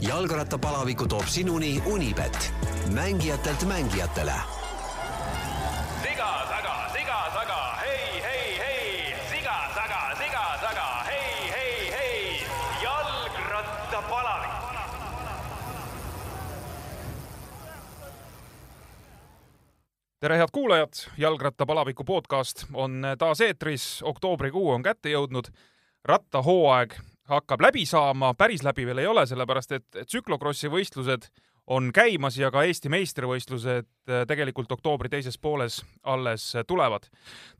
jalgrattapalaviku 0.00 1.06
toob 1.06 1.26
sinuni 1.26 1.82
Unibet, 1.86 2.54
mängijatelt 2.94 3.64
mängijatele. 3.64 4.32
siga 6.02 6.46
taga, 6.48 6.92
siga 6.92 7.30
taga, 7.34 7.76
hei, 7.80 8.22
hei, 8.22 8.58
hei, 8.58 9.14
siga 9.30 9.56
taga, 9.74 10.16
siga 10.18 10.58
taga, 10.60 11.04
hei, 11.06 11.50
hei, 11.50 11.90
hei, 11.90 12.46
jalgrattapalavik. 12.82 14.50
tere, 20.20 20.36
head 20.36 20.48
kuulajad, 20.52 20.92
jalgrattapalaviku 21.16 22.04
podcast 22.04 22.64
on 22.72 23.02
taas 23.18 23.40
eetris, 23.40 24.02
oktoobrikuu 24.02 24.70
on 24.70 24.82
kätte 24.82 25.08
jõudnud. 25.08 25.44
rattahooaeg 26.04 26.94
hakkab 27.30 27.62
läbi 27.62 27.86
saama, 27.86 28.34
päris 28.34 28.64
läbi 28.66 28.86
veel 28.88 29.02
ei 29.02 29.08
ole, 29.10 29.24
sellepärast 29.26 29.72
et 29.78 30.02
tsüklokrossi 30.06 30.70
võistlused 30.72 31.30
on 31.70 31.92
käimas 31.94 32.38
ja 32.38 32.50
ka 32.50 32.64
Eesti 32.66 32.90
meistrivõistlused 32.90 33.86
äh, 34.10 34.24
tegelikult 34.28 34.72
oktoobri 34.72 35.10
teises 35.12 35.38
pooles 35.38 35.80
alles 36.02 36.52
tulevad. 36.66 37.06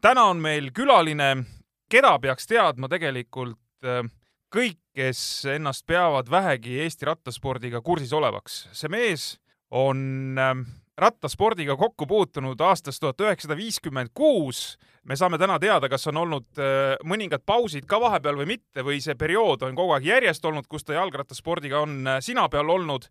täna 0.00 0.24
on 0.32 0.42
meil 0.42 0.72
külaline, 0.74 1.44
keda 1.90 2.16
peaks 2.18 2.50
teadma 2.50 2.88
tegelikult 2.90 3.86
äh, 3.86 4.02
kõik, 4.50 4.80
kes 4.96 5.44
ennast 5.54 5.86
peavad 5.86 6.30
vähegi 6.30 6.80
Eesti 6.82 7.06
rattaspordiga 7.06 7.80
kursis 7.80 8.12
olevaks. 8.12 8.68
see 8.72 8.90
mees 8.90 9.38
on 9.70 10.38
äh, 10.38 10.66
rattaspordiga 11.00 11.76
kokku 11.76 12.06
puutunud 12.06 12.60
aastast 12.60 13.00
tuhat 13.00 13.20
üheksasada 13.24 13.56
viiskümmend 13.56 14.12
kuus. 14.14 14.78
me 15.04 15.16
saame 15.16 15.38
täna 15.38 15.58
teada, 15.58 15.88
kas 15.88 16.06
on 16.06 16.16
olnud 16.16 16.60
mõningad 17.04 17.42
pausid 17.46 17.86
ka 17.88 18.00
vahepeal 18.00 18.36
või 18.36 18.46
mitte 18.46 18.84
või 18.84 19.00
see 19.00 19.14
periood 19.14 19.62
on 19.62 19.76
kogu 19.76 19.94
aeg 19.96 20.04
järjest 20.04 20.44
olnud, 20.44 20.66
kus 20.68 20.84
ta 20.84 20.98
jalgrattaspordiga 20.98 21.80
on 21.80 22.08
sina 22.20 22.48
peal 22.48 22.68
olnud 22.68 23.08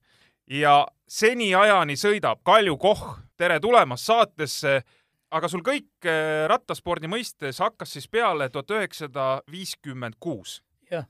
ja 0.50 0.88
seniajani 1.08 1.98
sõidab 1.98 2.44
Kalju 2.44 2.78
Koch. 2.78 3.20
tere 3.38 3.60
tulemast 3.60 4.06
saatesse. 4.06 4.82
aga 5.32 5.48
sul 5.48 5.62
kõik 5.62 6.06
rattaspordi 6.48 7.08
mõistes 7.08 7.60
hakkas 7.60 7.94
siis 7.94 8.08
peale 8.08 8.50
tuhat 8.50 8.72
üheksasada 8.72 9.42
viiskümmend 9.52 10.16
kuus? 10.20 10.62
jah, 10.92 11.06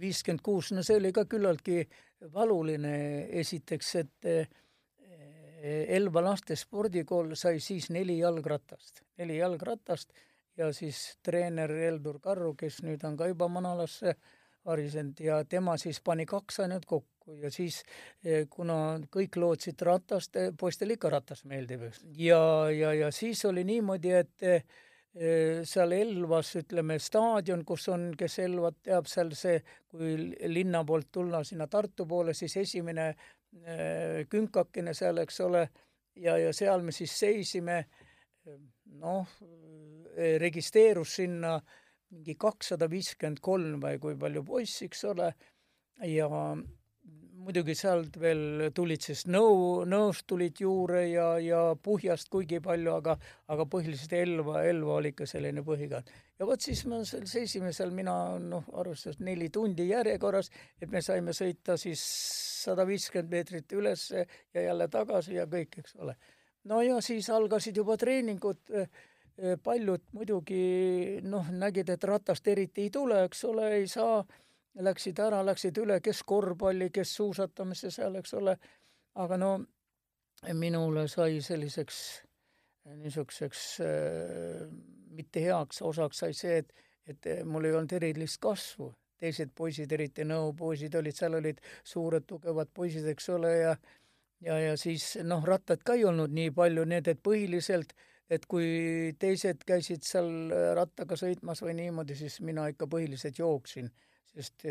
viiskümmend 0.00 0.42
kuus, 0.42 0.72
no 0.72 0.82
see 0.82 0.96
oli 0.96 1.12
ka 1.12 1.24
küllaltki 1.24 1.88
valuline 2.34 3.26
esiteks, 3.30 3.94
et 3.94 4.48
Elva 5.58 6.22
laste 6.22 6.56
spordikool 6.56 7.34
sai 7.34 7.58
siis 7.60 7.88
neli 7.90 8.18
jalgratast, 8.20 9.02
neli 9.18 9.38
jalgratast 9.40 10.12
ja 10.58 10.72
siis 10.72 11.18
treener 11.22 11.70
Eldur 11.70 12.20
Karru, 12.22 12.54
kes 12.58 12.82
nüüd 12.86 13.04
on 13.06 13.16
ka 13.18 13.26
juba 13.30 13.48
manalasse 13.50 14.14
harisenud 14.68 15.20
ja 15.22 15.42
tema 15.44 15.76
siis 15.80 16.00
pani 16.04 16.26
kaks 16.26 16.60
ainult 16.64 16.86
kokku 16.86 17.38
ja 17.42 17.50
siis 17.50 17.82
kuna 18.50 18.98
kõik 19.14 19.38
lootsid 19.40 19.82
ratast, 19.86 20.36
poistele 20.58 20.98
ikka 20.98 21.10
ratas 21.14 21.44
meeldib, 21.44 21.88
eks. 21.88 22.04
ja, 22.18 22.42
ja, 22.74 22.92
ja 22.94 23.10
siis 23.14 23.44
oli 23.48 23.64
niimoodi, 23.68 24.14
et 24.18 24.46
seal 25.66 25.92
Elvas, 25.96 26.52
ütleme, 26.60 26.98
staadion, 27.02 27.64
kus 27.66 27.88
on, 27.90 28.10
kes 28.18 28.38
Elvat 28.44 28.76
teab, 28.86 29.08
seal 29.10 29.32
see, 29.34 29.56
kui 29.90 30.14
linna 30.52 30.84
poolt 30.86 31.08
tulla 31.12 31.40
sinna 31.44 31.66
Tartu 31.66 32.06
poole, 32.06 32.34
siis 32.38 32.54
esimene 32.60 33.08
künkakene 34.30 34.94
seal, 34.94 35.18
eks 35.22 35.40
ole, 35.44 35.68
ja, 36.16 36.36
ja 36.38 36.52
seal 36.56 36.82
me 36.84 36.92
siis 36.94 37.14
seisime, 37.18 37.82
noh, 39.00 39.36
registreerus 40.42 41.18
sinna 41.20 41.58
mingi 42.10 42.34
kakssada 42.40 42.88
viiskümmend 42.90 43.40
kolm 43.44 43.80
või 43.82 44.00
kui 44.00 44.16
palju 44.20 44.42
poissi, 44.44 44.88
eks 44.88 45.04
ole, 45.10 45.32
ja 46.08 46.28
muidugi 47.48 47.72
sealt 47.78 48.16
veel 48.20 48.68
tulid 48.76 49.00
siis 49.00 49.22
Nõu, 49.30 49.84
Nõust 49.88 50.26
tulid 50.28 50.58
juurde 50.60 51.00
ja, 51.08 51.28
ja 51.40 51.60
Puhjast 51.82 52.28
kuigi 52.32 52.60
palju, 52.64 52.92
aga, 52.98 53.14
aga 53.48 53.64
põhiliselt 53.72 54.12
Elva, 54.18 54.60
Elva 54.68 54.98
oli 54.98 55.14
ikka 55.14 55.24
selline 55.28 55.64
põhikaart. 55.64 56.10
ja 56.38 56.48
vot 56.48 56.60
siis 56.60 56.84
me 56.86 57.00
seal 57.08 57.24
seisime 57.30 57.72
seal, 57.72 57.94
mina 57.96 58.14
noh, 58.42 58.66
arvestades 58.76 59.22
neli 59.24 59.48
tundi 59.54 59.88
järjekorras, 59.88 60.50
et 60.80 60.92
me 60.92 61.00
saime 61.04 61.32
sõita 61.36 61.78
siis 61.80 62.02
sada 62.64 62.84
viiskümmend 62.88 63.32
meetrit 63.32 63.72
ülesse 63.72 64.26
ja 64.26 64.66
jälle 64.66 64.88
tagasi 64.92 65.38
ja 65.38 65.46
kõik, 65.48 65.78
eks 65.80 65.96
ole. 66.02 66.18
no 66.68 66.82
ja 66.84 67.00
siis 67.00 67.30
algasid 67.32 67.80
juba 67.80 67.96
treeningud, 67.96 68.60
paljud 69.64 70.04
muidugi 70.12 71.22
noh, 71.24 71.48
nägid, 71.54 71.88
et 71.94 72.04
ratast 72.04 72.52
eriti 72.52 72.88
ei 72.88 72.92
tule, 72.92 73.22
eks 73.24 73.44
ole, 73.48 73.72
ei 73.78 73.88
saa 73.88 74.20
läksid 74.84 75.18
ära, 75.22 75.40
läksid 75.46 75.78
üle, 75.82 75.98
kes 76.04 76.22
korvpalli, 76.26 76.90
kes 76.94 77.14
suusatamisse 77.18 77.90
seal, 77.90 78.18
eks 78.20 78.34
ole, 78.38 78.54
aga 79.18 79.38
no 79.40 79.52
minule 80.54 81.08
sai 81.10 81.40
selliseks 81.42 81.98
niisuguseks 82.98 83.62
äh, 83.84 84.68
mitte 85.18 85.42
heaks 85.44 85.82
osaks 85.82 86.22
sai 86.22 86.36
see, 86.36 86.62
et, 86.62 86.72
et 87.06 87.28
mul 87.44 87.66
ei 87.68 87.74
olnud 87.76 87.92
erilist 87.98 88.40
kasvu. 88.40 88.92
teised 89.18 89.50
poisid, 89.50 89.90
eriti 89.92 90.22
Nõo 90.22 90.52
poisid 90.54 90.94
olid, 90.94 91.16
seal 91.18 91.34
olid 91.34 91.58
suured 91.82 92.22
tugevad 92.22 92.68
poisid, 92.70 93.06
eks 93.10 93.28
ole, 93.34 93.50
ja 93.56 93.72
ja, 94.40 94.58
ja 94.60 94.76
siis 94.78 95.16
noh, 95.26 95.42
rattad 95.44 95.82
ka 95.82 95.96
ei 95.98 96.04
olnud 96.06 96.30
nii 96.30 96.52
palju, 96.54 96.84
nii 96.86 97.00
et, 97.02 97.08
et 97.08 97.22
põhiliselt 97.22 97.96
et 98.30 98.44
kui 98.46 98.68
teised 99.18 99.64
käisid 99.66 100.04
seal 100.04 100.52
rattaga 100.76 101.16
sõitmas 101.16 101.62
või 101.64 101.74
niimoodi, 101.80 102.14
siis 102.14 102.38
mina 102.44 102.68
ikka 102.70 102.86
põhiliselt 102.86 103.40
jooksin 103.40 103.88
sest 104.38 104.64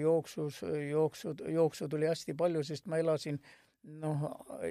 jooksus, 0.00 0.60
jooksu, 0.90 1.34
jooksu 1.48 1.88
tuli 1.88 2.06
hästi 2.10 2.34
palju, 2.36 2.64
sest 2.64 2.86
ma 2.92 2.98
elasin 3.00 3.38
noh, 4.00 4.24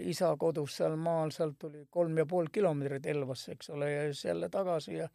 isa 0.05 0.31
kodus 0.41 0.77
seal 0.77 0.97
maal, 0.97 1.33
sealt 1.33 1.57
tuli 1.61 1.85
kolm 1.89 2.17
ja 2.21 2.25
pool 2.29 2.49
kilomeetrit 2.53 3.05
Elvasse, 3.13 3.55
eks 3.57 3.71
ole, 3.73 3.91
ja 3.91 4.03
siis 4.11 4.25
jälle 4.29 4.49
tagasi 4.53 4.99
ja 4.99 5.07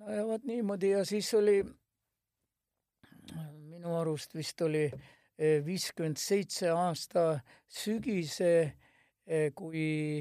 no 0.00 0.12
ja 0.12 0.26
vot 0.28 0.44
niimoodi 0.48 0.92
ja 0.92 1.04
siis 1.08 1.32
oli 1.36 1.60
minu 3.70 3.96
arust 3.96 4.34
vist 4.36 4.60
oli 4.64 4.86
viiskümmend 5.64 6.20
seitse 6.20 6.68
aasta 6.68 7.40
sügise, 7.68 8.72
kui 9.56 10.20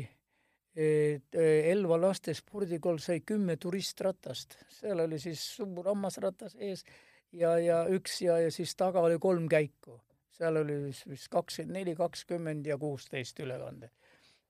Elva 0.79 1.97
laste 1.99 2.31
spordikool 2.37 3.01
sai 3.03 3.19
kümme 3.27 3.57
turistratast, 3.59 4.55
seal 4.79 5.03
oli 5.03 5.19
siis 5.19 5.41
suur 5.57 5.89
hammasratas 5.89 6.55
ees 6.55 6.85
ja, 7.31 7.57
ja 7.59 7.83
üks 7.89 8.21
ja, 8.21 8.39
ja 8.39 8.51
siis 8.51 8.75
taga 8.75 9.01
oli 9.01 9.19
kolm 9.19 9.47
käiku. 9.49 9.99
seal 10.39 10.55
oli 10.55 10.77
vist 10.87 11.27
kakskümmend 11.29 11.75
neli, 11.75 11.95
kakskümmend 11.95 12.65
ja 12.65 12.77
kuusteist 12.77 13.39
ülekande. 13.39 13.89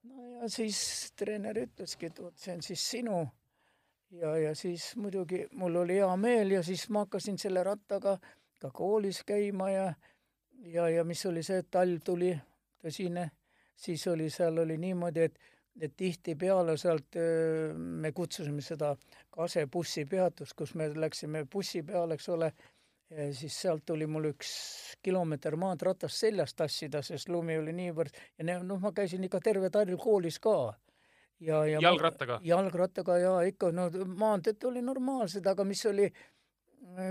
no 0.04 0.42
ja 0.42 0.50
siis 0.50 1.14
treener 1.16 1.58
ütleski, 1.58 2.06
et 2.06 2.22
vot 2.22 2.38
see 2.38 2.54
on 2.56 2.62
siis 2.62 2.90
sinu. 2.90 3.28
ja, 4.12 4.38
ja 4.38 4.56
siis 4.56 4.96
muidugi 4.96 5.48
mul 5.52 5.76
oli 5.76 6.00
hea 6.02 6.16
meel 6.16 6.52
ja 6.52 6.64
siis 6.64 6.90
ma 6.90 7.06
hakkasin 7.06 7.38
selle 7.38 7.64
rattaga 7.64 8.20
ka 8.60 8.72
koolis 8.72 9.24
käima 9.24 9.70
ja, 9.70 9.94
ja, 10.66 10.90
ja 10.90 11.04
mis 11.04 11.26
oli 11.26 11.44
see, 11.44 11.62
et 11.64 11.72
talv 11.72 12.02
tuli 12.04 12.34
tõsine, 12.84 13.30
siis 13.76 14.08
oli, 14.08 14.30
seal 14.30 14.58
oli 14.58 14.78
niimoodi, 14.78 15.30
et 15.30 15.40
et 15.80 15.94
tihtipeale 15.98 16.76
sealt 16.78 17.16
me 17.76 18.12
kutsusime 18.12 18.62
seda 18.62 18.96
Kase 19.32 19.66
bussipeatust, 19.72 20.56
kus 20.58 20.76
me 20.76 20.90
läksime 20.96 21.46
bussi 21.52 21.84
peale, 21.84 22.18
eks 22.18 22.30
ole, 22.30 22.52
siis 23.32 23.56
sealt 23.62 23.86
tuli 23.86 24.08
mul 24.08 24.30
üks 24.34 24.50
kilomeeter 25.04 25.56
maad 25.56 25.82
ratast 25.88 26.20
seljas 26.20 26.54
tassida, 26.54 27.02
sest 27.06 27.30
lumi 27.30 27.58
oli 27.58 27.74
niivõrd 27.74 28.18
ja 28.38 28.60
noh, 28.60 28.80
ma 28.82 28.92
käisin 28.96 29.24
ikka 29.26 29.40
terve 29.44 29.70
talv 29.74 29.96
koolis 30.02 30.40
ka. 30.40 30.58
ja, 31.40 31.64
ja 31.66 31.80
jalgrattaga? 31.82 32.40
jalgrattaga 32.44 33.18
ja 33.18 33.38
ikka, 33.48 33.72
no 33.72 33.90
maanteed 34.06 34.64
oli 34.70 34.82
normaalsed, 34.82 35.48
aga 35.48 35.64
mis 35.64 35.86
oli 35.86 36.10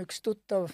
üks 0.01 0.21
tuttav 0.21 0.69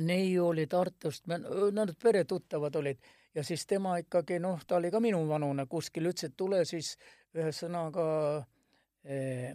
neiu 0.00 0.46
oli 0.48 0.66
Tartust, 0.66 1.26
nad 1.26 1.94
peretuttavad 2.02 2.76
olid 2.76 2.98
ja 3.34 3.44
siis 3.44 3.66
tema 3.66 3.96
ikkagi 4.02 4.38
noh, 4.42 4.60
ta 4.66 4.76
oli 4.76 4.90
ka 4.90 5.00
minuvanune 5.00 5.66
kuskil, 5.70 6.10
ütles, 6.10 6.30
et 6.30 6.36
tule 6.36 6.64
siis 6.68 6.96
ühesõnaga 7.36 8.06
eh, 9.04 9.54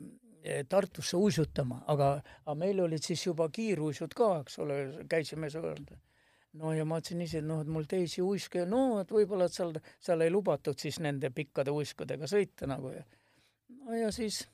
Tartusse 0.70 1.18
uisutama, 1.20 1.82
aga, 1.92 2.22
aga 2.46 2.54
meil 2.56 2.80
olid 2.80 3.04
siis 3.04 3.26
juba 3.26 3.50
kiiruisud 3.52 4.14
ka, 4.16 4.30
eks 4.46 4.60
ole, 4.64 4.78
käisime 5.10 5.50
seal. 5.52 5.82
no 6.56 6.72
ja 6.74 6.86
ma 6.88 7.02
ütlesin 7.02 7.24
ise, 7.26 7.42
et 7.42 7.48
noh, 7.48 7.60
et 7.66 7.68
mul 7.68 7.84
teisi 7.90 8.22
uiske, 8.24 8.64
no 8.66 9.02
et 9.02 9.12
võib-olla, 9.12 9.50
et 9.50 9.58
seal, 9.58 9.76
seal 10.00 10.24
ei 10.24 10.32
lubatud 10.32 10.80
siis 10.80 11.02
nende 11.04 11.34
pikkade 11.36 11.74
uiskudega 11.74 12.30
sõita 12.32 12.70
nagu. 12.70 12.94
Ja 12.96 13.04
no 13.82 13.98
ja 13.98 14.12
siis 14.12 14.46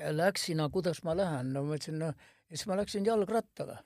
läksin, 0.00 0.60
aga 0.60 0.72
kuidas 0.72 1.04
ma 1.06 1.14
lähen, 1.14 1.52
no 1.54 1.62
ma 1.68 1.78
ütlesin, 1.78 2.00
no 2.02 2.10
ja 2.10 2.56
siis 2.56 2.66
ma 2.66 2.80
läksin 2.80 3.06
jalgrattaga 3.06 3.78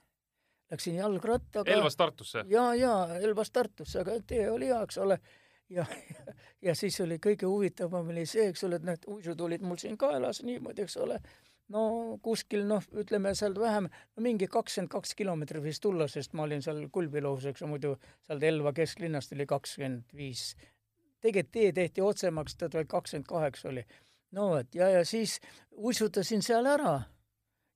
läksin 0.70 0.94
jalgrattaga. 0.94 1.72
Elvast 1.72 1.96
Tartusse? 1.96 2.44
ja, 2.48 2.74
ja 2.74 3.08
Elvast 3.20 3.52
Tartusse, 3.52 4.00
aga 4.00 4.18
tee 4.26 4.50
oli 4.50 4.66
hea, 4.66 4.82
eks 4.82 4.98
ole. 4.98 5.18
ja, 5.70 5.86
ja, 6.14 6.34
ja 6.62 6.74
siis 6.74 7.00
oli 7.00 7.18
kõige 7.26 7.48
huvitavam 7.48 8.08
oli 8.12 8.26
see, 8.26 8.48
eks 8.52 8.64
ole, 8.64 8.80
et 8.80 8.86
need 8.88 9.08
uisud 9.08 9.40
olid 9.40 9.64
mul 9.64 9.80
siin 9.80 9.98
kaelas 9.98 10.42
niimoodi, 10.42 10.84
eks 10.84 10.96
ole. 10.96 11.20
no 11.68 11.84
kuskil 12.22 12.66
noh, 12.68 12.84
ütleme 13.00 13.34
sealt 13.34 13.58
vähem, 13.60 13.88
no 13.88 14.24
mingi 14.24 14.48
kakskümmend 14.48 14.92
kaks 14.92 15.14
kilomeetrit 15.14 15.64
võis 15.64 15.80
tulla, 15.80 16.08
sest 16.08 16.36
ma 16.36 16.44
olin 16.44 16.62
seal 16.62 16.84
Kulbilohus, 16.92 17.48
eks 17.50 17.64
ju, 17.64 17.70
muidu 17.70 17.96
sealt 18.26 18.42
Elva 18.42 18.72
kesklinnast 18.76 19.32
oli 19.32 19.46
kakskümmend 19.46 20.16
viis. 20.16 20.54
tegelikult 21.20 21.52
tee 21.52 21.72
tehti 21.72 22.00
otsemaks, 22.04 22.56
tead 22.56 22.74
veel 22.74 22.86
kakskümmend 22.88 23.28
kaheksa 23.28 23.68
oli. 23.68 23.84
no 24.32 24.50
vot, 24.50 24.74
ja, 24.74 24.88
ja 24.88 25.04
siis 25.04 25.40
uisutasin 25.76 26.42
seal 26.42 26.66
ära 26.66 27.00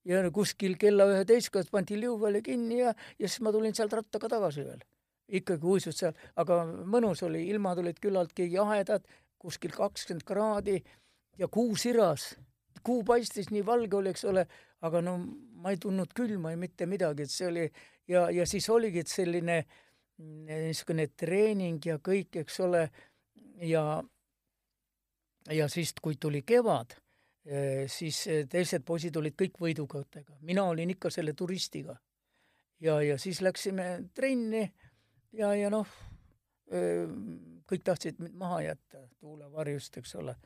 ja 0.04 0.22
kuskil 0.34 0.76
kella 0.80 1.08
üheteistkümnest 1.12 1.72
pandi 1.72 2.00
liuväli 2.00 2.42
kinni 2.42 2.82
ja, 2.82 2.94
ja 3.18 3.28
siis 3.28 3.40
ma 3.44 3.52
tulin 3.52 3.74
sealt 3.74 3.92
rattaga 3.92 4.28
tagasi 4.28 4.64
veel. 4.64 4.84
ikkagi 5.28 5.66
uisud 5.68 5.92
seal, 5.92 6.14
aga 6.40 6.62
mõnus 6.64 7.22
oli, 7.26 7.42
ilmad 7.52 7.78
olid 7.82 7.98
küllaltki 8.00 8.46
jahedad, 8.52 9.04
kuskil 9.38 9.74
kakskümmend 9.74 10.24
kraadi 10.24 10.78
ja 11.38 11.48
kuu 11.52 11.76
siras 11.76 12.32
kuu 12.82 13.04
paistis, 13.04 13.50
nii 13.50 13.64
valge 13.66 13.96
oli, 13.96 14.12
eks 14.14 14.24
ole, 14.28 14.44
aga 14.86 15.02
no 15.04 15.16
ma 15.62 15.72
ei 15.74 15.80
tundnud 15.82 16.12
külma 16.16 16.52
ei 16.54 16.60
mitte 16.60 16.86
midagi, 16.86 17.26
et 17.26 17.32
see 17.32 17.48
oli 17.48 17.64
ja, 18.08 18.28
ja 18.34 18.46
siis 18.46 18.68
oligi 18.72 19.04
selline 19.08 19.58
mm, 19.64 20.46
niisugune 20.68 21.08
treening 21.16 21.84
ja 21.90 21.98
kõik, 22.04 22.40
eks 22.44 22.60
ole, 22.64 22.86
ja 23.66 23.84
ja 25.52 25.68
siis, 25.72 25.94
kui 26.02 26.18
tuli 26.20 26.42
kevad, 26.46 26.94
siis 27.88 28.18
teised 28.50 28.82
poisid 28.84 29.16
olid 29.16 29.32
kõik 29.38 29.54
võidukatega, 29.60 30.34
mina 30.44 30.66
olin 30.68 30.90
ikka 30.92 31.10
selle 31.10 31.32
turistiga. 31.32 31.96
ja, 32.80 33.00
ja 33.02 33.18
siis 33.18 33.40
läksime 33.40 34.10
trenni 34.14 34.66
ja, 35.32 35.54
ja 35.54 35.70
noh, 35.70 35.86
eh, 36.70 37.06
kõik 37.68 37.84
tahtsid 37.84 38.18
mind 38.20 38.36
maha 38.36 38.62
jätta 38.62 39.06
tuulevarjust, 39.20 39.96
eks 39.96 40.14
ole. 40.14 40.36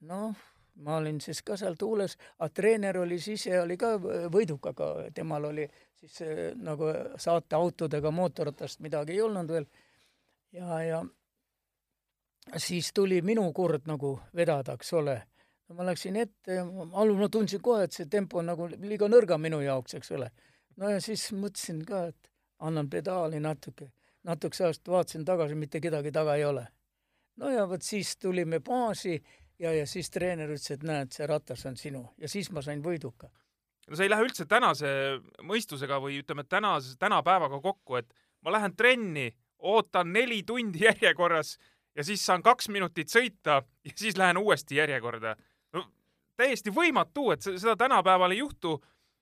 noh 0.00 0.34
ma 0.78 0.96
olin 0.96 1.20
siis 1.20 1.42
ka 1.42 1.56
seal 1.58 1.74
tuules, 1.78 2.16
aga 2.38 2.48
treener 2.54 2.98
oli 3.00 3.18
siis 3.20 3.48
oli 3.62 3.76
ka 3.76 3.96
võidukaga, 4.30 5.08
temal 5.14 5.48
oli 5.50 5.66
siis 5.98 6.20
nagu 6.62 6.92
saateautodega 7.18 8.10
mootorratast 8.14 8.80
midagi 8.80 9.16
ei 9.16 9.22
olnud 9.22 9.50
veel. 9.50 9.66
ja, 10.52 10.82
ja 10.82 11.02
siis 12.56 12.92
tuli 12.94 13.22
minu 13.22 13.52
kord 13.52 13.88
nagu 13.90 14.18
vedada, 14.34 14.78
eks 14.78 14.92
ole. 14.92 15.22
No 15.68 15.76
ma 15.76 15.86
läksin 15.88 16.16
ette 16.16 16.58
ja 16.58 16.64
algul 16.64 17.18
ma 17.20 17.28
tundsin 17.32 17.62
kohe, 17.62 17.84
et 17.84 17.96
see 17.96 18.08
tempo 18.10 18.40
on 18.40 18.48
nagu 18.50 18.68
liiga 18.80 19.08
nõrga 19.10 19.38
minu 19.40 19.60
jaoks, 19.64 19.98
eks 19.98 20.12
ole. 20.16 20.30
no 20.76 20.90
ja 20.92 21.00
siis 21.04 21.28
mõtlesin 21.36 21.82
ka, 21.88 22.06
et 22.12 22.30
annan 22.64 22.88
pedaali 22.90 23.40
natuke, 23.40 23.90
natukese 24.26 24.68
ajast 24.68 24.88
vaatasin 24.88 25.26
tagasi, 25.28 25.58
mitte 25.58 25.80
kedagi 25.80 26.12
taga 26.12 26.36
ei 26.36 26.44
ole. 26.44 26.66
no 27.36 27.50
ja 27.50 27.66
vot 27.68 27.82
siis 27.82 28.16
tulime 28.16 28.60
baasi 28.60 29.18
ja, 29.58 29.72
ja 29.74 29.86
siis 29.86 30.10
treener 30.10 30.50
ütles, 30.54 30.70
et 30.74 30.86
näed, 30.86 31.12
see 31.14 31.26
ratas 31.26 31.66
on 31.66 31.76
sinu 31.76 32.06
ja 32.18 32.28
siis 32.28 32.50
ma 32.50 32.62
sain 32.62 32.82
võiduka. 32.84 33.30
no 33.88 33.96
see 33.96 34.08
ei 34.08 34.14
lähe 34.14 34.24
üldse 34.24 34.46
tänase 34.48 34.88
mõistusega 35.42 36.00
või 36.02 36.22
ütleme, 36.22 36.44
tänase, 36.44 36.96
tänapäevaga 36.98 37.60
kokku, 37.60 38.00
et 38.00 38.14
ma 38.42 38.54
lähen 38.54 38.76
trenni, 38.76 39.28
ootan 39.58 40.12
neli 40.12 40.42
tundi 40.46 40.84
järjekorras 40.86 41.56
ja 41.98 42.04
siis 42.04 42.24
saan 42.26 42.42
kaks 42.42 42.68
minutit 42.68 43.10
sõita 43.10 43.62
ja 43.84 43.92
siis 43.96 44.16
lähen 44.16 44.38
uuesti 44.38 44.78
järjekorda. 44.78 45.36
Täiesti 46.38 46.72
võimatu, 46.74 47.32
et 47.34 47.42
seda 47.44 47.76
tänapäeval 47.76 48.36
ei 48.36 48.44
juhtu. 48.44 48.78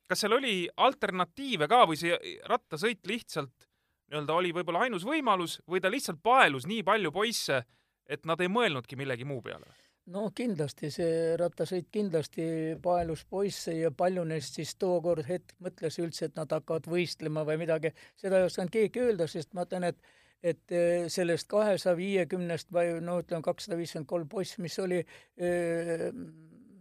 kas 0.06 0.20
seal 0.22 0.36
oli 0.36 0.68
alternatiive 0.76 1.66
ka 1.68 1.80
või 1.90 1.96
see 1.98 2.14
rattasõit 2.46 3.06
lihtsalt 3.10 3.66
nii-öelda 4.10 4.36
oli 4.38 4.52
võib-olla 4.54 4.84
ainus 4.86 5.04
võimalus 5.06 5.58
või 5.70 5.80
ta 5.82 5.90
lihtsalt 5.90 6.20
paelus 6.22 6.66
nii 6.66 6.84
palju 6.86 7.12
poisse, 7.12 7.62
et 8.06 8.26
nad 8.26 8.40
ei 8.40 8.48
mõelnudki 8.52 8.98
millegi 8.98 9.26
muu 9.26 9.42
peale? 9.42 9.66
no 10.14 10.28
kindlasti, 10.30 10.90
see 10.94 11.32
rattasõit 11.40 11.88
kindlasti 11.90 12.44
paelus 12.82 13.24
poisse 13.26 13.74
ja 13.74 13.90
palju 13.90 14.22
neist 14.24 14.54
siis 14.54 14.76
tookord 14.78 15.26
hetk 15.26 15.56
mõtles 15.62 15.98
üldse, 15.98 16.28
et 16.28 16.36
nad 16.38 16.52
hakkavad 16.54 16.86
võistlema 16.90 17.42
või 17.48 17.58
midagi, 17.64 17.90
seda 18.14 18.38
ei 18.38 18.46
osanud 18.46 18.70
keegi 18.76 19.02
öelda, 19.02 19.26
sest 19.30 19.54
ma 19.54 19.66
ütlen, 19.66 19.90
et 19.90 20.14
et 20.46 20.70
eh, 20.70 21.08
sellest 21.10 21.48
kahesaja 21.50 21.96
viiekümnest 21.98 22.68
või 22.70 23.00
no 23.02 23.16
ütleme, 23.18 23.42
kakssada 23.42 23.74
viiskümmend 23.80 24.06
kolm 24.06 24.28
poissi, 24.30 24.60
mis 24.62 24.76
oli, 24.78 25.00
eh, 25.42 26.04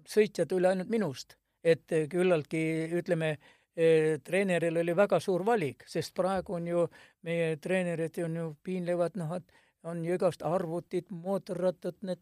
sõitjad 0.10 0.52
üle 0.56 0.72
ainult 0.74 0.90
minust. 0.90 1.38
et 1.66 1.90
küllaltki, 2.10 2.60
ütleme, 2.94 3.40
eh, 3.76 4.20
treeneril 4.22 4.78
oli 4.78 4.94
väga 4.96 5.18
suur 5.20 5.42
valik, 5.46 5.82
sest 5.90 6.14
praegu 6.14 6.54
on 6.54 6.68
ju, 6.68 6.84
meie 7.24 7.56
treenerid 7.58 8.20
on 8.24 8.36
ju 8.36 8.44
piinlevad, 8.62 9.16
noh, 9.18 9.34
et 9.34 9.52
on 9.84 10.04
ju 10.06 10.14
igast 10.14 10.44
arvutid, 10.46 11.10
mootorrattad, 11.10 11.98
need 12.06 12.22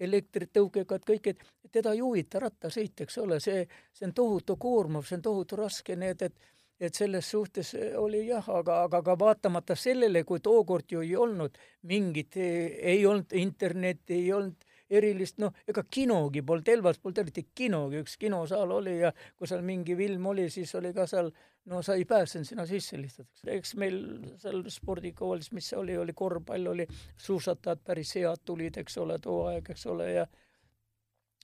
elektritõukekad, 0.00 1.00
kõik, 1.08 1.30
et 1.32 1.72
teda 1.72 1.94
ei 1.94 2.02
huvita 2.04 2.42
rattasõit, 2.44 3.06
eks 3.06 3.18
ole, 3.18 3.40
see, 3.40 3.64
see 3.92 4.04
on 4.04 4.12
tohutu 4.12 4.58
koormav, 4.60 5.06
see 5.08 5.16
on 5.16 5.24
tohutu 5.30 5.56
raske, 5.56 5.96
nii 5.96 6.12
et, 6.12 6.28
et 6.28 6.52
et 6.80 6.94
selles 6.94 7.30
suhtes 7.30 7.74
oli 7.96 8.24
jah, 8.26 8.44
aga, 8.50 8.80
aga 8.88 9.00
ka 9.06 9.16
vaatamata 9.18 9.76
sellele, 9.78 10.24
kui 10.26 10.40
tookord 10.42 10.90
ju 10.90 11.04
ei 11.04 11.14
olnud 11.16 11.58
mingit, 11.90 12.36
ei 12.36 13.04
olnud 13.06 13.32
internetti, 13.38 14.18
ei 14.18 14.32
olnud 14.32 14.63
erilist, 14.90 15.38
noh, 15.42 15.54
ega 15.68 15.84
kinogi 15.90 16.42
polnud, 16.42 16.68
Elvas 16.68 17.00
polnud 17.00 17.22
eriti 17.24 17.46
kinogi, 17.54 18.02
üks 18.04 18.16
kinosaal 18.20 18.70
oli 18.76 18.98
ja 19.00 19.12
kui 19.36 19.48
seal 19.48 19.64
mingi 19.64 19.96
film 19.96 20.26
oli, 20.32 20.48
siis 20.52 20.74
oli 20.78 20.92
ka 20.96 21.06
seal 21.10 21.30
no 21.70 21.82
sa 21.82 21.94
ei 21.94 22.04
pääsenud 22.04 22.46
sinna 22.46 22.66
sisse 22.66 23.00
lihtsalt, 23.00 23.28
eks. 23.32 23.44
eks 23.56 23.74
meil 23.80 24.00
seal 24.40 24.64
spordikoolis, 24.68 25.52
mis 25.56 25.72
oli, 25.72 25.96
oli 25.96 26.12
korvpall, 26.12 26.66
oli 26.74 26.86
suusatajad 27.16 27.84
päris 27.84 28.14
head 28.18 28.44
tulid, 28.44 28.76
eks 28.82 28.98
ole, 28.98 29.18
too 29.18 29.46
aeg, 29.48 29.70
eks 29.70 29.86
ole, 29.86 30.10
ja 30.12 30.26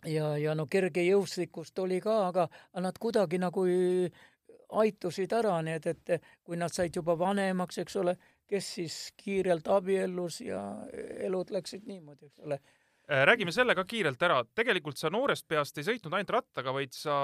ja, 0.07 0.37
ja 0.39 0.55
no 0.55 0.67
kergejõustikust 0.67 1.79
oli 1.79 2.01
ka, 2.01 2.27
aga 2.29 2.49
nad 2.81 2.99
kuidagi 3.01 3.41
nagu 3.41 3.65
aitusid 4.81 5.33
ära, 5.35 5.57
nii 5.65 5.79
et, 5.81 5.87
et 5.87 6.29
kui 6.45 6.57
nad 6.57 6.73
said 6.73 6.95
juba 6.97 7.17
vanemaks, 7.19 7.81
eks 7.83 7.97
ole, 8.01 8.17
kes 8.51 8.75
siis 8.75 8.99
kiirelt 9.17 9.69
abiellus 9.69 10.41
ja 10.41 10.61
elud 11.27 11.51
läksid 11.55 11.87
niimoodi, 11.87 12.31
eks 12.31 12.47
ole 12.47 12.61
räägime 13.11 13.53
selle 13.53 13.75
ka 13.75 13.85
kiirelt 13.89 14.21
ära, 14.23 14.39
tegelikult 14.55 14.99
sa 15.01 15.11
noorest 15.11 15.47
peast 15.51 15.79
ei 15.81 15.87
sõitnud 15.87 16.15
ainult 16.15 16.31
rattaga, 16.37 16.75
vaid 16.75 16.93
sa 16.95 17.15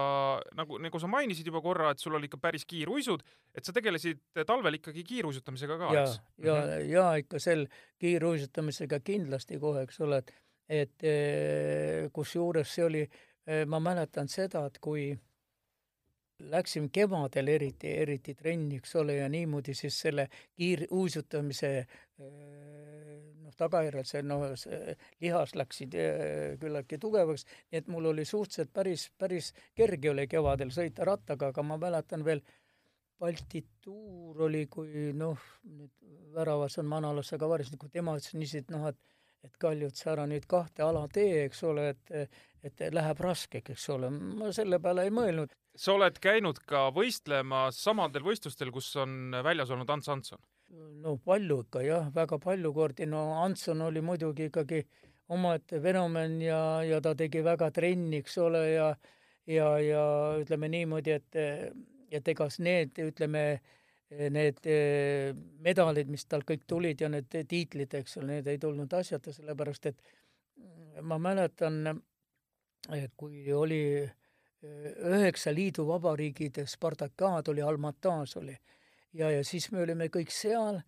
nagu, 0.58 0.80
nagu 0.82 1.00
sa 1.02 1.10
mainisid 1.10 1.46
juba 1.46 1.62
korra, 1.62 1.92
et 1.94 2.02
sul 2.02 2.16
oli 2.18 2.26
ikka 2.30 2.40
päris 2.42 2.66
kiiruisud, 2.66 3.22
et 3.54 3.66
sa 3.66 3.74
tegelesid 3.76 4.22
talvel 4.48 4.80
ikkagi 4.80 5.04
kiiruisutamisega 5.06 5.78
ka, 5.82 5.92
eks? 5.92 6.18
ja, 6.38 6.48
ja 6.48 6.56
mm, 6.56 6.72
-hmm. 6.72 6.90
ja 6.90 7.06
ikka 7.22 7.38
sel 7.42 7.66
kiiruisutamisega 8.02 9.00
kindlasti 9.00 9.60
kohe, 9.62 9.86
eks 9.86 10.00
ole, 10.00 10.18
et, 10.24 10.34
et 10.68 11.06
eh, 11.06 12.10
kusjuures 12.12 12.74
see 12.74 12.84
oli, 12.84 13.06
ma 13.66 13.78
mäletan 13.80 14.28
seda, 14.28 14.66
et 14.66 14.78
kui 14.82 15.12
läksime 16.38 16.88
kevadel 16.92 17.48
eriti, 17.48 17.92
eriti 18.02 18.34
trenni, 18.34 18.80
eks 18.80 18.96
ole, 19.00 19.16
ja 19.20 19.28
niimoodi 19.32 19.74
siis 19.74 19.96
selle 20.04 20.28
kiiruisutamise 20.56 21.70
noh, 22.18 23.54
tagajärjel 23.56 24.06
see 24.08 24.22
noh, 24.26 24.44
see 24.60 24.96
lihas 25.24 25.56
läksid 25.56 25.96
küllaltki 26.60 27.00
tugevaks, 27.00 27.46
nii 27.70 27.80
et 27.80 27.90
mul 27.92 28.12
oli 28.12 28.26
suhteliselt 28.28 28.72
päris, 28.76 29.08
päris 29.18 29.52
kerge 29.74 30.12
oli 30.12 30.28
kevadel 30.28 30.72
sõita 30.74 31.08
rattaga, 31.08 31.52
aga 31.54 31.66
ma 31.66 31.80
mäletan 31.80 32.24
veel, 32.26 32.44
Balti 33.16 33.62
tuur 33.80 34.42
oli, 34.44 34.66
kui 34.68 35.06
noh, 35.16 35.40
nüüd 35.72 35.92
väravas 36.36 36.74
on 36.82 36.84
Manalasse 36.90 37.38
ka 37.40 37.48
varis, 37.48 37.70
kui 37.80 37.88
tema 37.88 38.12
ütles 38.18 38.34
niiviisi, 38.36 38.60
et 38.60 38.74
noh, 38.74 38.90
et 38.90 38.98
et 39.46 39.56
Kaljut, 39.62 39.94
sa 39.94 40.12
ära 40.14 40.26
nüüd 40.26 40.46
kahte 40.50 40.82
ala 40.82 41.04
tee, 41.12 41.44
eks 41.46 41.62
ole, 41.68 41.90
et 41.94 42.38
et 42.66 42.84
läheb 42.94 43.22
raskeks, 43.22 43.76
eks 43.76 43.88
ole, 43.94 44.10
ma 44.10 44.50
selle 44.54 44.80
peale 44.82 45.06
ei 45.06 45.14
mõelnud. 45.14 45.54
Sa 45.76 45.94
oled 45.96 46.18
käinud 46.22 46.58
ka 46.66 46.86
võistlemas 46.94 47.78
samadel 47.82 48.24
võistlustel, 48.26 48.72
kus 48.74 48.90
on 49.00 49.36
väljas 49.44 49.72
olnud 49.74 49.90
Ants 49.96 50.12
Antson? 50.12 50.44
no 51.02 51.12
palju 51.22 51.60
ikka 51.62 51.80
jah, 51.84 52.06
väga 52.14 52.40
palju 52.42 52.72
kordi, 52.74 53.06
no 53.06 53.20
Antson 53.38 53.84
oli 53.86 54.00
muidugi 54.02 54.48
ikkagi 54.48 54.80
omaette 55.30 55.78
fenomen 55.82 56.40
ja, 56.42 56.58
ja 56.82 56.98
ta 57.02 57.12
tegi 57.14 57.38
väga 57.46 57.68
trenni, 57.74 58.18
eks 58.18 58.34
ole, 58.42 58.62
ja 58.72 58.88
ja, 59.46 59.70
ja 59.78 60.02
ütleme 60.40 60.68
niimoodi, 60.72 61.16
et, 61.16 61.38
et 62.10 62.28
ega 62.28 62.48
need, 62.62 62.98
ütleme, 63.06 63.44
need 64.10 64.60
medalid, 65.64 66.10
mis 66.10 66.26
tal 66.26 66.44
kõik 66.46 66.66
tulid 66.70 67.02
ja 67.02 67.10
need 67.12 67.30
tiitlid, 67.30 67.94
eks 68.00 68.18
ole, 68.20 68.36
need 68.36 68.50
ei 68.50 68.60
tulnud 68.62 68.92
asjata, 68.98 69.34
sellepärast 69.34 69.90
et 69.92 70.12
ma 71.02 71.18
mäletan, 71.22 72.00
kui 73.16 73.52
oli 73.52 73.82
äh, 74.04 74.92
üheksa 75.10 75.54
liiduvabariigide 75.54 76.66
Spartakaad 76.66 77.48
oli, 77.48 77.62
Almataz 77.62 78.36
oli. 78.36 78.56
ja, 79.12 79.30
ja 79.30 79.44
siis 79.44 79.70
me 79.72 79.82
olime 79.82 80.08
kõik 80.12 80.30
seal 80.30 80.80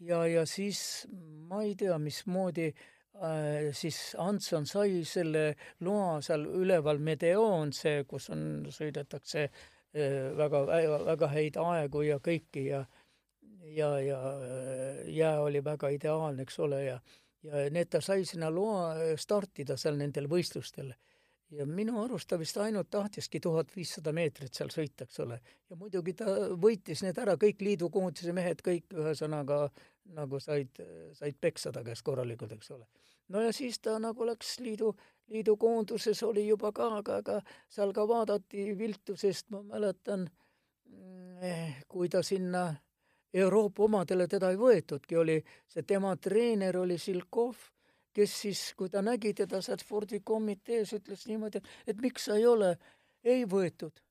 ja, 0.00 0.26
ja 0.26 0.46
siis 0.46 1.06
ma 1.48 1.62
ei 1.62 1.74
tea, 1.74 1.98
mismoodi 1.98 2.68
äh, 2.68 3.72
siis 3.72 4.14
Antson 4.18 4.66
sai 4.66 5.04
selle 5.04 5.54
loa 5.80 6.20
seal 6.20 6.46
üleval 6.46 6.98
Medeon, 6.98 7.72
see, 7.72 8.04
kus 8.04 8.30
on, 8.30 8.66
sõidetakse 8.70 9.48
äh, 9.48 10.36
väga, 10.36 10.66
väga, 10.66 11.02
väga 11.12 11.32
häid 11.32 11.60
aegu 11.62 12.06
ja 12.10 12.20
kõiki 12.20 12.68
ja 12.70 12.84
ja, 13.66 13.88
ja 13.98 14.18
jää 15.10 15.40
oli 15.42 15.64
väga 15.64 15.88
ideaalne, 15.90 16.44
eks 16.46 16.58
ole, 16.62 16.84
ja 16.84 17.00
ja 17.46 17.66
need 17.70 17.90
ta 17.90 18.00
sai 18.02 18.24
sinna 18.26 18.48
loa 18.50 18.94
startida 19.18 19.76
seal 19.78 19.98
nendel 19.98 20.26
võistlustel 20.30 20.94
ja 21.50 21.66
minu 21.66 22.00
arust 22.02 22.28
ta 22.28 22.38
vist 22.38 22.56
ainult 22.56 22.90
tahtiski 22.90 23.40
tuhat 23.40 23.70
viissada 23.76 24.12
meetrit 24.12 24.54
seal 24.54 24.70
sõita, 24.72 25.06
eks 25.06 25.20
ole. 25.22 25.40
ja 25.70 25.76
muidugi 25.76 26.14
ta 26.18 26.26
võitis 26.58 27.02
need 27.04 27.18
ära, 27.22 27.36
kõik 27.40 27.62
liidukoondise 27.62 28.32
mehed, 28.36 28.62
kõik 28.66 28.94
ühesõnaga 28.94 29.66
nagu 30.16 30.40
said, 30.40 30.80
said 31.12 31.36
peksa 31.40 31.72
ta 31.72 31.84
käest 31.86 32.02
korralikult, 32.06 32.52
eks 32.52 32.70
ole. 32.70 32.86
no 33.28 33.42
ja 33.42 33.52
siis 33.52 33.78
ta 33.78 33.98
nagu 34.02 34.26
läks 34.26 34.58
liidu, 34.60 34.94
liidukoonduses 35.32 36.22
oli 36.26 36.46
juba 36.48 36.72
ka, 36.72 36.90
aga, 36.98 37.20
aga 37.22 37.38
seal 37.68 37.94
ka 37.94 38.08
vaadati 38.08 38.72
viltu, 38.78 39.16
sest 39.16 39.50
ma 39.50 39.62
mäletan, 39.62 40.28
eh, 41.42 41.78
kui 41.88 42.08
ta 42.08 42.22
sinna 42.22 42.68
Euroopa 43.34 43.84
omadele 43.84 44.26
teda 44.28 44.50
ei 44.50 44.58
võetudki, 44.58 45.16
oli 45.20 45.40
see 45.68 45.82
tema 45.82 46.14
treener 46.16 46.78
oli 46.78 46.98
Silkov, 46.98 47.56
kes 48.16 48.34
siis, 48.42 48.60
kui 48.76 48.88
ta 48.92 49.02
nägi 49.04 49.34
teda 49.36 49.60
sealt 49.64 49.84
spordikomitees, 49.84 50.94
ütles 50.96 51.26
niimoodi, 51.28 51.60
et 51.86 52.00
miks 52.00 52.28
sa 52.28 52.38
ei 52.40 52.46
ole, 52.48 52.76
ei 53.24 53.44
võetud. 53.44 54.02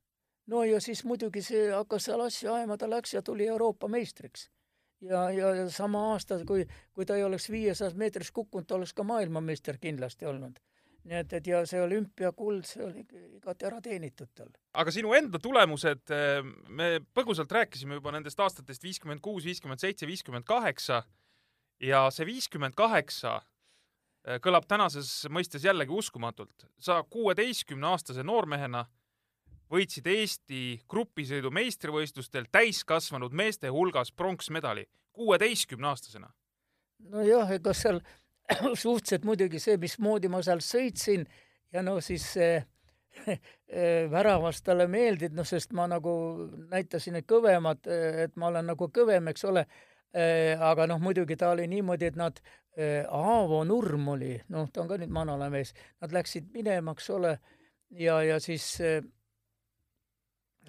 no 0.54 0.62
ja 0.64 0.80
siis 0.82 1.02
muidugi 1.10 1.42
see 1.42 1.72
hakkas 1.74 2.06
seal 2.06 2.22
asja 2.22 2.54
ajama, 2.54 2.78
ta 2.78 2.90
läks 2.90 3.16
ja 3.16 3.22
tuli 3.26 3.48
Euroopa 3.48 3.88
meistriks. 3.88 4.50
ja, 5.02 5.30
ja, 5.32 5.70
sama 5.70 6.12
aasta, 6.12 6.40
kui, 6.46 6.68
kui 6.94 7.06
ta 7.06 7.18
ei 7.18 7.24
oleks 7.24 7.50
viiesajas 7.50 7.96
meetris 7.96 8.32
kukkunud, 8.32 8.68
ta 8.68 8.76
oleks 8.76 8.94
ka 8.94 9.04
maailmameister 9.04 9.78
kindlasti 9.82 10.26
olnud 10.26 10.62
nii 11.06 11.18
et, 11.22 11.34
et 11.38 11.48
ja 11.48 11.60
see 11.70 11.82
olümpiakuld, 11.82 12.66
see 12.66 12.82
oli 12.82 13.04
igati 13.38 13.68
ära 13.68 13.82
teenitud 13.84 14.32
tal. 14.34 14.50
aga 14.74 14.94
sinu 14.94 15.14
enda 15.14 15.38
tulemused, 15.42 16.10
eh, 16.14 16.40
me 16.70 16.88
põgusalt 17.14 17.52
rääkisime 17.52 18.00
juba 18.00 18.14
nendest 18.16 18.40
aastatest 18.42 18.84
viiskümmend 18.84 19.22
kuus, 19.22 19.46
viiskümmend 19.46 19.84
seitse, 19.84 20.08
viiskümmend 20.10 20.48
kaheksa 20.50 21.04
ja 21.82 22.08
see 22.10 22.26
viiskümmend 22.26 22.74
kaheksa 22.78 23.38
kõlab 24.42 24.66
tänases 24.68 25.28
mõistes 25.30 25.64
jällegi 25.64 25.94
uskumatult. 25.94 26.66
sa 26.80 27.04
kuueteistkümneaastase 27.04 28.24
noormehena 28.24 28.86
võitsid 29.72 30.08
Eesti 30.08 30.82
grupisõidu 30.90 31.52
meistrivõistlustel 31.52 32.46
täiskasvanud 32.52 33.34
meeste 33.34 33.70
hulgas 33.70 34.12
pronksmedali 34.12 34.86
kuueteistkümneaastasena. 35.14 36.30
nojah, 37.10 37.52
ega 37.52 37.74
seal 37.74 38.00
suhteliselt 38.84 39.26
muidugi 39.26 39.60
see, 39.60 39.78
mismoodi 39.78 40.30
ma 40.30 40.42
seal 40.46 40.62
sõitsin 40.64 41.26
ja 41.74 41.84
no 41.84 42.00
siis 42.02 42.28
äh, 42.42 42.66
väravast 44.12 44.66
talle 44.66 44.88
meeldib, 44.92 45.36
noh, 45.36 45.48
sest 45.48 45.74
ma 45.74 45.88
nagu 45.92 46.14
näitasin, 46.72 47.20
et 47.20 47.28
kõvemad, 47.30 47.88
et 48.26 48.36
ma 48.40 48.52
olen 48.52 48.74
nagu 48.74 48.90
kõvem, 48.94 49.32
eks 49.32 49.48
ole. 49.50 49.66
Aga 50.16 50.86
noh, 50.88 51.02
muidugi 51.04 51.36
ta 51.36 51.50
oli 51.52 51.68
niimoodi, 51.68 52.12
et 52.12 52.16
nad, 52.20 52.40
Aavo 53.16 53.62
Nurm 53.68 54.08
oli, 54.14 54.34
noh, 54.52 54.70
ta 54.72 54.82
on 54.84 54.90
ka 54.90 54.98
nüüd 55.00 55.12
manalamees, 55.16 55.74
nad 56.04 56.16
läksid 56.16 56.50
minema, 56.54 56.92
eks 56.96 57.10
ole, 57.16 57.34
ja, 58.00 58.18
ja 58.24 58.40
siis 58.44 58.74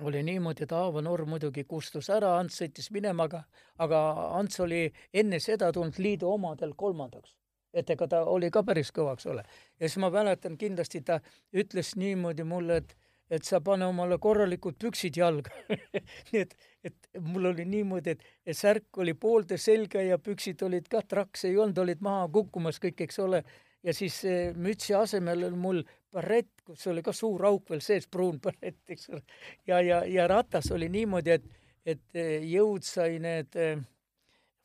oli 0.02 0.22
niimoodi, 0.26 0.66
et 0.66 0.74
Aavo 0.74 1.02
Nurm 1.02 1.30
muidugi 1.34 1.64
kustus 1.64 2.10
ära, 2.14 2.36
Ants 2.40 2.60
sõitis 2.60 2.90
minema, 2.94 3.26
aga, 3.26 3.42
aga 3.82 4.02
Ants 4.38 4.60
oli 4.62 4.84
enne 5.14 5.40
seda 5.42 5.72
tulnud 5.74 5.98
liidu 6.02 6.30
omadel 6.30 6.74
kolmandaks 6.78 7.34
et 7.76 7.90
ega 7.92 8.08
ta 8.08 8.22
oli 8.32 8.50
ka 8.52 8.62
päris 8.64 8.90
kõva, 8.94 9.14
eks 9.16 9.26
ole. 9.32 9.44
ja 9.80 9.88
siis 9.88 10.00
ma 10.00 10.10
mäletan 10.12 10.56
kindlasti 10.58 11.02
ta 11.04 11.20
ütles 11.52 11.94
niimoodi 12.00 12.46
mulle, 12.48 12.80
et 12.82 12.96
et 13.30 13.44
sa 13.44 13.60
pane 13.60 13.86
omale 13.88 14.18
korralikud 14.22 14.78
püksid 14.80 15.18
jalga 15.18 15.52
nii 16.30 16.40
et, 16.40 16.54
et 16.86 17.20
mul 17.20 17.50
oli 17.50 17.66
niimoodi, 17.68 18.14
et, 18.14 18.24
et 18.46 18.56
särk 18.56 19.00
oli 19.02 19.16
poolde 19.18 19.58
selga 19.58 20.02
ja 20.04 20.18
püksid 20.18 20.62
olid 20.66 20.88
ka 20.92 21.02
traks 21.02 21.46
ei 21.48 21.56
olnud, 21.58 21.78
olid 21.82 22.02
maha 22.06 22.28
kukkumas 22.32 22.80
kõik, 22.82 23.06
eks 23.06 23.18
ole. 23.24 23.42
ja 23.82 23.94
siis 23.94 24.20
mütsi 24.54 24.94
asemel 24.94 25.48
oli 25.50 25.62
mul 25.62 25.82
barett, 26.12 26.52
kus 26.64 26.86
oli 26.92 27.02
ka 27.04 27.12
suur 27.12 27.44
auk 27.50 27.70
veel 27.70 27.82
sees, 27.84 28.06
pruun 28.06 28.40
barett, 28.42 28.82
eks 28.88 29.10
ole. 29.10 29.22
ja, 29.66 29.80
ja, 29.80 30.04
ja 30.04 30.28
ratas 30.30 30.70
oli 30.72 30.88
niimoodi, 30.88 31.38
et, 31.38 31.48
et 31.86 32.20
jõud 32.46 32.86
sai 32.86 33.18
need 33.22 33.58
eh, 33.58 33.80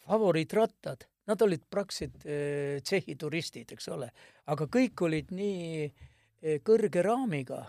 favoriitrattad 0.06 1.10
Nad 1.30 1.42
olid 1.42 1.62
praktiliselt 1.70 2.26
eh, 2.26 2.80
Tšehhi 2.82 3.16
turistid, 3.16 3.70
eks 3.76 3.88
ole, 3.94 4.10
aga 4.52 4.66
kõik 4.72 5.04
olid 5.06 5.30
nii 5.36 5.86
eh, 5.86 6.58
kõrge 6.66 7.04
raamiga, 7.06 7.62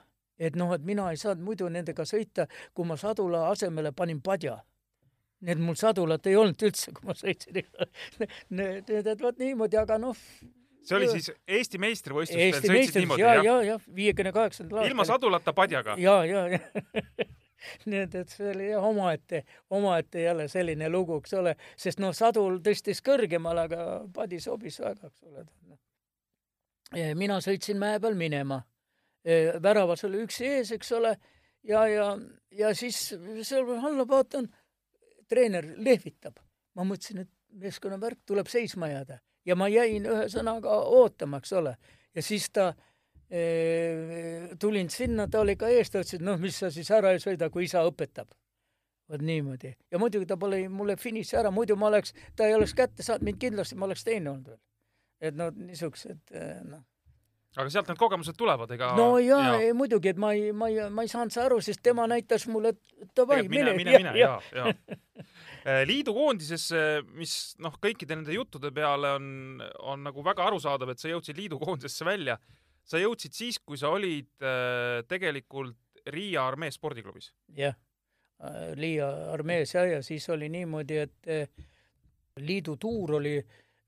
et 0.42 0.58
noh, 0.58 0.72
et 0.74 0.84
mina 0.86 1.10
ei 1.12 1.20
saanud 1.20 1.44
muidu 1.46 1.68
nendega 1.72 2.06
sõita, 2.08 2.48
kui 2.74 2.88
ma 2.88 2.98
sadula 3.00 3.46
asemele 3.50 3.92
panin 3.96 4.22
padja. 4.22 4.58
nii 5.42 5.52
et 5.56 5.62
mul 5.62 5.74
sadulat 5.74 6.26
ei 6.30 6.36
olnud 6.38 6.62
üldse, 6.62 6.92
kui 6.94 7.08
ma 7.08 7.14
sõitsin 7.18 7.62
Need, 8.58 8.90
et 8.90 9.22
vot 9.22 9.38
niimoodi, 9.38 9.78
aga 9.80 9.98
noh, 9.98 10.16
see 10.86 10.96
oli 10.98 11.10
siis 11.10 11.30
Eesti 11.46 11.78
meistrivõistlustel 11.82 12.46
Eesti 12.46 12.72
meistrivõistlustel, 12.72 13.44
ja, 13.46 13.46
ja, 13.46 13.60
ja 13.72 13.78
viiekümne 13.94 14.32
kaheksandal 14.34 14.82
aastal. 14.82 14.94
ilma 14.94 15.06
sadulata 15.08 15.54
padjaga? 15.56 15.96
ja, 15.98 16.18
ja, 16.26 16.46
ja 16.56 16.60
nii 17.86 18.02
et, 18.06 18.14
et 18.22 18.32
see 18.32 18.50
oli 18.52 18.68
jah 18.70 18.84
omaette, 18.84 19.44
omaette 19.70 20.22
jälle 20.26 20.48
selline 20.50 20.88
lugu, 20.90 21.18
eks 21.22 21.34
ole, 21.38 21.54
sest 21.78 22.02
noh, 22.02 22.14
sadul 22.16 22.58
tõstis 22.64 23.02
kõrgemale, 23.04 23.66
aga 23.68 23.86
padi 24.14 24.40
sobis 24.42 24.80
väga, 24.82 25.10
eks 25.10 25.28
ole. 25.30 25.46
Noh. 25.70 25.80
mina 27.18 27.38
sõitsin 27.44 27.78
mäe 27.80 28.00
peal 28.02 28.18
minema. 28.18 28.62
Väravas 29.62 30.04
oli 30.04 30.22
üks 30.24 30.40
ees, 30.42 30.72
eks 30.74 30.92
ole, 30.92 31.16
ja, 31.68 31.86
ja, 31.88 32.18
ja 32.50 32.74
siis 32.74 32.98
seal 33.46 33.70
alla 33.78 34.06
vaatan, 34.08 34.48
treener 35.28 35.74
lehvitab. 35.76 36.40
ma 36.74 36.84
mõtlesin, 36.88 37.20
et 37.20 37.30
meeskonna 37.60 38.00
värk 38.00 38.22
tuleb 38.26 38.48
seisma 38.48 38.88
jääda 38.88 39.18
ja 39.44 39.56
ma 39.56 39.68
jäin 39.68 40.06
ühesõnaga 40.08 40.78
ootama, 40.88 41.42
eks 41.42 41.52
ole, 41.52 41.76
ja 42.14 42.22
siis 42.22 42.48
ta 42.50 42.68
äh, 42.72 42.76
tulin 44.58 44.90
sinna, 44.90 45.28
ta 45.28 45.40
oli 45.40 45.56
ka 45.60 45.68
ees, 45.68 45.90
ta 45.90 46.00
ütles, 46.00 46.14
et 46.16 46.24
noh, 46.24 46.38
mis 46.40 46.58
sa 46.58 46.70
siis 46.72 46.90
ära 46.90 47.12
ei 47.12 47.20
sõida, 47.22 47.50
kui 47.50 47.64
isa 47.68 47.84
õpetab. 47.88 48.32
vot 49.12 49.20
niimoodi. 49.20 49.74
ja 49.90 49.98
muidugi 49.98 50.26
ta 50.26 50.36
pole 50.36 50.68
mulle 50.68 50.96
finiši 50.96 51.36
ära, 51.36 51.50
muidu 51.50 51.76
ma 51.76 51.86
oleks, 51.86 52.14
ta 52.36 52.46
ei 52.46 52.54
oleks 52.54 52.74
kätte 52.74 53.02
saanud 53.02 53.26
mind 53.28 53.38
kindlasti, 53.38 53.76
ma 53.76 53.84
oleks 53.84 54.04
teine 54.04 54.30
olnud 54.30 54.48
veel. 54.48 54.60
et 55.20 55.36
no 55.36 55.50
niisugused 55.50 56.32
noh 56.64 56.82
aga 57.56 57.68
sealt 57.70 57.90
need 57.90 58.00
kogemused 58.00 58.36
tulevad, 58.38 58.70
ega 58.76 58.94
no 58.96 59.18
jaa 59.20 59.42
ja. 59.52 59.58
ei, 59.66 59.74
muidugi, 59.76 60.12
et 60.14 60.20
ma 60.20 60.32
ei, 60.36 60.52
ma 60.56 60.70
ei, 60.72 60.88
ma 60.90 61.04
ei 61.04 61.12
saanud 61.12 61.36
aru, 61.44 61.60
sest 61.64 61.82
tema 61.84 62.06
näitas 62.10 62.46
mulle, 62.48 62.74
et 63.02 63.12
davai, 63.16 63.42
mine, 63.48 63.76
mine, 63.76 63.98
mine, 63.98 64.16
ja, 64.18 64.38
ja, 64.56 64.72
ja. 64.72 64.96
liidukoondisesse, 65.90 66.80
mis 67.18 67.36
noh, 67.62 67.76
kõikide 67.82 68.16
nende 68.16 68.34
juttude 68.34 68.72
peale 68.74 69.12
on, 69.18 69.62
on 69.92 70.02
nagu 70.08 70.24
väga 70.24 70.48
arusaadav, 70.48 70.90
et 70.94 71.02
sa 71.02 71.12
jõudsid 71.12 71.38
liidukoondisesse 71.38 72.08
välja 72.08 72.40
sa 72.88 73.00
jõudsid 73.00 73.36
siis, 73.36 73.58
kui 73.62 73.78
sa 73.80 73.92
olid 73.94 74.30
äh, 74.42 75.02
tegelikult 75.10 75.78
Riia 76.12 76.42
armee 76.48 76.72
spordiklubis? 76.74 77.30
jah, 77.56 77.76
äh, 78.42 78.72
Riia 78.78 79.08
armees 79.32 79.74
ja, 79.76 79.84
ja 79.86 80.02
siis 80.02 80.26
oli 80.34 80.50
niimoodi, 80.52 80.98
et 81.04 81.30
äh, 81.30 81.66
liidu 82.42 82.76
tuur 82.80 83.18
oli 83.20 83.36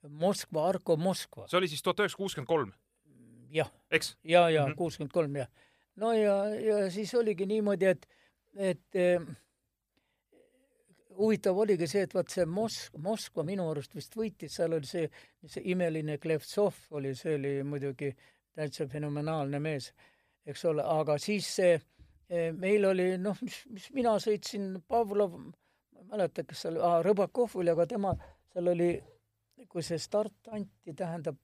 Moskva, 0.08 0.68
Arko 0.68 0.96
Moskva. 1.00 1.48
see 1.48 1.58
oli 1.58 1.70
siis 1.70 1.82
tuhat 1.82 2.04
üheksasada 2.04 2.22
kuuskümmend 2.22 2.50
kolm? 2.50 2.72
Jah. 3.54 3.70
eks? 3.90 4.16
ja, 4.24 4.48
ja 4.50 4.66
mhm. 4.66 4.76
kuuskümmend 4.78 5.14
kolm 5.14 5.40
jah. 5.40 5.48
no 6.02 6.12
ja, 6.16 6.36
ja 6.58 6.90
siis 6.90 7.14
oligi 7.14 7.46
niimoodi, 7.46 7.92
et, 7.94 8.06
et 8.54 9.00
äh, 9.00 9.24
huvitav 11.18 11.58
oligi 11.58 11.86
see, 11.90 12.04
et 12.06 12.14
vaat 12.14 12.32
see 12.32 12.46
Mosk-, 12.50 12.98
Moskva 13.02 13.44
minu 13.46 13.66
arust 13.70 13.94
vist 13.94 14.16
võitis, 14.18 14.54
seal 14.58 14.76
oli 14.76 14.88
see, 14.88 15.08
see 15.46 15.64
imeline 15.72 16.18
Klevtsov 16.22 16.78
oli, 16.98 17.14
see 17.18 17.36
oli 17.38 17.56
muidugi 17.66 18.10
täitsa 18.54 18.86
fenomenaalne 18.90 19.60
mees, 19.62 19.90
eks 20.46 20.64
ole, 20.70 20.84
aga 20.84 21.16
siis 21.22 21.48
see 21.58 21.74
eh, 21.74 22.50
meil 22.54 22.86
oli 22.90 23.14
noh, 23.22 23.38
mis, 23.42 23.60
mis 23.70 23.90
mina 23.96 24.14
sõitsin, 24.22 24.72
Pavlov, 24.88 25.36
ma 25.38 26.02
ei 26.02 26.08
mäleta, 26.12 26.46
kas 26.48 26.66
seal 26.66 26.78
Rõbakov 27.06 27.58
oli, 27.60 27.72
aga 27.74 27.86
tema, 27.90 28.14
seal 28.52 28.72
oli, 28.74 28.90
kui 29.70 29.82
see 29.86 29.98
start 30.02 30.52
anti, 30.54 30.94
tähendab, 30.94 31.38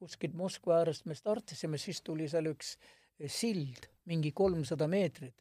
kuskilt 0.00 0.34
Moskva 0.34 0.80
äärest 0.80 1.06
me 1.06 1.14
startisime, 1.14 1.78
siis 1.78 2.00
tuli 2.02 2.28
seal 2.28 2.48
üks 2.50 2.74
sild, 3.28 3.86
mingi 4.08 4.32
kolmsada 4.32 4.88
meetrit. 4.88 5.36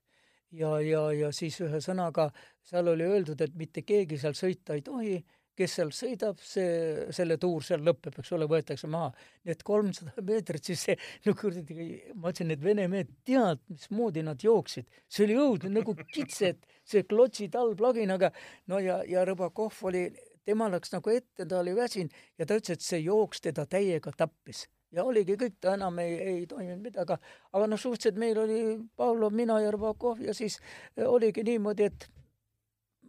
ja, 0.51 0.79
ja, 0.81 1.01
ja 1.13 1.31
siis 1.31 1.59
ühesõnaga 1.61 2.29
seal 2.65 2.87
oli 2.91 3.05
öeldud, 3.05 3.41
et 3.41 3.55
mitte 3.55 3.83
keegi 3.85 4.17
seal 4.17 4.35
sõita 4.37 4.75
ei 4.75 4.81
tohi 4.81 5.19
kes 5.59 5.75
seal 5.75 5.91
sõidab, 5.95 6.39
see, 6.43 7.07
selle 7.15 7.35
tuur 7.41 7.63
seal 7.65 7.83
lõpeb, 7.83 8.15
eks 8.21 8.31
ole, 8.35 8.47
võetakse 8.49 8.87
maha. 8.91 9.09
nii 9.43 9.55
et 9.55 9.63
kolmsada 9.67 10.23
meetrit, 10.29 10.71
siis 10.71 10.85
see, 10.87 10.97
no 11.27 11.35
kuradi, 11.39 11.89
ma 12.15 12.31
ütlesin, 12.31 12.53
et 12.55 12.63
vene 12.63 12.87
mehed, 12.91 13.11
tead, 13.27 13.61
mismoodi 13.71 14.23
nad 14.25 14.43
jooksid. 14.43 14.87
see 15.07 15.25
oli 15.27 15.37
õudne, 15.39 15.73
nagu 15.79 15.95
kitsed, 15.99 16.63
see 16.87 17.05
klotsid 17.09 17.57
all 17.59 17.75
plaginaga. 17.79 18.31
no 18.71 18.79
ja, 18.83 19.01
ja 19.07 19.25
Rõbakov 19.27 19.83
oli, 19.91 20.07
tema 20.49 20.67
läks 20.73 20.91
nagu 20.95 21.13
ette, 21.13 21.45
ta 21.45 21.61
oli 21.61 21.75
väsinud 21.77 22.19
ja 22.37 22.49
ta 22.49 22.57
ütles, 22.59 22.79
et 22.79 22.85
see 22.85 22.99
jooks 23.05 23.45
teda 23.45 23.65
täiega 23.69 24.13
tappis. 24.17 24.65
Ja 24.91 25.05
oligi 25.05 25.35
kõik, 25.37 25.59
ta 25.61 25.75
enam 25.77 25.99
ei, 26.01 26.15
ei 26.17 26.45
toiminud 26.49 26.81
midagi, 26.81 27.03
aga, 27.05 27.19
aga 27.53 27.69
noh, 27.69 27.77
suhteliselt 27.77 28.17
meil 28.17 28.37
oli 28.41 28.61
Pavlov, 28.97 29.35
mina 29.37 29.59
ja 29.61 29.69
Rõbakov 29.75 30.23
ja 30.25 30.33
siis 30.33 30.57
oligi 31.05 31.45
niimoodi, 31.45 31.91
et 31.91 32.09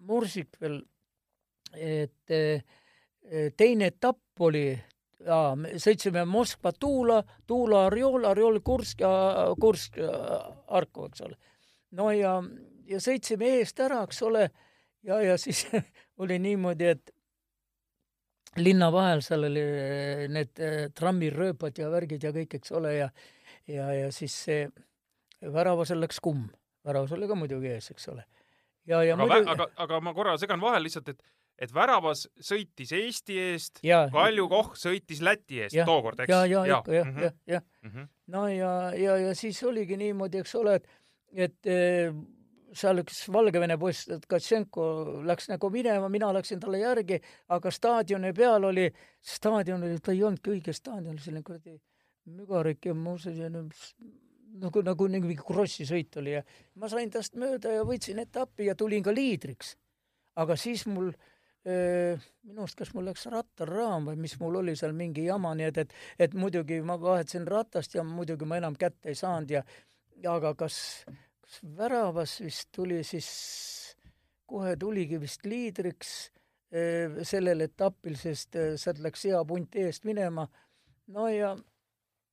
Mursik 0.09 0.57
veel 0.61 0.83
et 1.77 2.35
eh, 2.35 2.63
teine 3.57 3.91
etapp 3.91 4.41
oli 4.41 4.65
sõitsime 5.21 6.25
Moskva 6.25 6.73
Tuula, 6.73 7.21
Tuula 7.47 7.85
Orjol, 7.91 8.25
Orjol 8.25 8.61
Kursk 8.65 9.03
ja 9.05 9.11
Kursk 9.61 9.99
Harkov, 10.01 11.11
eks 11.11 11.25
ole. 11.27 11.37
no 11.93 12.09
ja, 12.17 12.39
ja 12.89 13.01
sõitsime 13.01 13.59
eest 13.59 13.81
ära, 13.85 14.03
eks 14.09 14.23
ole, 14.25 14.49
ja, 15.05 15.21
ja 15.21 15.37
siis 15.39 15.67
oli 16.23 16.39
niimoodi, 16.41 16.95
et 16.95 17.13
linna 18.59 18.91
vahel 18.93 19.23
seal 19.23 19.47
oli 19.47 19.63
eh, 19.63 20.25
need 20.33 20.59
eh, 20.59 20.89
trammirööpad 20.97 21.79
ja 21.79 21.91
värgid 21.93 22.25
ja 22.27 22.33
kõik, 22.35 22.59
eks 22.59 22.73
ole, 22.75 22.95
ja 22.97 23.11
ja, 23.69 23.91
ja 23.95 24.13
siis 24.15 24.35
see 24.45 24.65
väravasel 25.55 26.01
läks 26.03 26.21
kumm, 26.23 26.49
väravas 26.87 27.13
oli 27.17 27.29
ka 27.31 27.37
muidugi 27.39 27.71
ees, 27.75 27.91
eks 27.95 28.09
ole. 28.13 28.25
ja, 28.87 29.03
ja 29.05 29.15
aga, 29.15 29.27
muidugi 29.27 29.53
aga, 29.55 29.69
aga 29.85 30.01
ma 30.05 30.15
korra 30.17 30.37
segan 30.41 30.63
vahele 30.63 30.89
lihtsalt, 30.89 31.13
et, 31.13 31.23
et 31.67 31.75
väravas 31.75 32.27
sõitis 32.51 32.93
Eesti 32.97 33.39
eest, 33.51 33.83
ja, 33.87 34.03
Kalju 34.13 34.49
Koch 34.51 34.75
sõitis 34.81 35.23
Läti 35.25 35.63
eest 35.65 35.77
Jah. 35.77 35.89
tookord, 35.89 36.25
eks? 36.25 36.35
ja, 36.35 36.65
ja 36.67 36.81
ikka 36.81 36.99
jah, 36.99 37.07
mhm, 37.07 37.25
jah, 37.27 37.39
jah. 37.57 37.65
mhm. 37.87 38.11
no 38.35 38.49
ja, 38.49 38.75
ja, 38.99 39.17
ja 39.29 39.39
siis 39.39 39.63
oligi 39.69 39.99
niimoodi, 40.01 40.43
eks 40.45 40.55
ole, 40.61 40.81
et, 40.81 41.01
et 41.49 41.71
eh, 41.71 42.13
seal 42.77 43.03
üks 43.03 43.23
Valgevene 43.33 43.77
poiss, 43.81 44.09
Tkatšenko 44.25 44.85
läks 45.27 45.49
nagu 45.51 45.71
minema, 45.73 46.09
mina 46.13 46.31
läksin 46.35 46.61
talle 46.63 46.83
järgi, 46.83 47.21
aga 47.55 47.73
staadioni 47.75 48.33
peal 48.37 48.69
oli, 48.69 48.87
staadion 49.21 49.87
oli, 49.87 49.99
ta 49.99 50.15
ei 50.15 50.23
olnudki 50.27 50.55
õige 50.55 50.75
staadion, 50.77 51.19
selline 51.19 51.43
kuradi 51.47 51.77
mügarik 52.31 52.87
ja 52.87 52.95
muu 52.95 53.19
selline 53.19 53.65
nagu, 54.61 54.83
nagu 54.87 55.09
mingi 55.11 55.37
krossisõit 55.39 56.21
oli 56.21 56.37
ja 56.37 56.45
ma 56.79 56.91
sain 56.91 57.11
tast 57.11 57.37
mööda 57.39 57.73
ja 57.75 57.87
võitsin 57.87 58.21
etappi 58.23 58.69
ja 58.69 58.77
tulin 58.79 59.03
ka 59.03 59.15
liidriks. 59.15 59.77
aga 60.37 60.57
siis 60.57 60.87
mul 60.87 61.11
minu 61.65 62.63
arust, 62.63 62.79
kas 62.79 62.95
mul 62.97 63.05
läks 63.05 63.27
rattarraam 63.29 64.07
või 64.09 64.17
mis 64.17 64.39
mul 64.41 64.63
oli 64.63 64.77
seal 64.77 64.95
mingi 64.97 65.27
jama, 65.27 65.53
nii 65.55 65.67
et, 65.69 65.79
et 65.79 65.93
et 66.19 66.35
muidugi 66.35 66.81
ma 66.81 66.97
vahetasin 67.01 67.47
ratast 67.47 67.95
ja 67.95 68.05
muidugi 68.05 68.49
ma 68.49 68.57
enam 68.57 68.77
kätte 68.77 69.13
ei 69.13 69.19
saanud 69.19 69.51
ja 69.51 69.65
aga 70.29 70.55
kas 70.55 71.05
väravas 71.77 72.39
vist 72.41 72.69
tuli 72.77 73.03
siis, 73.07 73.31
kohe 74.47 74.77
tuligi 74.77 75.21
vist 75.21 75.47
liidriks 75.47 76.13
eh, 76.73 77.21
sellel 77.27 77.67
etapil, 77.67 78.17
sest 78.19 78.57
eh, 78.57 78.77
sealt 78.81 79.03
läks 79.05 79.27
hea 79.29 79.43
punt 79.45 79.77
eest 79.81 80.07
minema. 80.09 80.47
no 81.11 81.29
ja 81.29 81.57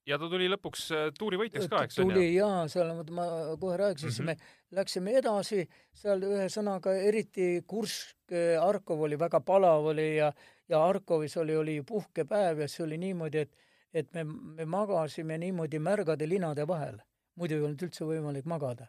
ja 0.08 0.18
ta 0.20 0.30
tuli 0.32 0.48
lõpuks 0.52 0.84
äh, 0.96 1.08
tuuri 1.18 1.40
võitjaks 1.42 1.70
ka, 1.72 1.84
eks 1.88 2.00
on 2.00 2.12
ju? 2.12 2.16
tuli 2.16 2.28
jaa, 2.36 2.68
seal 2.72 2.94
ma, 2.96 3.06
ma 3.18 3.28
kohe 3.60 3.78
rääkisin 3.80 4.10
mm, 4.10 4.30
-hmm. 4.30 4.70
me 4.72 4.78
läksime 4.80 5.16
edasi, 5.22 5.68
seal 5.94 6.24
ühesõnaga 6.24 6.94
eriti 7.10 7.64
Kursk, 7.68 8.36
Harkov 8.62 9.02
oli 9.08 9.20
väga 9.20 9.42
palav 9.42 9.92
oli 9.94 10.16
ja, 10.18 10.32
ja 10.70 10.84
Harkovis 10.86 11.38
oli, 11.38 11.56
oli 11.56 11.82
puhkepäev 11.88 12.60
ja 12.60 12.68
see 12.68 12.86
oli 12.86 12.98
niimoodi, 12.98 13.46
et, 13.46 13.56
et 13.94 14.14
me, 14.14 14.24
me 14.24 14.66
magasime 14.66 15.38
niimoodi 15.38 15.80
märgade 15.80 16.30
linade 16.30 16.68
vahel. 16.68 17.00
muidu 17.38 17.54
ei 17.54 17.62
olnud 17.62 17.82
üldse 17.86 18.06
võimalik 18.06 18.46
magada. 18.50 18.88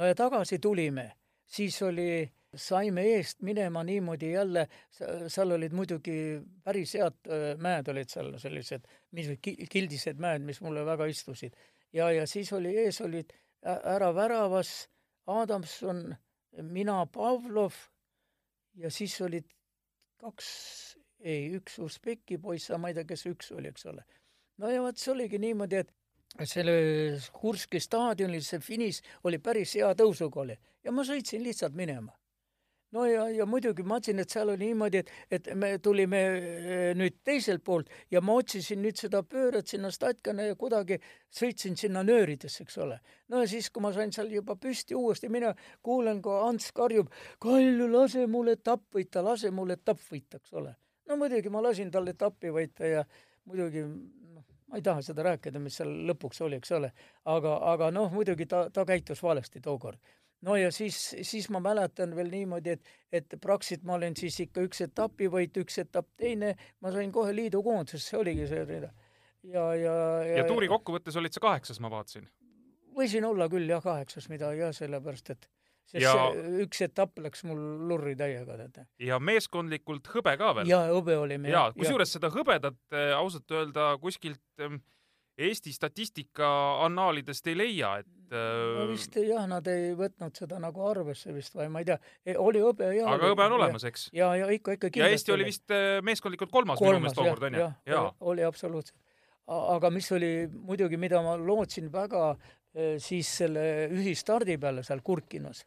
No 0.00 0.06
ja 0.08 0.14
tagasi 0.16 0.58
tulime, 0.58 1.10
siis 1.44 1.76
oli, 1.84 2.24
saime 2.56 3.02
eest 3.14 3.42
minema 3.46 3.82
niimoodi 3.84 4.32
jälle, 4.32 4.64
seal 5.28 5.52
olid 5.54 5.74
muidugi 5.76 6.14
päris 6.64 6.94
head 6.96 7.28
mäed 7.60 7.90
olid 7.92 8.08
seal 8.08 8.32
sellised, 8.40 8.88
mis 9.12 9.28
ki- 9.44 9.68
kildised 9.70 10.18
mäed, 10.22 10.42
mis 10.48 10.62
mulle 10.64 10.86
väga 10.88 11.06
istusid. 11.12 11.52
ja, 11.92 12.10
ja 12.10 12.26
siis 12.26 12.52
oli 12.52 12.72
ees 12.86 13.00
olid 13.04 13.32
ära 13.62 14.14
väravas 14.14 14.88
Adamson, 15.26 16.16
mina 16.62 17.06
Pavlov 17.06 17.76
ja 18.74 18.90
siis 18.90 19.20
olid 19.20 19.46
kaks, 20.20 20.48
ei, 21.20 21.50
üks 21.56 21.78
Usbeki 21.78 22.38
poiss, 22.38 22.72
ma 22.78 22.88
ei 22.88 22.96
tea, 22.96 23.04
kes 23.04 23.26
üks 23.26 23.52
oli, 23.52 23.68
eks 23.68 23.86
ole. 23.86 24.04
no 24.56 24.70
ja 24.72 24.82
vot 24.82 24.96
see 24.96 25.12
oligi 25.12 25.38
niimoodi, 25.38 25.84
et 25.84 25.92
selle 26.44 27.18
Kurski 27.32 27.80
staadionil 27.80 28.44
see 28.46 28.62
finiš 28.62 29.02
oli 29.24 29.38
päris 29.38 29.74
hea 29.76 29.90
tõusuga 29.98 30.44
oli 30.44 30.56
ja 30.84 30.92
ma 30.94 31.04
sõitsin 31.04 31.42
lihtsalt 31.44 31.74
minema 31.76 32.14
no 32.92 33.04
ja, 33.06 33.26
ja 33.30 33.46
muidugi 33.46 33.84
ma 33.84 33.96
mõtlesin, 33.96 34.20
et 34.22 34.32
seal 34.32 34.50
oli 34.52 34.68
niimoodi, 34.70 35.02
et, 35.02 35.10
et 35.30 35.50
me 35.58 35.72
tulime 35.82 36.20
eh, 36.20 36.84
nüüd 36.98 37.20
teiselt 37.26 37.62
poolt 37.66 37.90
ja 38.10 38.22
ma 38.24 38.36
otsisin 38.40 38.82
nüüd 38.82 38.98
seda 38.98 39.22
pööret 39.26 39.70
sinna 39.70 39.92
Statkane 39.94 40.50
ja 40.50 40.58
kuidagi 40.58 41.00
sõitsin 41.34 41.78
sinna 41.78 42.02
nööridesse, 42.06 42.64
eks 42.66 42.78
ole. 42.82 43.00
no 43.28 43.42
ja 43.42 43.50
siis, 43.50 43.70
kui 43.70 43.84
ma 43.84 43.92
sain 43.96 44.12
seal 44.14 44.30
juba 44.34 44.56
püsti 44.60 44.98
uuesti 44.98 45.30
minema, 45.30 45.54
kuulen, 45.82 46.22
kui 46.22 46.34
Ants 46.34 46.70
karjub, 46.76 47.10
Kalju, 47.42 47.90
lase 47.92 48.26
mul 48.30 48.54
etapp 48.54 48.86
võita, 48.94 49.24
lase 49.24 49.52
mul 49.54 49.76
etapp 49.76 50.02
võita, 50.10 50.40
eks 50.40 50.54
ole. 50.58 50.74
no 51.06 51.18
muidugi 51.20 51.52
ma 51.52 51.62
lasin 51.62 51.90
tal 51.90 52.10
etappi 52.10 52.54
võita 52.54 52.86
ja 52.86 53.04
muidugi 53.44 53.86
ma 54.70 54.78
ei 54.78 54.86
taha 54.86 55.02
seda 55.02 55.26
rääkida, 55.26 55.60
mis 55.62 55.80
seal 55.80 55.90
lõpuks 56.08 56.40
oli, 56.46 56.60
eks 56.60 56.72
ole, 56.76 56.92
aga, 57.32 57.56
aga 57.72 57.90
noh, 57.94 58.10
muidugi 58.14 58.46
ta, 58.46 58.68
ta 58.70 58.86
käitus 58.86 59.22
valesti 59.22 59.60
tookord 59.64 59.98
no 60.46 60.56
ja 60.56 60.70
siis, 60.72 60.98
siis 61.22 61.50
ma 61.52 61.60
mäletan 61.60 62.14
veel 62.16 62.30
niimoodi, 62.32 62.76
et, 62.76 62.90
et 63.12 63.36
praktiliselt 63.40 63.86
ma 63.88 63.96
olin 63.98 64.16
siis 64.16 64.38
ikka 64.46 64.64
üks 64.66 64.82
etapivõit, 64.86 65.56
üks 65.62 65.80
etapp 65.82 66.08
teine, 66.20 66.54
ma 66.80 66.92
sain 66.94 67.12
kohe 67.12 67.34
liidukoondisesse, 67.36 68.12
see 68.12 68.20
oligi 68.20 68.48
see 68.50 68.64
rida. 68.64 68.92
ja, 69.42 69.66
ja, 69.74 69.96
ja, 70.24 70.36
ja 70.40 70.48
tuuri 70.48 70.68
kokkuvõttes 70.70 71.16
olid 71.20 71.36
sa 71.36 71.44
kaheksas, 71.44 71.80
ma 71.80 71.92
vaatasin. 71.92 72.28
võisin 72.96 73.26
olla 73.28 73.48
küll 73.52 73.68
jah, 73.68 73.82
kaheksas 73.84 74.30
midagi 74.32 74.64
jah, 74.64 74.74
sellepärast 74.76 75.34
et 75.36 75.50
sest 75.90 76.04
Ja- 76.04 76.14
ja... 76.14 76.28
see 76.34 76.62
üks 76.66 76.84
etapp 76.86 77.18
läks 77.24 77.42
mul 77.48 77.60
lurri 77.90 78.14
täiega, 78.18 78.56
teate. 78.60 78.86
ja 79.02 79.18
meeskondlikult 79.22 80.06
hõbe 80.14 80.36
ka 80.40 80.54
veel. 80.60 80.70
ja 80.70 80.84
hõbe 80.92 81.18
olime 81.18 81.50
jaa, 81.52 81.70
kusjuures 81.76 82.14
seda 82.16 82.30
hõbedat 82.34 82.78
äh, 82.94 83.10
ausalt 83.18 83.50
öelda 83.50 83.92
kuskilt 84.02 84.42
ähm, 84.62 84.80
Eesti 85.40 85.72
statistika 85.72 86.46
annaalidest 86.84 87.46
ei 87.48 87.54
leia, 87.56 87.94
et 88.02 88.32
no 88.34 88.82
äh, 88.84 88.90
vist 88.90 89.14
jah, 89.16 89.46
nad 89.48 89.66
ei 89.72 89.94
võtnud 89.96 90.36
seda 90.36 90.58
nagu 90.60 90.84
arvesse 90.84 91.32
vist 91.32 91.56
või 91.56 91.70
ma 91.72 91.80
ei 91.80 91.88
tea, 91.88 91.96
oli 92.36 92.60
hõbe 92.60 92.90
ja 92.92 93.06
aga 93.14 93.30
hõbe 93.32 93.46
on 93.48 93.56
olemas, 93.56 93.86
eks. 93.88 94.10
ja, 94.16 94.34
ja 94.36 94.50
ikka, 94.52 94.76
ikka 94.76 94.92
ja 95.00 95.08
Eesti 95.08 95.34
oli 95.34 95.48
vist 95.48 95.72
äh, 95.74 95.98
meeskondlikult 96.06 96.52
kolmas 96.52 96.82
minu 96.82 97.00
meelest 97.00 97.18
tookord 97.18 97.48
onju. 97.48 97.70
jaa, 97.88 98.06
oli 98.20 98.44
absoluutselt. 98.44 98.98
aga 99.50 99.90
mis 99.90 100.12
oli 100.12 100.32
muidugi, 100.52 101.00
mida 101.00 101.22
ma 101.24 101.38
lootsin 101.40 101.88
väga, 101.92 102.34
siis 103.02 103.30
selle 103.40 103.88
ühistardi 103.90 104.54
peale 104.62 104.84
seal 104.86 105.00
Kurkinas, 105.02 105.64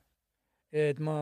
et 0.73 0.99
ma 1.03 1.21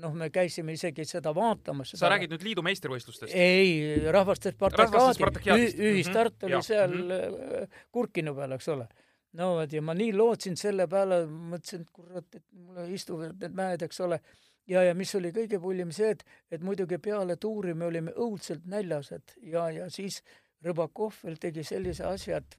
noh, 0.00 0.12
me 0.16 0.28
käisime 0.32 0.74
isegi 0.76 1.04
seda 1.08 1.32
vaatamas. 1.34 1.94
sa 1.96 2.10
räägid 2.12 2.32
nüüd 2.34 2.44
liidu 2.44 2.64
meistrivõistlustest? 2.66 3.32
ei, 3.34 4.00
rahvaste 4.12 4.52
Spartakiadist. 4.52 5.78
ü- 5.78 5.92
ühistart 5.92 6.34
Mhm, 6.36 6.46
oli 6.48 6.56
jah, 6.58 6.64
seal 6.66 6.96
mhm. 6.96 7.62
äh, 7.62 7.84
Kurkinu 7.92 8.34
peal, 8.36 8.52
eks 8.58 8.68
ole. 8.74 8.88
no 9.36 9.54
vot 9.58 9.72
ja 9.72 9.82
ma 9.82 9.94
nii 9.96 10.12
lootsin 10.16 10.56
selle 10.56 10.86
peale, 10.88 11.22
mõtlesin, 11.26 11.86
et 11.86 11.90
kurat, 11.92 12.28
et 12.34 12.44
mulle 12.52 12.90
istuvad 12.92 13.40
need 13.40 13.56
mäed, 13.56 13.82
eks 13.82 14.00
ole. 14.00 14.20
ja, 14.66 14.82
ja 14.82 14.94
mis 14.94 15.14
oli 15.14 15.32
kõige 15.32 15.60
pullim 15.62 15.92
see, 15.92 16.10
et, 16.16 16.24
et 16.50 16.62
muidugi 16.62 16.98
peale 16.98 17.36
tuuri 17.36 17.74
me 17.74 17.86
olime 17.86 18.12
õudselt 18.16 18.66
näljased 18.66 19.38
ja, 19.42 19.70
ja 19.70 19.90
siis 19.90 20.22
Rõbakov 20.64 21.18
veel 21.22 21.36
tegi 21.38 21.62
sellise 21.64 22.04
asja, 22.08 22.38
et 22.40 22.56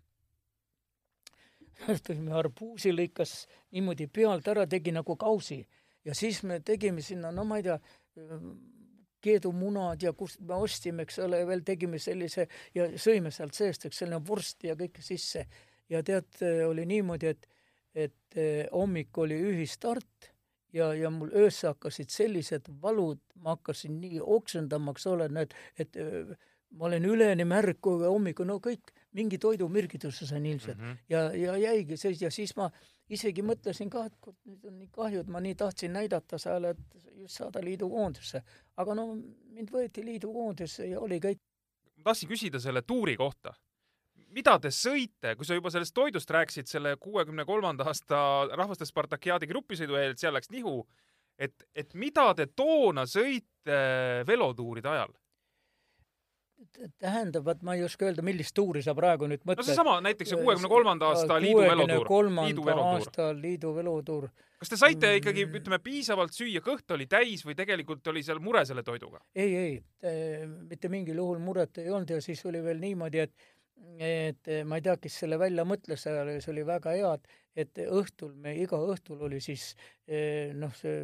tõime 2.08 2.34
arbuusi, 2.38 2.91
lõikas 2.93 3.47
niimoodi 3.71 4.08
pealt 4.08 4.47
ära, 4.47 4.65
tegi 4.69 4.93
nagu 4.95 5.15
kausi 5.15 5.60
ja 6.08 6.15
siis 6.15 6.41
me 6.48 6.62
tegime 6.65 7.04
sinna, 7.04 7.32
no 7.36 7.46
ma 7.48 7.60
ei 7.60 7.67
tea, 7.67 7.78
keedumunad 9.24 10.04
ja 10.04 10.13
kust 10.15 10.41
me 10.46 10.56
ostsime, 10.56 11.04
eks 11.08 11.20
ole, 11.26 11.41
veel 11.50 11.63
tegime 11.67 12.00
sellise 12.00 12.48
ja 12.76 12.88
sõime 13.02 13.32
sealt 13.34 13.58
seest, 13.58 13.88
eks 13.88 14.04
selline 14.04 14.22
vorsti 14.28 14.72
ja 14.72 14.78
kõike 14.80 15.04
sisse. 15.04 15.48
ja 15.89 16.02
tead, 16.04 16.41
oli 16.67 16.84
niimoodi, 16.86 17.28
et, 17.32 17.46
et 17.96 18.36
eh, 18.36 18.65
hommik 18.72 19.17
oli 19.17 19.38
ühistart 19.39 20.32
ja, 20.74 20.91
ja 20.93 21.10
mul 21.13 21.32
öösel 21.36 21.72
hakkasid 21.72 22.12
sellised 22.12 22.67
valud, 22.82 23.22
ma 23.43 23.56
hakkasin 23.56 24.00
nii 24.02 24.20
oksendama, 24.22 24.91
eks 24.91 25.08
ole, 25.08 25.30
näed, 25.32 25.56
et 25.80 25.96
öö, 25.96 26.36
ma 26.76 26.89
olen 26.89 27.08
üleni 27.08 27.46
märg 27.48 27.80
kogu 27.82 28.08
hommikul, 28.10 28.48
no 28.50 28.60
kõik, 28.63 28.91
mingi 29.15 29.39
toidumürgituse 29.41 30.28
sain 30.28 30.46
ilmselt 30.46 30.78
mm. 30.78 30.91
-hmm. 30.91 30.98
ja, 31.10 31.24
ja 31.34 31.58
jäigi 31.58 31.98
see 31.98 32.15
ja 32.20 32.32
siis 32.32 32.56
ma 32.56 32.70
isegi 33.13 33.43
mõtlesin 33.46 33.89
ka, 33.91 34.06
et 34.08 34.15
kurat, 34.22 34.38
nüüd 34.48 34.65
on 34.67 34.78
nii 34.82 34.89
kahju, 34.96 35.22
et 35.24 35.30
ma 35.32 35.41
nii 35.43 35.56
tahtsin 35.60 35.93
näidata 35.96 36.39
seal, 36.41 36.72
et 36.72 36.98
just 37.17 37.39
saada 37.39 37.62
liidukoondisse. 37.63 38.41
aga 38.78 38.96
no 38.96 39.08
mind 39.15 39.72
võeti 39.74 40.04
liidukoondisse 40.06 40.88
ja 40.88 41.00
oli 41.00 41.20
kõik. 41.24 41.39
ma 41.98 42.12
tahtsin 42.12 42.30
küsida 42.30 42.60
selle 42.60 42.82
tuuri 42.82 43.15
kohta. 43.17 43.54
mida 44.30 44.60
te 44.60 44.67
sõite, 44.67 45.36
kui 45.36 45.46
sa 45.46 45.54
juba 45.54 45.72
sellest 45.72 45.93
toidust 45.93 46.30
rääkisid 46.30 46.67
selle 46.67 46.98
kuuekümne 47.00 47.46
kolmanda 47.46 47.84
aasta 47.84 48.48
rahvaste 48.56 48.86
Spartakiaadi 48.86 49.48
grupisõidu 49.48 49.96
eel, 49.96 50.12
et 50.12 50.20
seal 50.20 50.34
läks 50.34 50.50
nihu, 50.52 50.88
et, 51.39 51.63
et 51.76 51.93
mida 51.93 52.34
te 52.36 52.48
toona 52.56 53.06
sõite 53.06 53.80
velotuuride 54.28 54.89
ajal? 54.89 55.15
Tähendab, 57.02 57.46
vot 57.46 57.62
ma 57.65 57.76
ei 57.78 57.84
oska 57.86 58.08
öelda, 58.08 58.24
millist 58.26 58.54
tuuri 58.58 58.82
sa 58.86 58.93
praegu 58.98 59.28
nüüd 59.30 59.43
no 59.43 59.52
mõtled. 59.52 59.67
seesama 59.70 59.98
näiteks 60.06 60.34
see 60.34 60.39
kuuekümne 60.41 60.70
kolmanda 60.72 61.12
aasta 61.12 61.38
liidu 61.41 61.63
velotuur, 61.63 62.30
liidu 62.41 62.65
velotuur. 62.65 63.02
aasta 63.02 63.28
liidu 63.38 63.74
velotuur. 63.76 64.30
kas 64.62 64.74
te 64.74 64.80
saite 64.80 65.12
ikkagi, 65.20 65.46
ütleme, 65.60 65.80
piisavalt 65.84 66.34
süüa, 66.38 66.63
kõht 66.65 66.96
oli 66.96 67.06
täis 67.10 67.46
või 67.46 67.58
tegelikult 67.58 68.10
oli 68.13 68.24
seal 68.26 68.41
mure 68.43 68.65
selle 68.70 68.86
toiduga? 68.88 69.22
ei, 69.36 69.54
ei, 69.62 69.76
mitte 70.70 70.89
mingil 70.93 71.22
juhul 71.22 71.41
muret 71.43 71.82
ei 71.84 71.91
olnud 71.91 72.17
ja 72.17 72.22
siis 72.26 72.41
oli 72.50 72.63
veel 72.63 72.82
niimoodi, 72.82 73.26
et 73.28 73.54
et 74.02 74.50
ma 74.65 74.80
ei 74.80 74.84
tea, 74.86 74.96
kes 75.02 75.20
selle 75.22 75.38
välja 75.38 75.62
mõtles, 75.65 76.02
aga 76.10 76.39
see 76.41 76.52
oli 76.54 76.65
väga 76.65 76.96
hea, 76.98 77.13
et 77.13 77.43
et 77.58 77.80
õhtul 77.89 78.36
me, 78.38 78.54
iga 78.58 78.78
õhtul 78.78 79.22
oli 79.30 79.39
siis 79.41 79.72
noh, 80.58 80.74
see 80.78 80.98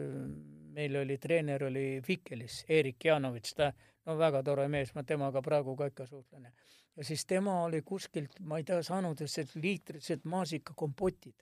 meil 0.73 0.97
oli 1.01 1.17
treener 1.21 1.65
oli 1.69 1.87
Fikelis, 2.05 2.63
Erik 2.69 3.05
Janovitš, 3.05 3.55
ta 3.57 3.71
no 4.05 4.17
väga 4.19 4.43
tore 4.43 4.67
mees, 4.71 4.93
ma 4.95 5.03
temaga 5.07 5.41
praegu 5.41 5.75
ka 5.79 5.87
ikka 5.91 6.07
suhtlen. 6.09 6.51
ja 6.95 7.03
siis 7.03 7.25
tema 7.25 7.63
oli 7.63 7.81
kuskilt, 7.81 8.39
ma 8.39 8.57
ei 8.57 8.63
tea, 8.67 8.83
saanud 8.83 9.17
sellised 9.17 9.57
liitrised 9.61 10.29
maasikakompotid. 10.29 11.35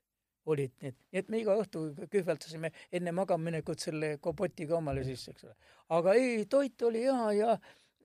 Olid 0.49 0.71
need, 0.81 0.95
nii 1.13 1.19
et 1.21 1.27
me 1.29 1.37
iga 1.37 1.53
õhtu 1.53 1.83
kühveldasime 2.09 2.71
enne 2.97 3.11
magamaminekut 3.13 3.83
selle 3.83 4.15
kompotiga 4.17 4.73
omale 4.79 5.03
sisse, 5.05 5.35
eks 5.35 5.43
ole. 5.45 5.53
aga 5.93 6.15
ei, 6.17 6.47
toit 6.49 6.81
oli 6.87 7.03
hea 7.05 7.27
ja 7.37 7.57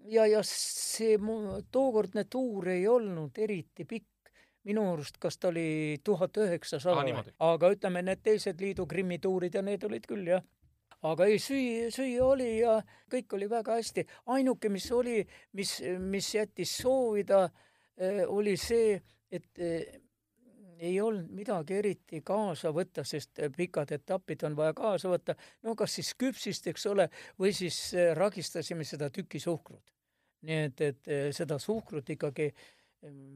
ja, 0.05 0.27
ja 0.27 0.42
see 0.45 1.16
mu 1.19 1.62
tookordne 1.73 2.27
tuur 2.31 2.69
ei 2.69 2.85
olnud 2.88 3.38
eriti 3.40 3.87
pikk, 3.88 4.31
minu 4.69 4.85
arust 4.92 5.16
kas 5.23 5.38
ta 5.38 5.49
oli 5.49 5.97
tuhat 6.05 6.37
üheksasada, 6.42 7.25
aga 7.38 7.73
ütleme, 7.73 8.03
need 8.05 8.21
teised 8.23 8.61
liidu 8.61 8.87
Krimmi 8.87 9.19
tuurid 9.23 9.57
ja 9.57 9.62
need 9.64 9.88
olid 9.88 10.05
küll 10.11 10.29
jah 10.29 10.45
aga 11.11 11.27
ei, 11.31 11.38
süüa, 11.42 11.90
süüa 11.95 12.25
oli 12.25 12.49
ja 12.61 12.79
kõik 13.12 13.37
oli 13.37 13.51
väga 13.51 13.77
hästi. 13.79 14.07
ainuke, 14.35 14.69
mis 14.73 14.90
oli, 14.92 15.21
mis, 15.53 15.79
mis 16.01 16.35
jättis 16.35 16.77
soovida, 16.83 17.47
oli 18.29 18.57
see, 18.61 18.99
et 19.33 19.62
ei 20.79 21.01
olnud 21.01 21.31
midagi 21.33 21.79
eriti 21.79 22.21
kaasa 22.25 22.71
võtta, 22.77 23.05
sest 23.05 23.40
pikad 23.57 23.92
etapid 23.97 24.45
on 24.45 24.57
vaja 24.57 24.75
kaasa 24.77 25.09
võtta, 25.09 25.37
no 25.64 25.75
kas 25.77 25.97
siis 25.97 26.12
küpsist, 26.19 26.66
eks 26.69 26.87
ole, 26.90 27.09
või 27.40 27.55
siis 27.57 27.79
ragistasime 28.14 28.85
seda 28.85 29.11
tükisuhkrut. 29.11 29.92
nii 30.47 30.59
et, 30.69 30.81
et 30.81 31.09
seda 31.35 31.59
suhkrut 31.59 32.11
ikkagi 32.12 32.51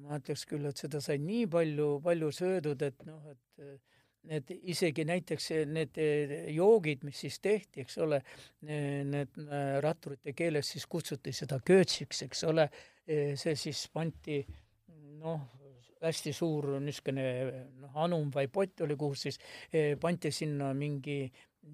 ma 0.04 0.18
ütleks 0.20 0.44
küll, 0.48 0.66
et 0.68 0.76
seda 0.76 1.00
sai 1.00 1.18
nii 1.22 1.46
palju, 1.50 1.88
palju 2.04 2.30
söödud, 2.34 2.82
et 2.82 3.06
noh, 3.06 3.24
et 3.30 3.80
need 4.28 4.50
isegi 4.68 5.04
näiteks 5.08 5.50
need 5.70 6.00
joogid, 6.54 7.04
mis 7.08 7.20
siis 7.24 7.38
tehti, 7.40 7.84
eks 7.84 7.98
ole, 8.04 8.20
need 8.60 9.38
ratturite 9.80 10.34
keeles 10.36 10.74
siis 10.74 10.86
kutsuti 10.90 11.32
seda 11.36 11.60
köötsiks, 11.64 12.24
eks 12.26 12.44
ole, 12.50 12.66
see 13.06 13.54
siis 13.58 13.86
pandi 13.92 14.42
noh, 15.20 15.46
hästi 16.00 16.32
suur 16.36 16.76
niisugune 16.80 17.24
noh, 17.80 17.96
anum 18.04 18.30
või 18.32 18.50
pott 18.52 18.84
oli, 18.84 18.96
kuhu 19.00 19.16
siis 19.18 19.40
pandi 20.00 20.32
sinna 20.32 20.72
mingi 20.76 21.22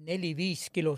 neli-viis 0.07 0.67
kilo 0.75 0.97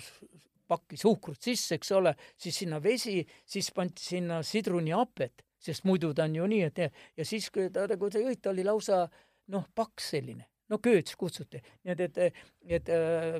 pakki 0.69 0.97
suhkrut 1.01 1.41
sisse, 1.41 1.79
eks 1.79 1.91
ole, 1.97 2.13
siis 2.37 2.61
sinna 2.61 2.77
vesi, 2.81 3.23
siis 3.45 3.71
pandi 3.73 4.05
sinna 4.05 4.43
sidrunihapet, 4.45 5.45
sest 5.59 5.85
muidu 5.89 6.13
ta 6.13 6.29
on 6.29 6.37
ju 6.37 6.45
nii, 6.49 6.61
et 6.69 6.85
ja, 6.85 6.93
ja 7.17 7.25
siis, 7.25 7.49
kui 7.53 7.71
ta, 7.73 7.87
kui 7.97 8.13
ta 8.13 8.21
jõi, 8.21 8.37
ta 8.37 8.53
oli 8.53 8.65
lausa 8.67 9.01
noh, 9.49 9.65
paks 9.75 10.13
selline 10.13 10.45
no 10.69 10.79
kööts 10.83 11.15
kutsuti, 11.19 11.61
nii 11.83 11.95
et, 11.95 12.17
et, 12.17 12.41
et 12.77 12.91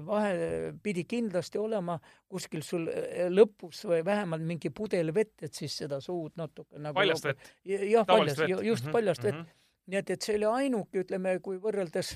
vahe 0.06 0.72
pidi 0.84 1.06
kindlasti 1.10 1.62
olema 1.62 2.00
kuskil 2.30 2.63
sul 2.65 2.88
lõpus 3.34 3.84
või 3.89 4.02
vähemalt 4.06 4.46
mingi 4.46 4.72
pudel 4.74 5.13
vett, 5.15 5.36
et 5.46 5.54
siis 5.54 5.78
seda 5.84 6.02
suud 6.02 6.38
natuke 6.39 6.82
nagu 6.82 6.98
paljast 6.98 7.30
vett? 7.30 7.54
jah, 7.65 8.06
paljast, 8.08 8.42
just 8.48 8.84
mm 8.84 8.89
-hmm. 8.89 8.92
paljast 8.92 9.24
vett 9.24 9.36
mm. 9.36 9.46
-hmm. 9.46 9.86
nii 9.88 10.02
et, 10.02 10.10
et 10.10 10.22
see 10.22 10.36
oli 10.39 10.50
ainuke, 10.63 11.06
ütleme, 11.06 11.39
kui 11.39 11.58
võrreldes 11.58 12.15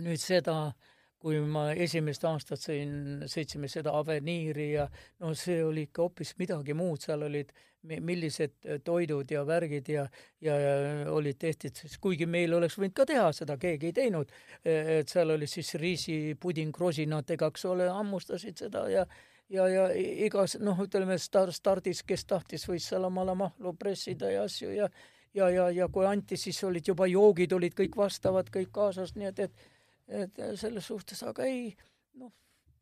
nüüd 0.00 0.20
seda 0.22 0.72
kui 1.20 1.40
ma 1.44 1.70
esimest 1.76 2.24
aastat 2.24 2.62
sõin, 2.62 2.92
sõitsime 3.28 3.68
seda 3.68 3.92
Aveniiri 3.98 4.70
ja 4.72 4.86
no 5.20 5.34
see 5.36 5.58
oli 5.64 5.84
ikka 5.88 6.06
hoopis 6.06 6.32
midagi 6.40 6.76
muud, 6.76 7.02
seal 7.04 7.26
olid 7.26 7.52
millised 7.82 8.56
äh, 8.66 8.80
toidud 8.84 9.30
ja 9.32 9.42
värgid 9.46 9.88
ja, 9.88 10.06
ja, 10.44 10.56
ja 10.60 11.12
olid 11.12 11.38
tehtud 11.40 11.76
siis, 11.76 11.96
kuigi 12.00 12.28
meil 12.28 12.52
oleks 12.56 12.76
võinud 12.80 12.96
ka 12.96 13.06
teha 13.08 13.30
seda, 13.36 13.56
keegi 13.60 13.90
ei 13.90 13.96
teinud, 13.96 14.32
äh, 14.64 14.96
et 15.00 15.12
seal 15.12 15.32
oli 15.36 15.48
siis 15.48 15.74
riisipuding 15.80 16.76
rosinatega, 16.76 17.48
eks 17.52 17.64
ole, 17.68 17.88
hammustasid 17.88 18.64
seda 18.64 18.86
ja 18.92 19.06
ja, 19.50 19.66
ja 19.68 19.88
igas 20.26 20.56
noh, 20.62 20.78
ütleme 20.84 21.16
star-, 21.18 21.52
stardis, 21.52 22.04
kes 22.06 22.24
tahtis, 22.24 22.68
võis 22.70 22.86
seal 22.86 23.08
omale 23.08 23.34
mahlu 23.34 23.74
pressida 23.78 24.30
ja 24.30 24.44
asju 24.48 24.76
ja 24.76 24.88
ja, 25.34 25.50
ja, 25.50 25.68
ja 25.70 25.88
kui 25.88 26.06
anti, 26.06 26.36
siis 26.36 26.58
olid 26.64 26.86
juba 26.86 27.06
joogid 27.06 27.52
olid 27.52 27.74
kõik 27.78 27.96
vastavad, 27.96 28.50
kõik 28.50 28.72
kaasas, 28.74 29.14
nii 29.14 29.28
et, 29.30 29.44
et 29.46 29.68
et 30.10 30.40
selles 30.58 30.86
suhtes, 30.86 31.22
aga 31.22 31.46
ei, 31.46 31.70
noh, 32.18 32.32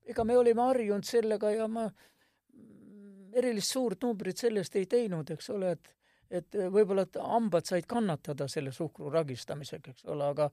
ega 0.08 0.24
me 0.24 0.36
olime 0.38 0.64
harjunud 0.64 1.04
sellega 1.04 1.50
ja 1.52 1.68
ma 1.68 1.84
erilist 3.36 3.74
suurt 3.74 4.02
numbrit 4.02 4.40
sellest 4.40 4.76
ei 4.80 4.86
teinud, 4.86 5.30
eks 5.36 5.50
ole, 5.54 5.76
et 5.76 5.94
et 6.28 6.58
võib-olla 6.68 7.06
et 7.06 7.16
hambad 7.24 7.64
said 7.64 7.86
kannatada 7.88 8.44
selle 8.52 8.68
suhkru 8.72 9.08
ragistamisega, 9.08 9.94
eks 9.94 10.04
ole, 10.12 10.26
aga 10.28 10.50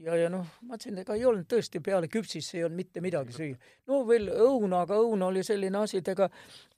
ja, 0.00 0.14
ja 0.16 0.28
noh, 0.32 0.46
ma 0.64 0.78
ütlesin, 0.78 1.00
ega 1.02 1.16
ei 1.18 1.26
olnud 1.28 1.48
tõesti 1.50 1.82
peale 1.84 2.08
küpsisse 2.08 2.56
ei 2.58 2.64
olnud 2.64 2.78
mitte 2.78 3.02
midagi 3.04 3.34
süüa. 3.36 3.58
no 3.90 4.00
veel 4.08 4.30
õuna, 4.32 4.86
aga 4.86 4.96
õun 5.02 5.26
oli 5.28 5.42
selline 5.44 5.82
asi, 5.82 6.00
et 6.00 6.08
ega 6.14 6.30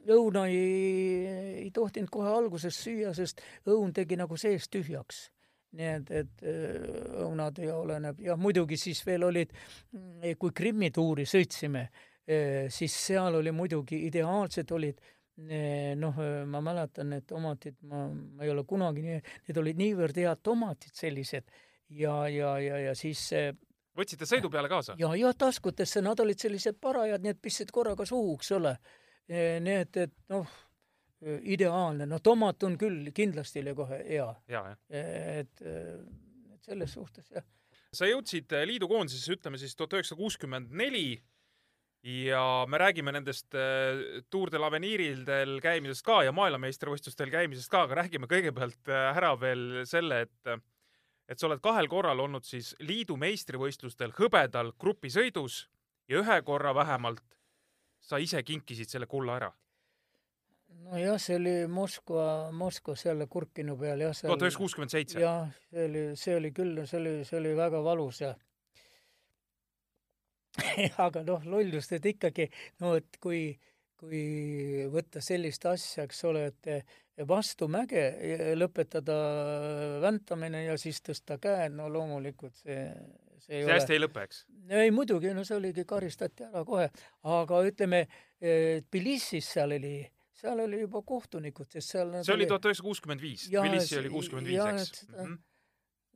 õuna 0.09 0.47
ei, 0.51 1.27
ei 1.65 1.71
tohtinud 1.75 2.11
kohe 2.11 2.33
alguses 2.33 2.81
süüa, 2.83 3.15
sest 3.15 3.43
õun 3.71 3.95
tegi 3.95 4.19
nagu 4.19 4.39
seest 4.41 4.73
tühjaks 4.75 5.29
nii 5.79 5.91
et, 5.95 6.11
et 6.11 6.45
õunad 7.23 7.59
ja 7.63 7.77
oleneb 7.79 8.21
ja 8.25 8.37
muidugi 8.41 8.79
siis 8.81 9.03
veel 9.07 9.29
olid, 9.29 9.53
kui 10.39 10.55
Krimmi 10.57 10.91
tuuri 10.91 11.27
sõitsime, 11.29 11.87
siis 12.71 12.95
seal 13.07 13.39
oli 13.39 13.53
muidugi 13.55 14.05
ideaalsed 14.09 14.73
olid 14.75 15.01
noh, 15.97 16.21
ma 16.51 16.61
mäletan, 16.61 17.15
need 17.15 17.25
tomatid, 17.29 17.79
ma, 17.89 18.05
ma 18.11 18.45
ei 18.45 18.51
ole 18.53 18.65
kunagi 18.69 19.05
nii, 19.05 19.21
need 19.49 19.61
olid 19.63 19.79
niivõrd 19.81 20.19
head 20.21 20.43
tomatid 20.45 20.97
sellised 20.99 21.47
ja, 21.97 22.15
ja, 22.29 22.57
ja, 22.61 22.81
ja 22.89 22.97
siis 22.99 23.23
võtsite 23.97 24.29
sõidu 24.29 24.51
peale 24.53 24.71
kaasa? 24.71 24.97
ja, 25.01 25.13
ja 25.19 25.33
taskutesse, 25.35 26.03
nad 26.05 26.21
olid 26.21 26.41
sellised 26.41 26.81
parajad, 26.81 27.23
nii 27.23 27.35
et 27.35 27.43
pistsid 27.43 27.73
korraga 27.75 28.07
suhu, 28.09 28.37
eks 28.39 28.53
ole. 28.59 28.75
nii 29.31 29.79
et, 29.85 30.03
et 30.09 30.15
noh, 30.33 30.59
ideaalne, 31.21 32.07
no 32.09 32.19
tomat 32.25 32.63
on 32.65 32.79
küll, 32.81 33.11
kindlasti 33.13 33.61
oli 33.61 33.75
kohe 33.77 33.99
hea. 34.09 34.29
et, 34.89 35.63
et 35.65 36.65
selles 36.65 36.95
suhtes 36.97 37.29
jah. 37.35 37.45
sa 37.93 38.09
jõudsid 38.09 38.55
liidu 38.65 38.89
koondisesse, 38.89 39.37
ütleme 39.37 39.61
siis 39.61 39.77
tuhat 39.77 39.99
üheksasada 39.99 40.21
kuuskümmend 40.23 40.73
neli 40.73 41.21
ja 42.03 42.65
me 42.69 42.79
räägime 42.79 43.13
nendest 43.13 43.55
äh, 43.55 44.23
Tour 44.31 44.51
de 44.51 44.59
l'Avenirildel 44.59 45.59
käimisest 45.61 46.05
ka 46.07 46.23
ja 46.25 46.33
maailmameistrivõistlustel 46.33 47.33
käimisest 47.33 47.71
ka, 47.71 47.85
aga 47.85 48.01
räägime 48.03 48.29
kõigepealt 48.31 48.89
äh, 48.89 49.11
ära 49.17 49.35
veel 49.41 49.85
selle, 49.89 50.25
et 50.29 50.55
et 51.31 51.39
sa 51.39 51.47
oled 51.47 51.61
kahel 51.63 51.87
korral 51.87 52.19
olnud 52.25 52.43
siis 52.43 52.73
liidu 52.83 53.15
meistrivõistlustel 53.21 54.17
hõbedal 54.17 54.73
grupisõidus 54.83 55.69
ja 56.11 56.19
ühe 56.25 56.41
korra 56.43 56.73
vähemalt 56.75 57.23
sa 58.03 58.19
ise 58.19 58.43
kinkisid 58.43 58.91
selle 58.91 59.07
kulla 59.07 59.37
ära. 59.37 59.53
Nojah, 60.91 61.19
see 61.23 61.39
oli 61.39 61.55
Moskva, 61.71 62.27
Moskva 62.57 62.97
seal 62.99 63.25
Kurkinu 63.31 63.77
peal 63.81 64.05
jah. 64.07 64.15
tuhat 64.15 64.43
üheksasada 64.43 64.65
kuuskümmend 64.65 64.95
seitse. 64.95 65.21
jah, 65.23 65.51
see 65.71 65.89
oli, 65.89 66.05
see 66.19 66.37
oli 66.37 66.53
küll, 66.57 66.85
see 66.87 67.01
oli, 67.01 67.17
see 67.29 67.39
oli 67.41 67.57
väga 67.59 67.83
valus 67.85 68.23
ja 68.25 68.35
aga 71.07 71.23
noh, 71.27 71.45
lollust, 71.47 71.95
et 71.97 72.07
ikkagi, 72.11 72.49
no 72.83 72.97
et 72.99 73.21
kui, 73.23 73.45
kui 74.01 74.25
võtta 74.93 75.23
sellist 75.25 75.67
asja, 75.71 76.07
eks 76.09 76.25
ole, 76.29 76.49
et 76.51 77.27
vastu 77.29 77.69
mäge 77.71 78.03
lõpetada 78.57 79.17
väntamine 80.03 80.65
ja 80.65 80.77
siis 80.81 81.03
tõsta 81.05 81.39
käed, 81.43 81.75
no 81.77 81.89
loomulikult 81.93 82.57
see, 82.63 82.87
see 83.45 83.61
ei 83.61 83.63
see 83.63 83.67
ole 83.67 83.77
hästi 83.77 83.97
ei 83.97 84.03
lõpe, 84.03 84.25
eks? 84.27 84.45
ei 84.81 84.95
muidugi, 84.95 85.35
no 85.37 85.45
see 85.47 85.59
oligi, 85.59 85.85
karistati 85.89 86.49
ära 86.49 86.65
kohe, 86.67 86.89
aga 87.37 87.61
ütleme, 87.69 88.07
Tbilisis 88.41 89.51
seal 89.53 89.77
oli 89.77 89.99
seal 90.41 90.65
oli 90.65 90.81
juba 90.81 91.03
kohtunikud, 91.07 91.69
sest 91.73 91.97
seal 91.97 92.17
see 92.25 92.35
oli 92.35 92.49
tuhat 92.49 92.67
üheksasada 92.69 92.89
kuuskümmend 92.89 93.23
viis, 93.25 93.47
Tbilisi 93.51 94.01
oli 94.01 94.13
kuuskümmend 94.17 94.53
viis, 94.53 94.67
eks? 94.73 95.07
Mm 95.13 95.23
-hmm 95.23 95.39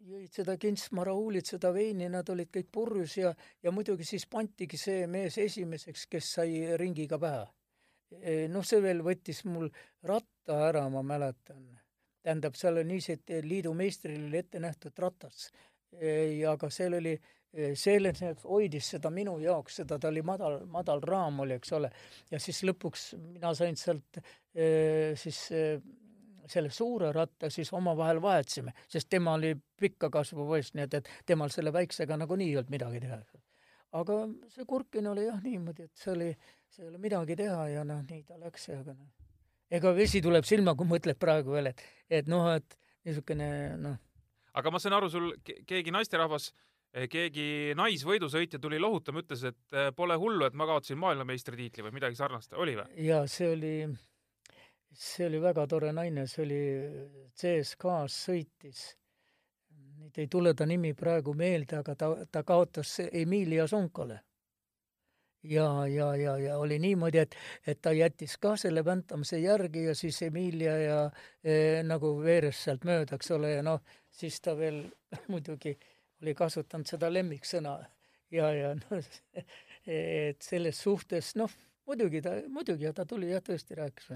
jõid 0.05 0.37
seda 0.37 0.57
kintsmaraulit, 0.61 1.49
seda 1.49 1.71
veini, 1.75 2.09
nad 2.13 2.29
olid 2.33 2.51
kõik 2.53 2.71
purjus 2.73 3.17
ja, 3.19 3.33
ja 3.65 3.73
muidugi 3.73 4.05
siis 4.05 4.27
pantigi 4.31 4.79
see 4.81 5.07
mees 5.11 5.39
esimeseks, 5.41 6.07
kes 6.13 6.33
sai 6.39 6.77
ringiga 6.81 7.19
pähe. 7.21 7.47
E, 8.21 8.35
noh, 8.53 8.65
see 8.67 8.83
veel 8.85 9.01
võttis 9.07 9.43
mul 9.49 9.71
ratta 10.07 10.59
ära, 10.69 10.85
ma 10.93 11.03
mäletan. 11.03 11.65
tähendab, 12.25 12.55
seal 12.57 12.81
on 12.81 12.89
niiviisi, 12.89 13.19
et 13.19 13.45
liidu 13.45 13.75
meistril 13.77 14.29
oli 14.29 14.39
ette 14.39 14.61
nähtud 14.61 14.99
ratas. 14.99 15.51
E, 15.93 16.45
aga 16.49 16.71
seal 16.71 16.97
oli, 17.01 17.19
e, 17.55 17.73
selle 17.79 18.13
hoidis 18.45 18.91
seda 18.97 19.11
minu 19.15 19.39
jaoks, 19.43 19.81
seda, 19.83 19.99
ta 19.99 20.11
oli 20.11 20.23
madal, 20.27 20.61
madal 20.71 21.03
raam 21.03 21.41
oli, 21.47 21.59
eks 21.61 21.73
ole. 21.79 21.91
ja 22.31 22.41
siis 22.43 22.63
lõpuks 22.67 23.13
mina 23.23 23.55
sain 23.55 23.79
sealt 23.81 24.21
siis 25.19 25.39
selle 26.51 26.71
suure 26.71 27.13
ratta 27.13 27.51
siis 27.51 27.73
omavahel 27.73 28.21
vahetasime, 28.23 28.75
sest 28.89 29.09
tema 29.11 29.35
oli 29.39 29.55
pikka 29.81 30.11
kasvu 30.13 30.47
poiss, 30.47 30.75
nii 30.75 30.87
et, 30.87 30.95
et 31.01 31.11
temal 31.27 31.53
selle 31.53 31.73
väiksega 31.73 32.19
nagunii 32.21 32.51
ei 32.53 32.59
olnud 32.61 32.73
midagi 32.75 33.01
teha. 33.05 33.19
aga 34.01 34.19
see 34.53 34.67
Kurkin 34.69 35.07
oli 35.07 35.27
jah 35.27 35.41
niimoodi, 35.43 35.89
et 35.89 36.05
see 36.05 36.13
oli, 36.13 36.31
see 36.69 36.85
ei 36.85 36.91
ole 36.91 36.99
midagi 37.03 37.37
teha 37.39 37.69
ja 37.73 37.85
noh, 37.85 38.03
nii 38.09 38.23
ta 38.29 38.39
läks 38.41 38.69
aga 38.75 38.95
noh, 38.95 39.11
ega 39.71 39.95
vesi 39.97 40.23
tuleb 40.23 40.45
silma, 40.45 40.75
kui 40.75 40.89
mõtled 40.91 41.19
praegu 41.21 41.57
veel, 41.57 41.73
et, 41.73 41.85
et 42.11 42.31
noh, 42.31 42.51
et 42.55 42.79
niisugune 43.05 43.49
noh, 43.81 43.99
aga 44.55 44.71
ma 44.71 44.83
sain 44.83 44.97
aru, 44.97 45.11
sul 45.11 45.33
ke- 45.45 45.63
keegi 45.67 45.95
naisterahvas, 45.95 46.53
keegi 47.11 47.75
naisvõidusõitja 47.77 48.61
tuli 48.63 48.79
lohutama, 48.79 49.25
ütles, 49.25 49.45
et 49.51 49.77
eh, 49.77 49.91
pole 49.97 50.17
hullu, 50.21 50.47
et 50.47 50.59
ma 50.59 50.67
kaotasin 50.71 50.99
maailmameistritiitli 51.03 51.87
või 51.87 51.97
midagi 51.97 52.19
sarnast, 52.19 52.55
oli 52.55 52.77
või? 52.79 53.07
ja 53.09 53.25
see 53.31 53.51
oli, 53.51 53.73
see 54.95 55.27
oli 55.27 55.41
väga 55.43 55.67
tore 55.71 55.91
naine, 55.95 56.29
see 56.31 56.45
oli 56.45 56.61
CSKA-s 57.35 58.21
sõitis. 58.29 58.85
nüüd 60.05 60.21
ei 60.23 60.29
tule 60.31 60.55
ta 60.55 60.67
nimi 60.67 60.93
praegu 60.95 61.35
meelde, 61.35 61.81
aga 61.81 61.97
ta, 61.99 62.13
ta 62.31 62.45
kaotas 62.47 63.01
Emilia 63.11 63.67
Sonkole. 63.67 64.21
ja, 65.43 65.67
ja, 65.87 66.15
ja, 66.17 66.37
ja 66.39 66.59
oli 66.59 66.79
niimoodi, 66.79 67.19
et, 67.19 67.35
et 67.67 67.81
ta 67.83 67.93
jättis 67.93 68.37
ka 68.39 68.55
selle 68.57 68.85
väntamise 68.85 69.39
järgi 69.39 69.85
ja 69.89 69.95
siis 69.95 70.23
Emilia 70.23 70.79
ja 70.79 71.11
eh, 71.43 71.83
nagu 71.83 72.15
veeres 72.23 72.63
sealt 72.65 72.85
mööda, 72.85 73.19
eks 73.19 73.35
ole, 73.35 73.51
ja 73.57 73.67
noh, 73.67 73.83
siis 74.11 74.39
ta 74.41 74.55
veel 74.57 74.85
muidugi 75.33 75.75
oli 76.25 76.35
kasutanud 76.35 76.89
seda 76.89 77.13
lemmiksõna 77.13 77.77
ja, 78.35 78.51
ja 78.51 78.75
noh, 78.79 79.13
et 79.87 80.43
selles 80.43 80.81
suhtes 80.83 81.35
noh, 81.39 81.53
muidugi 81.87 82.23
ta, 82.25 82.37
muidugi 82.49 82.89
ja 82.89 82.93
ta 82.97 83.07
tuli 83.07 83.31
jah, 83.31 83.45
tõesti 83.45 83.79
rääkis. 83.79 84.13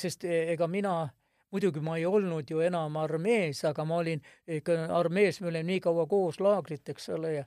sest 0.00 0.24
ega 0.24 0.66
mina, 0.66 1.08
muidugi 1.52 1.80
ma 1.80 1.96
ei 1.96 2.06
olnud 2.06 2.50
ju 2.50 2.60
enam 2.64 2.96
armees, 2.96 3.64
aga 3.64 3.84
ma 3.84 4.02
olin 4.02 4.22
ikka 4.46 4.88
armees, 4.96 5.40
me 5.40 5.52
olime 5.52 5.66
nii 5.72 5.80
kaua 5.84 6.06
koos 6.06 6.40
laagrit, 6.40 6.88
eks 6.88 7.08
ole, 7.14 7.34
ja 7.40 7.44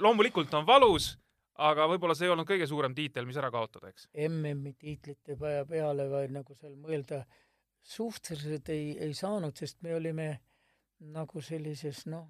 loomulikult 0.00 0.54
on 0.54 0.66
valus, 0.66 1.14
aga 1.62 1.86
võib-olla 1.90 2.16
see 2.18 2.28
ei 2.28 2.34
olnud 2.34 2.48
kõige 2.48 2.66
suurem 2.66 2.94
tiitel, 2.94 3.26
mis 3.28 3.38
ära 3.38 3.50
kaotada, 3.54 3.92
eks? 3.92 4.08
MM-i 4.28 4.74
tiitlite 4.78 5.38
pea 5.38 5.64
peale, 5.68 6.08
vaid 6.10 6.34
nagu 6.34 6.56
seal 6.58 6.74
mõelda 6.74 7.22
suhteliselt 7.84 8.68
ei, 8.74 8.94
ei 8.98 9.14
saanud, 9.14 9.54
sest 9.56 9.80
me 9.84 9.94
olime 9.94 10.28
nagu 11.14 11.42
sellises 11.44 12.04
noh, 12.10 12.26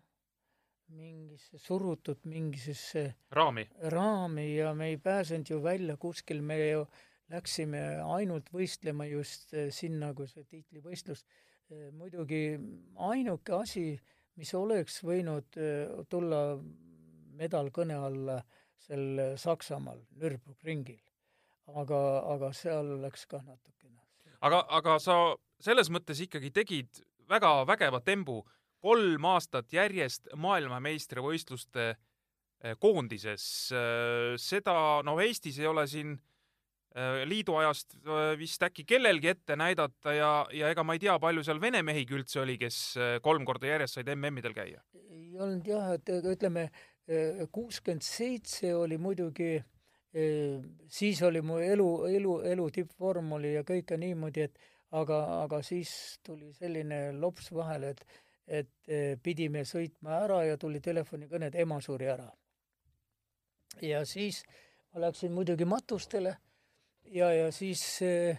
mingisse 0.88 1.58
surutud 1.58 2.24
mingisesse 2.28 3.14
raami. 3.32 3.68
raami 3.94 4.56
ja 4.56 4.74
me 4.74 4.88
ei 4.92 4.96
pääsenud 4.96 5.50
ju 5.50 5.62
välja 5.62 5.96
kuskil, 5.96 6.42
me 6.42 6.58
ju 6.68 6.86
läksime 7.32 7.80
ainult 8.16 8.50
võistlema 8.52 9.06
just 9.08 9.54
eh, 9.54 9.70
sinna, 9.72 10.12
kui 10.14 10.28
see 10.28 10.44
tiitlivõistlus. 10.44 11.24
Eh, 11.70 11.88
muidugi 11.92 12.58
ainuke 13.10 13.56
asi, 13.56 13.86
mis 14.36 14.52
oleks 14.54 15.00
võinud 15.04 15.56
eh, 15.56 16.04
tulla 16.10 16.58
medal 17.34 17.70
kõne 17.74 17.96
alla 17.98 18.38
sel 18.84 19.36
Saksamaal 19.40 20.02
Nürburgringil, 20.20 21.00
aga, 21.80 22.00
aga 22.34 22.52
seal 22.52 22.98
läks 23.02 23.24
kah 23.30 23.42
natukene. 23.42 24.02
aga, 24.44 24.60
aga 24.76 24.98
sa 25.00 25.16
selles 25.64 25.88
mõttes 25.88 26.20
ikkagi 26.20 26.52
tegid 26.52 27.00
väga 27.28 27.64
vägeva 27.64 28.02
tembu, 28.04 28.42
kolm 28.84 29.28
aastat 29.32 29.72
järjest 29.72 30.28
maailmameistrivõistluste 30.40 31.88
eh, 31.94 32.76
koondises. 32.80 33.46
seda, 34.40 34.76
noh, 35.06 35.20
Eestis 35.24 35.58
ei 35.62 35.68
ole 35.70 35.86
siin 35.90 36.14
eh, 36.14 37.22
liidu 37.28 37.56
ajast 37.62 37.96
eh, 38.00 38.32
vist 38.40 38.64
äkki 38.66 38.86
kellelgi 38.88 39.32
ette 39.32 39.56
näidata 39.56 40.16
ja, 40.16 40.32
ja 40.52 40.72
ega 40.74 40.84
ma 40.84 40.96
ei 40.96 41.04
tea, 41.06 41.16
palju 41.22 41.44
seal 41.46 41.62
vene 41.62 41.84
mehigi 41.86 42.18
üldse 42.18 42.42
oli, 42.44 42.58
kes 42.60 42.80
kolm 43.24 43.46
korda 43.48 43.72
järjest 43.72 44.00
said 44.00 44.10
MM-idel 44.16 44.56
käia? 44.56 44.82
ei 45.14 45.38
olnud 45.40 45.66
jah, 45.66 45.94
et 45.96 46.10
ütleme, 46.14 46.68
kuuskümmend 47.52 48.04
seitse 48.06 48.70
oli 48.74 48.96
muidugi, 49.02 49.56
siis 50.94 51.22
oli 51.26 51.42
mu 51.42 51.58
elu, 51.58 51.88
elu, 52.06 52.36
elu 52.52 52.68
tippvorm 52.76 53.32
oli 53.36 53.56
ja 53.56 53.64
kõike 53.66 53.98
niimoodi, 53.98 54.46
et 54.46 54.62
aga, 54.94 55.18
aga 55.42 55.60
siis 55.66 55.90
tuli 56.26 56.52
selline 56.54 57.08
lops 57.18 57.50
vahele, 57.54 57.94
et 57.94 58.04
et 58.46 58.88
eh, 58.88 59.18
pidime 59.22 59.64
sõitma 59.64 60.18
ära 60.24 60.42
ja 60.44 60.56
tuli 60.60 60.80
telefonikõne, 60.80 61.48
et 61.48 61.60
ema 61.62 61.80
suri 61.80 62.08
ära. 62.12 62.30
ja 63.82 64.04
siis 64.06 64.44
ma 64.92 65.00
läksin 65.06 65.32
muidugi 65.32 65.64
matustele 65.64 66.36
ja, 67.04 67.32
ja 67.32 67.52
siis 67.52 68.02
eh, 68.02 68.38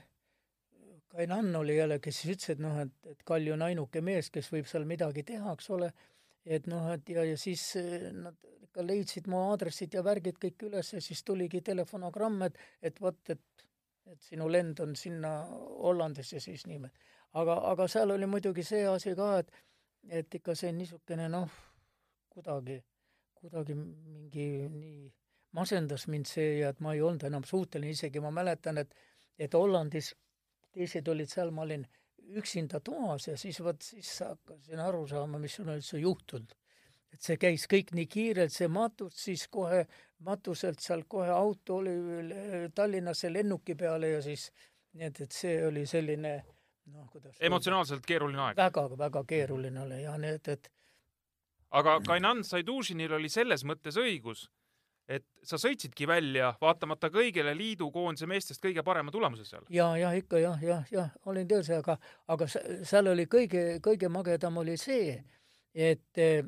Kainan 1.15 1.55
oli 1.55 1.77
jälle, 1.77 1.99
kes 1.99 2.21
siis 2.21 2.35
ütles, 2.35 2.49
et 2.49 2.59
noh, 2.59 2.79
et, 2.79 2.91
et 3.07 3.23
Kalju 3.23 3.53
on 3.53 3.61
ainuke 3.61 4.01
mees, 4.01 4.29
kes 4.29 4.51
võib 4.51 4.67
seal 4.67 4.85
midagi 4.85 5.23
teha, 5.23 5.53
eks 5.53 5.69
ole, 5.71 5.91
et 6.45 6.67
noh, 6.67 6.89
et 6.91 7.09
ja, 7.09 7.23
ja 7.23 7.37
siis 7.39 7.63
eh, 7.79 8.09
nad 8.11 8.35
ikka 8.75 8.83
leidsid 8.83 9.29
mu 9.31 9.39
aadressid 9.51 9.93
ja 9.95 10.03
värgid 10.03 10.39
kõik 10.41 10.67
üles 10.67 10.93
ja 10.93 10.99
siis 11.01 11.23
tuligi 11.23 11.61
telefonogramm, 11.63 12.41
et, 12.49 12.57
et 12.81 12.99
vot, 13.01 13.21
et, 13.29 13.67
et 14.11 14.21
sinu 14.21 14.49
lend 14.51 14.81
on 14.83 14.95
sinna 14.99 15.37
Hollandisse 15.47 16.41
siis 16.43 16.65
niimoodi. 16.67 16.91
aga, 17.33 17.55
aga 17.71 17.87
seal 17.87 18.11
oli 18.11 18.27
muidugi 18.27 18.63
see 18.63 18.83
asi 18.87 19.15
ka, 19.15 19.37
et 19.39 19.51
et 20.09 20.35
ikka 20.35 20.55
see 20.55 20.71
niisugune 20.75 21.27
noh, 21.29 21.49
kuidagi, 22.29 22.79
kuidagi 23.39 23.75
mingi 23.75 24.47
nii 24.69 25.11
masendas 25.55 26.07
mind 26.11 26.27
see 26.29 26.59
ja 26.59 26.71
et 26.73 26.81
ma 26.83 26.93
ei 26.93 27.01
olnud 27.01 27.23
enam 27.27 27.45
suuteline, 27.47 27.93
isegi 27.95 28.23
ma 28.23 28.31
mäletan, 28.31 28.81
et 28.83 28.95
et 29.39 29.53
Hollandis 29.53 30.13
teised 30.75 31.07
olid 31.11 31.31
seal, 31.31 31.51
ma 31.51 31.65
olin 31.65 31.83
üksinda 32.39 32.79
toas 32.79 33.27
ja 33.27 33.35
siis 33.37 33.59
vot 33.63 33.81
siis 33.83 34.11
hakkasin 34.23 34.79
aru 34.79 35.03
saama, 35.07 35.39
mis 35.39 35.57
on 35.59 35.73
üldse 35.75 35.99
juhtunud. 35.99 36.55
et 37.13 37.21
see 37.23 37.37
käis 37.39 37.63
kõik 37.71 37.93
nii 37.95 38.07
kiirelt, 38.11 38.51
see 38.51 38.67
matus, 38.67 39.13
siis 39.27 39.45
kohe 39.47 39.85
matuselt 40.27 40.81
sealt 40.83 41.05
kohe 41.07 41.29
auto 41.31 41.77
oli 41.77 41.93
Tallinnasse 42.75 43.31
lennuki 43.31 43.75
peale 43.75 44.09
ja 44.09 44.21
siis 44.21 44.49
nii 44.93 45.05
et, 45.07 45.21
et 45.21 45.31
see 45.31 45.61
oli 45.67 45.85
selline 45.87 46.33
noh, 46.93 47.07
kuidas 47.11 47.37
emotsionaalselt 47.39 48.05
keeruline 48.05 48.41
aeg. 48.49 48.57
väga, 48.57 48.85
väga 48.97 49.23
keeruline 49.27 49.81
oli 49.81 50.01
ja 50.03 50.17
nii 50.21 50.35
et, 50.41 50.69
aga 51.79 51.99
Kainan 52.07 52.43
Saidušinil 52.43 53.15
oli 53.17 53.29
selles 53.29 53.65
mõttes 53.67 53.97
õigus, 54.01 54.45
et 55.07 55.25
sa 55.45 55.57
sõitsidki 55.61 56.07
välja 56.09 56.53
vaatamata 56.61 57.11
kõigele 57.13 57.53
liidu 57.57 57.91
koondise 57.93 58.27
meestest 58.29 58.63
kõige 58.63 58.83
parema 58.83 59.13
tulemuse 59.13 59.45
seal. 59.45 59.65
ja, 59.69 59.91
ja 59.97 60.11
ikka 60.17 60.41
jah, 60.41 60.63
jah, 60.63 60.85
jah, 60.91 61.11
olin 61.25 61.47
töös, 61.47 61.69
aga, 61.69 61.97
aga 62.27 62.47
seal 62.49 63.13
oli 63.13 63.27
kõige, 63.31 63.65
kõige 63.85 64.09
magedam 64.09 64.57
oli 64.63 64.77
see, 64.81 65.19
et 65.73 66.21
eh, 66.21 66.43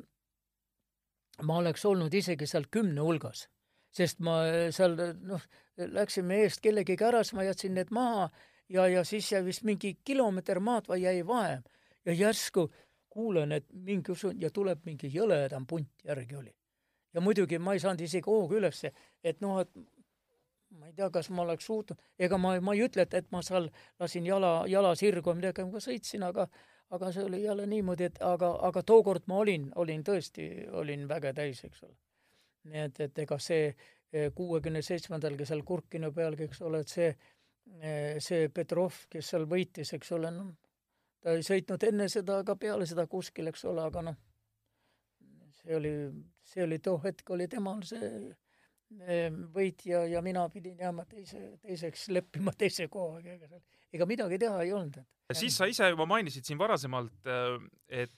ma 1.42 1.58
oleks 1.62 1.84
olnud 1.86 2.14
isegi 2.14 2.46
seal 2.46 2.66
kümne 2.70 3.02
hulgas, 3.04 3.46
sest 3.94 4.20
ma 4.20 4.40
seal 4.74 4.96
noh, 5.22 5.42
läksime 5.78 6.42
eest 6.44 6.62
kellegagi 6.62 7.04
ära, 7.04 7.22
siis 7.22 7.38
ma 7.38 7.46
jätsin 7.46 7.76
need 7.78 7.92
maha 7.94 8.28
ja, 8.68 8.88
ja 8.88 9.04
siis 9.04 9.32
jäi 9.32 9.44
vist 9.44 9.64
mingi 9.64 9.96
kilomeeter 10.04 10.60
maad 10.60 10.88
või 10.88 11.02
jäi 11.02 11.26
vahem 11.26 11.62
ja 12.04 12.12
järsku 12.12 12.68
kuulen, 13.08 13.52
et 13.52 13.66
mingisugune 13.72 14.40
ja 14.42 14.50
tuleb 14.50 14.84
mingi 14.84 15.10
jõledam 15.12 15.66
punt 15.66 16.04
järgi 16.04 16.36
oli. 16.36 16.54
ja 17.14 17.20
muidugi 17.20 17.58
ma 17.58 17.72
ei 17.72 17.80
saanud 17.80 18.00
isegi 18.00 18.26
hoogu 18.26 18.58
ülesse, 18.60 18.92
et 19.24 19.40
noh, 19.40 19.60
et 19.60 19.70
ma 20.70 20.86
ei 20.86 20.92
tea, 20.92 21.10
kas 21.10 21.30
ma 21.30 21.42
oleks 21.42 21.66
suutnud, 21.66 21.98
ega 22.18 22.38
ma, 22.38 22.58
ma 22.60 22.74
ei 22.74 22.84
ütle, 22.84 23.02
et, 23.02 23.14
et 23.14 23.30
ma 23.32 23.42
seal 23.42 23.70
lasin 24.00 24.26
jala, 24.26 24.64
jala 24.68 24.94
sirgu 24.94 25.30
või 25.30 25.40
midagi, 25.40 25.64
ma 25.64 25.80
sõitsin, 25.80 26.26
aga 26.28 26.48
aga 26.90 27.10
see 27.12 27.24
oli 27.24 27.42
jälle 27.42 27.66
niimoodi, 27.68 28.04
et 28.08 28.22
aga, 28.24 28.48
aga 28.64 28.82
tookord 28.82 29.26
ma 29.28 29.42
olin, 29.42 29.66
olin 29.76 30.04
tõesti, 30.04 30.68
olin 30.72 31.08
väge 31.08 31.34
täis, 31.36 31.64
eks 31.64 31.82
ole. 31.84 31.96
nii 32.68 32.84
et, 32.84 33.00
et 33.00 33.18
ega 33.18 33.36
see 33.38 33.74
kuuekümne 34.34 34.80
seitsmendalgi 34.82 35.44
seal 35.44 35.60
Kurkina 35.68 36.08
pealgi, 36.12 36.46
eks 36.48 36.62
ole, 36.64 36.80
et 36.80 36.88
see 36.88 37.10
Eh, 37.10 37.37
see 38.22 38.48
Petrov, 38.54 39.04
kes 39.10 39.30
seal 39.32 39.46
võitis, 39.50 39.92
eks 39.94 40.12
ole, 40.16 40.30
noh, 40.34 40.50
ta 41.22 41.34
ei 41.36 41.44
sõitnud 41.46 41.84
enne 41.88 42.08
seda 42.10 42.40
ega 42.42 42.56
peale 42.58 42.86
seda 42.88 43.06
kuskil, 43.10 43.50
eks 43.50 43.64
ole, 43.70 43.84
aga 43.86 44.02
noh, 44.10 44.18
see 45.60 45.76
oli, 45.76 45.94
see 46.46 46.64
oli 46.64 46.78
too 46.82 46.98
hetk 47.04 47.30
oli 47.34 47.48
temal 47.50 47.82
see 47.86 48.08
eh, 49.04 49.28
võit 49.54 49.84
ja, 49.86 50.04
ja 50.08 50.22
mina 50.24 50.46
pidin 50.52 50.78
jääma 50.80 51.04
teise, 51.10 51.58
teiseks 51.62 52.08
leppima 52.14 52.54
teise 52.58 52.88
kohaga, 52.92 53.36
ega 53.36 53.50
seal, 53.50 53.62
ega 53.92 54.08
midagi 54.08 54.40
teha 54.42 54.62
ei 54.64 54.72
olnud. 54.72 55.00
siis 55.32 55.58
sa 55.58 55.68
ise 55.70 55.90
juba 55.92 56.06
mainisid 56.08 56.46
siin 56.48 56.58
varasemalt, 56.58 57.18
äh, 57.26 57.58
et 58.04 58.14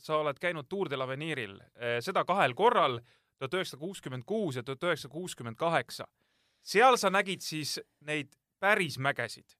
sa 0.00 0.16
oled 0.16 0.38
käinud 0.40 0.64
Tour 0.64 0.88
de 0.88 0.96
l'Aveniril, 0.96 1.58
seda 2.00 2.22
kahel 2.24 2.54
korral, 2.56 2.94
tuhat 3.36 3.56
üheksasada 3.58 3.82
kuuskümmend 3.82 4.24
kuus 4.24 4.56
ja 4.56 4.62
tuhat 4.64 4.86
üheksasada 4.88 5.12
kuuskümmend 5.12 5.58
kaheksa 5.60 6.06
seal 6.62 6.98
sa 7.00 7.10
nägid 7.10 7.42
siis 7.44 7.78
neid 8.06 8.34
päris 8.60 8.98
mägesid? 8.98 9.56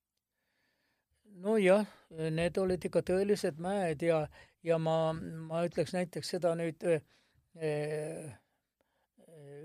nojah, 1.40 1.86
need 2.10 2.58
olid 2.58 2.84
ikka 2.84 3.02
tõelised 3.06 3.60
mäed 3.62 4.02
ja, 4.04 4.24
ja 4.66 4.78
ma, 4.82 5.12
ma 5.14 5.64
ütleks 5.66 5.94
näiteks 5.94 6.34
seda 6.34 6.52
nüüd 6.58 6.84
eh, 6.90 8.32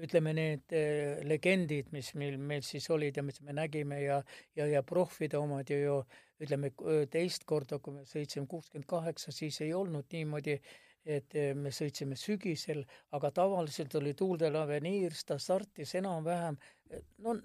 ütleme, 0.06 0.34
need 0.38 0.76
eh, 0.76 1.24
legendid, 1.28 1.92
mis 1.96 2.14
meil, 2.20 2.38
meil 2.38 2.64
siis 2.66 2.88
olid 2.94 3.18
ja 3.18 3.24
mis 3.26 3.42
me 3.42 3.56
nägime 3.56 4.02
ja, 4.04 4.22
ja, 4.56 4.70
ja 4.72 4.84
proffide 4.88 5.40
omad 5.42 5.72
ju, 5.72 6.00
ütleme, 6.44 6.72
teist 7.12 7.46
korda, 7.48 7.80
kui 7.80 7.96
me 7.98 8.06
sõitsime 8.08 8.48
kuuskümmend 8.52 8.88
kaheksa, 8.90 9.32
siis 9.36 9.62
ei 9.64 9.74
olnud 9.74 10.12
niimoodi, 10.12 10.58
et 11.06 11.36
eh, 11.38 11.54
me 11.56 11.72
sõitsime 11.74 12.18
sügisel, 12.18 12.84
aga 13.18 13.32
tavaliselt 13.32 13.96
oli 14.00 14.14
Tuuldel 14.18 14.56
Avenir, 14.58 15.14
ta 15.26 15.38
startis 15.40 15.96
enam-vähem, 16.02 16.58
no 17.26 17.36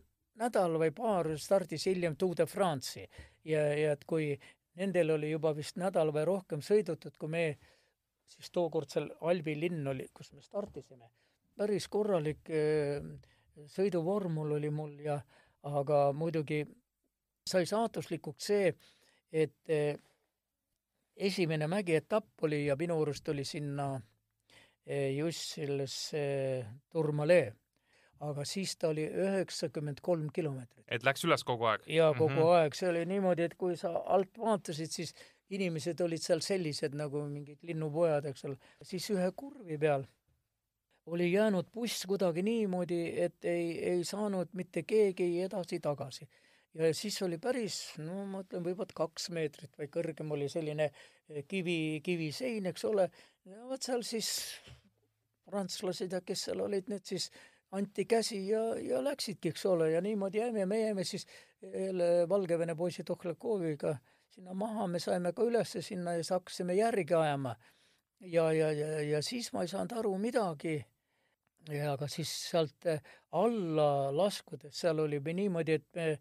nädal 0.41 0.79
või 0.81 0.95
paar 0.97 1.29
stardis 1.39 1.85
hiljem 1.91 2.17
Tour 2.17 2.39
de 2.39 2.47
France'i. 2.49 3.07
Ja, 3.45 3.67
ja 3.77 3.93
et 3.97 4.05
kui 4.09 4.33
nendel 4.81 5.17
oli 5.17 5.31
juba 5.35 5.53
vist 5.57 5.77
nädal 5.81 6.13
või 6.15 6.25
rohkem 6.29 6.65
sõidetud, 6.65 7.17
kui 7.21 7.29
me 7.29 7.45
siis 8.31 8.53
tookord 8.55 8.89
seal 8.89 9.11
Albi 9.21 9.57
linn 9.59 9.87
oli, 9.91 10.07
kus 10.15 10.33
me 10.33 10.41
startisime 10.41 11.11
päris 11.61 11.89
korralik 11.93 12.49
eh, 12.49 13.01
sõiduvormul 13.69 14.57
oli 14.57 14.71
mul 14.73 14.95
ja 15.05 15.19
aga 15.69 16.11
muidugi 16.17 16.63
sai 17.51 17.67
saatuslikuks 17.69 18.47
see, 18.49 18.71
et 19.33 19.73
eh, 19.73 19.99
esimene 21.29 21.69
mägietapp 21.71 22.45
oli 22.47 22.65
ja 22.67 22.77
minu 22.81 23.01
arust 23.03 23.29
oli 23.29 23.45
sinna 23.45 23.93
eh, 24.87 25.17
just 25.17 25.57
sellesse 25.57 26.23
Turmalee. 26.93 27.53
aga 28.21 28.45
siis 28.45 28.75
ta 28.77 28.91
oli 28.93 29.07
üheksakümmend 29.09 30.03
kolm 30.05 30.29
kilomeetrit. 30.33 30.85
et 30.89 31.05
läks 31.05 31.25
üles 31.25 31.45
kogu 31.45 31.65
aeg? 31.71 31.87
jaa, 31.87 32.13
kogu 32.15 32.29
mm 32.29 32.37
-hmm. 32.37 32.57
aeg, 32.61 32.75
see 32.75 32.89
oli 32.89 33.05
niimoodi, 33.07 33.43
et 33.43 33.55
kui 33.55 33.77
sa 33.77 33.93
alt 34.07 34.39
vaatasid, 34.39 34.91
siis 34.93 35.15
inimesed 35.51 36.01
olid 36.01 36.23
seal 36.23 36.41
sellised 36.41 36.95
nagu 36.95 37.25
mingid 37.29 37.59
linnupojad, 37.63 38.25
eks 38.25 38.45
ole, 38.45 38.57
siis 38.83 39.11
ühe 39.11 39.33
kurvi 39.37 39.79
peal 39.79 40.05
oli 41.07 41.33
jäänud 41.33 41.67
buss 41.75 42.07
kuidagi 42.07 42.43
niimoodi, 42.43 43.21
et 43.21 43.45
ei, 43.45 43.85
ei 43.89 44.05
saanud 44.05 44.49
mitte 44.53 44.83
keegi 44.83 45.43
edasi-tagasi. 45.43 46.29
Ja 46.75 46.95
siis 46.95 47.23
oli 47.23 47.39
päris, 47.43 47.79
no 47.99 48.25
ma 48.31 48.45
ütlen, 48.45 48.65
võib-olla 48.65 48.97
kaks 49.03 49.31
meetrit 49.35 49.79
või 49.79 49.89
kõrgem 49.91 50.31
oli 50.37 50.49
selline 50.49 50.91
eh, 50.91 51.43
kivi, 51.49 52.01
kivisein, 52.05 52.69
eks 52.71 52.85
ole, 52.89 53.09
ja 53.49 53.65
vot 53.67 53.83
seal 53.83 54.05
siis 54.07 54.31
prantslased 55.51 56.13
ja 56.15 56.21
kes 56.23 56.47
seal 56.49 56.63
olid, 56.63 56.91
need 56.93 57.07
siis 57.07 57.31
anti 57.75 58.05
käsi 58.05 58.41
ja, 58.49 58.63
ja 58.83 59.03
läksidki, 59.03 59.51
eks 59.51 59.67
ole, 59.67 59.91
ja 59.95 60.01
niimoodi 60.05 60.39
jäime, 60.39 60.67
me 60.67 60.81
jäime 60.81 61.05
siis 61.05 61.27
jälle 61.63 62.29
Valgevene 62.29 62.75
poisi 62.75 63.05
Tohlekoviga 63.05 63.97
sinna 64.31 64.55
maha, 64.55 64.87
me 64.87 64.99
saime 65.03 65.33
ka 65.35 65.45
ülesse 65.47 65.83
sinna 65.83 66.15
ja 66.15 66.23
siis 66.23 66.35
hakkasime 66.37 66.75
järgi 66.75 67.15
ajama. 67.15 67.57
ja, 68.21 68.53
ja, 68.53 68.73
ja, 68.73 69.01
ja 69.03 69.23
siis 69.23 69.53
ma 69.53 69.63
ei 69.63 69.69
saanud 69.69 69.99
aru 69.99 70.19
midagi. 70.19 70.85
Ja 71.69 71.93
aga 71.93 72.07
siis 72.09 72.31
sealt 72.51 72.87
eh, 72.89 73.03
alla 73.37 74.17
laskudes, 74.17 74.73
seal 74.81 74.99
oli 74.99 75.21
niimoodi, 75.21 75.73
et 75.77 75.87
me 75.95 76.07
eh, 76.13 76.21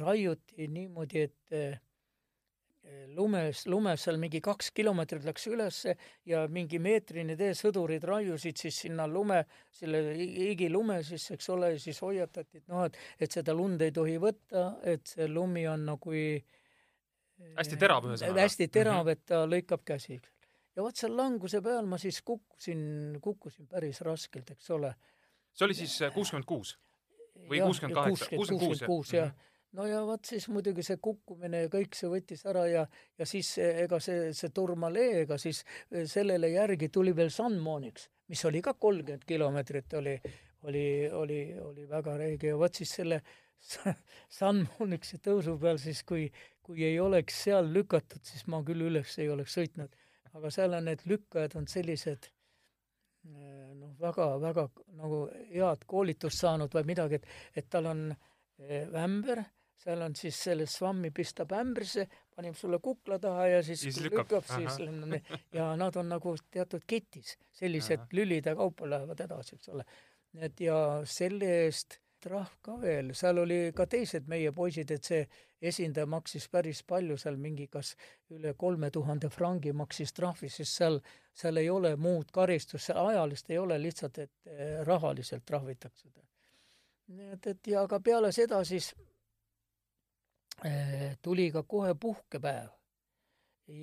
raiuti 0.00 0.68
niimoodi, 0.72 1.24
et 1.26 1.56
eh, 1.56 1.74
lumes, 3.14 3.66
lumes 3.70 4.04
seal 4.06 4.18
mingi 4.20 4.40
kaks 4.42 4.70
kilomeetrit 4.74 5.26
läks 5.26 5.46
ülesse 5.50 5.94
ja 6.28 6.46
mingi 6.50 6.80
meetrine 6.82 7.36
tee 7.38 7.52
sõdurid 7.56 8.04
raiusid 8.08 8.58
siis 8.58 8.80
sinna 8.86 9.06
lume, 9.10 9.42
selle 9.70 10.00
igilume 10.48 11.02
siis, 11.06 11.28
eks 11.36 11.52
ole, 11.54 11.74
siis 11.82 12.00
hoiatati, 12.02 12.62
et 12.62 12.72
noh, 12.72 12.86
et, 12.88 12.98
et 13.20 13.38
seda 13.38 13.54
lund 13.56 13.82
ei 13.84 13.94
tohi 13.94 14.18
võtta, 14.22 14.66
et 14.82 15.06
see 15.14 15.28
lumi 15.30 15.66
on 15.70 15.86
nagu 15.92 16.16
hästi 17.58 17.78
terav 17.78 18.06
ühesõnaga. 18.08 18.46
hästi 18.46 18.68
terav, 18.72 19.04
mhm. 19.04 19.16
et 19.16 19.26
ta 19.30 19.44
lõikab 19.46 19.84
käsi 19.86 20.18
ja 20.76 20.84
vot 20.84 20.96
seal 20.96 21.14
languse 21.16 21.60
peal 21.64 21.88
ma 21.88 21.98
siis 22.00 22.22
kukkusin, 22.26 23.18
kukkusin 23.22 23.68
päris 23.70 24.00
raskelt, 24.06 24.54
eks 24.56 24.70
ole. 24.74 24.94
see 25.52 25.68
oli 25.68 25.76
siis 25.76 26.00
äh, 26.02 26.14
kuuskümmend 26.14 26.48
kuus 26.48 26.76
või 27.48 27.62
kuuskümmend 27.62 27.98
kaheksa? 27.98 28.28
kuuskümmend 28.34 28.84
kuus, 28.86 29.14
jah. 29.16 29.32
No 29.72 29.86
ja 29.88 30.02
vot 30.04 30.28
siis 30.28 30.50
muidugi 30.52 30.82
see 30.84 30.98
kukkumine 31.00 31.62
ja 31.62 31.68
kõik 31.72 31.96
see 31.96 32.10
võttis 32.12 32.42
ära 32.48 32.66
ja, 32.68 32.82
ja 33.18 33.28
siis 33.28 33.54
ega 33.56 33.96
see, 34.04 34.26
see 34.36 34.52
Turmalee, 34.52 35.22
ega 35.22 35.38
siis 35.40 35.62
äh, 35.64 36.04
sellele 36.10 36.50
järgi 36.52 36.90
tuli 36.92 37.14
veel 37.16 37.32
Sunmoniks, 37.32 38.10
mis 38.28 38.44
oli 38.48 38.60
ka 38.64 38.74
kolmkümmend 38.74 39.24
kilomeetrit, 39.28 39.96
oli, 39.96 40.18
oli, 40.68 40.84
oli, 41.22 41.40
oli 41.60 41.88
väga 41.88 42.18
räige 42.20 42.52
ja 42.52 42.60
vot 42.60 42.76
siis 42.76 42.92
selle 43.00 43.22
Sunmoniksi 44.38 45.22
tõusu 45.24 45.56
peal 45.62 45.80
siis, 45.80 46.02
kui, 46.04 46.26
kui 46.60 46.84
ei 46.84 47.00
oleks 47.00 47.44
seal 47.46 47.72
lükatud, 47.72 48.20
siis 48.28 48.44
ma 48.52 48.60
küll 48.66 48.90
üles 48.90 49.16
ei 49.22 49.32
oleks 49.32 49.56
sõitnud 49.56 49.96
aga 50.38 50.52
seal 50.52 50.76
on 50.76 50.88
need 50.88 51.04
lükkajad 51.08 51.56
on 51.60 51.68
sellised 51.68 52.30
noh, 53.24 53.94
väga-väga 54.00 54.68
nagu 54.98 55.24
head 55.52 55.86
koolitust 55.86 56.42
saanud 56.42 56.72
või 56.74 56.86
midagi, 56.92 57.20
et, 57.20 57.26
et 57.56 57.68
tal 57.70 57.90
on 57.92 58.06
eh, 58.12 58.88
ämber, 59.02 59.42
seal 59.82 60.04
on 60.06 60.14
siis 60.18 60.38
selle 60.48 60.66
svammi 60.70 61.10
pistab 61.14 61.52
ämbrisse, 61.58 62.06
paneb 62.34 62.56
sulle 62.58 62.78
kukla 62.82 63.18
taha 63.22 63.48
ja 63.50 63.62
siis, 63.66 63.82
siis 63.86 64.00
lükkab, 64.04 64.30
lükkab, 64.30 64.46
siis 64.46 64.78
ja 65.56 65.72
nad 65.78 65.96
on 65.98 66.12
nagu 66.14 66.36
teatud 66.50 66.86
ketis, 66.86 67.36
sellised 67.58 68.04
Aha. 68.04 68.12
lülide 68.18 68.54
kaupa 68.58 68.90
lähevad 68.90 69.24
edasi, 69.26 69.58
eks 69.58 69.72
ole. 69.74 69.86
et 70.38 70.60
ja 70.60 70.76
selle 71.04 71.50
eest 71.64 72.01
trahv 72.22 72.54
ka 72.62 72.76
veel, 72.80 73.10
seal 73.18 73.40
oli 73.42 73.58
ka 73.76 73.86
teised 73.90 74.28
meie 74.30 74.52
poisid, 74.54 74.90
et 74.94 75.08
see 75.08 75.22
esindaja 75.70 76.06
maksis 76.10 76.48
päris 76.52 76.82
palju 76.86 77.16
seal 77.20 77.38
mingi 77.40 77.66
kas 77.70 77.94
üle 78.34 78.54
kolme 78.58 78.90
tuhande 78.94 79.30
frangi 79.30 79.72
maksis 79.76 80.14
trahvi, 80.16 80.50
sest 80.50 80.78
seal, 80.80 80.98
seal 81.34 81.58
ei 81.62 81.70
ole 81.70 81.94
muud 81.96 82.30
karistust, 82.34 82.92
ajalist 82.94 83.50
ei 83.50 83.58
ole, 83.58 83.78
lihtsalt 83.82 84.18
et 84.24 84.32
eh, 84.46 84.82
rahaliselt 84.86 85.46
trahvitakse 85.46 86.10
ta. 86.10 86.22
nii 87.12 87.32
et, 87.36 87.46
et 87.54 87.72
ja 87.74 87.86
ka 87.88 88.00
peale 88.00 88.32
seda 88.32 88.62
siis 88.64 88.92
eh, 90.64 91.16
tuli 91.22 91.50
ka 91.52 91.62
kohe 91.62 91.94
puhkepäev. 91.94 92.70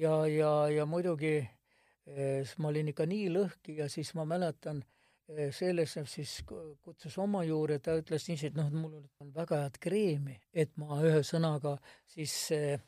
ja, 0.04 0.16
ja, 0.28 0.54
ja 0.70 0.86
muidugi 0.86 1.36
eh, 1.40 2.56
ma 2.58 2.72
olin 2.72 2.94
ikka 2.94 3.06
nii 3.06 3.28
lõhki 3.36 3.78
ja 3.84 3.90
siis 3.90 4.14
ma 4.16 4.26
mäletan 4.26 4.84
eh,, 4.84 4.99
Šeležev 5.30 6.08
siis 6.10 6.40
kutsus 6.48 7.18
oma 7.22 7.44
juurde, 7.46 7.78
ta 7.86 7.94
ütles 8.00 8.24
niiviisi, 8.26 8.50
et 8.50 8.56
noh, 8.58 8.70
mul 8.74 8.96
on 9.22 9.34
väga 9.36 9.60
head 9.64 9.76
kreemi, 9.82 10.40
et 10.54 10.72
ma 10.82 10.98
ühesõnaga 11.06 11.76
siis 12.10 12.34
äh, 12.56 12.80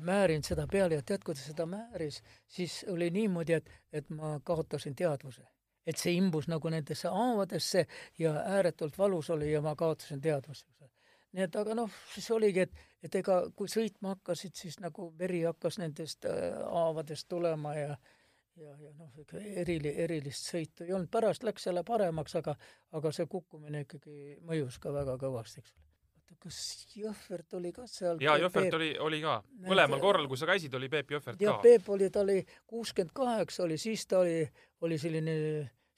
määrin 0.00 0.42
seda 0.42 0.66
peale 0.70 0.98
ja 0.98 1.02
tead, 1.06 1.24
kuidas 1.26 1.46
seda 1.46 1.66
määris, 1.66 2.20
siis 2.46 2.84
oli 2.90 3.10
niimoodi, 3.14 3.52
et, 3.58 3.70
et 3.92 4.10
ma 4.10 4.38
kaotasin 4.44 4.94
teadvuse. 4.94 5.46
et 5.86 5.96
see 5.96 6.12
imbus 6.12 6.46
nagu 6.46 6.68
nendesse 6.70 7.08
haavadesse 7.08 7.86
ja 8.18 8.32
ääretult 8.46 8.98
valus 8.98 9.30
oli 9.30 9.52
ja 9.52 9.62
ma 9.62 9.74
kaotasin 9.74 10.20
teadvuse. 10.20 10.66
nii 11.32 11.42
et 11.42 11.56
aga 11.56 11.74
noh, 11.74 11.90
siis 12.14 12.30
oligi, 12.30 12.60
et, 12.60 12.72
et 13.02 13.14
ega 13.14 13.42
kui 13.56 13.68
sõitma 13.68 14.14
hakkasid, 14.14 14.54
siis 14.54 14.80
nagu 14.80 15.12
veri 15.18 15.42
hakkas 15.42 15.78
nendest 15.78 16.26
haavadest 16.26 17.28
tulema 17.28 17.74
ja 17.74 17.96
ja, 18.56 18.72
ja 18.80 18.92
noh, 18.98 19.12
erili, 19.40 19.92
erilist 20.04 20.50
sõitu 20.50 20.86
ei 20.86 20.94
olnud, 20.96 21.10
pärast 21.12 21.44
läks 21.46 21.66
jälle 21.66 21.84
paremaks, 21.86 22.36
aga, 22.40 22.56
aga 22.96 23.12
see 23.14 23.28
kukkumine 23.30 23.84
ikkagi 23.86 24.36
mõjus 24.46 24.80
ka 24.82 24.92
väga 24.94 25.16
kõvasti, 25.20 25.62
eks 25.62 25.74
ole. 25.76 26.38
kas 26.40 26.60
Jõhvert 26.96 27.58
oli 27.58 27.72
ka 27.76 27.86
seal? 27.90 28.20
jaa, 28.22 28.38
Jõhvert 28.40 28.78
oli, 28.78 28.90
oli 28.98 29.20
ka. 29.24 29.40
mõlemal 29.66 30.02
korral, 30.02 30.28
kui 30.30 30.40
sa 30.40 30.48
käisid, 30.50 30.74
oli 30.74 30.88
Peep 30.92 31.14
Jõhvert 31.16 31.40
ka. 31.40 31.58
Peep 31.62 31.88
oli, 31.88 32.10
ta 32.10 32.24
oli 32.24 32.40
kuuskümmend 32.66 33.14
kaheksa 33.14 33.64
oli, 33.66 33.78
siis 33.78 34.06
ta 34.06 34.22
oli, 34.24 34.44
oli 34.86 34.98
selline 34.98 35.36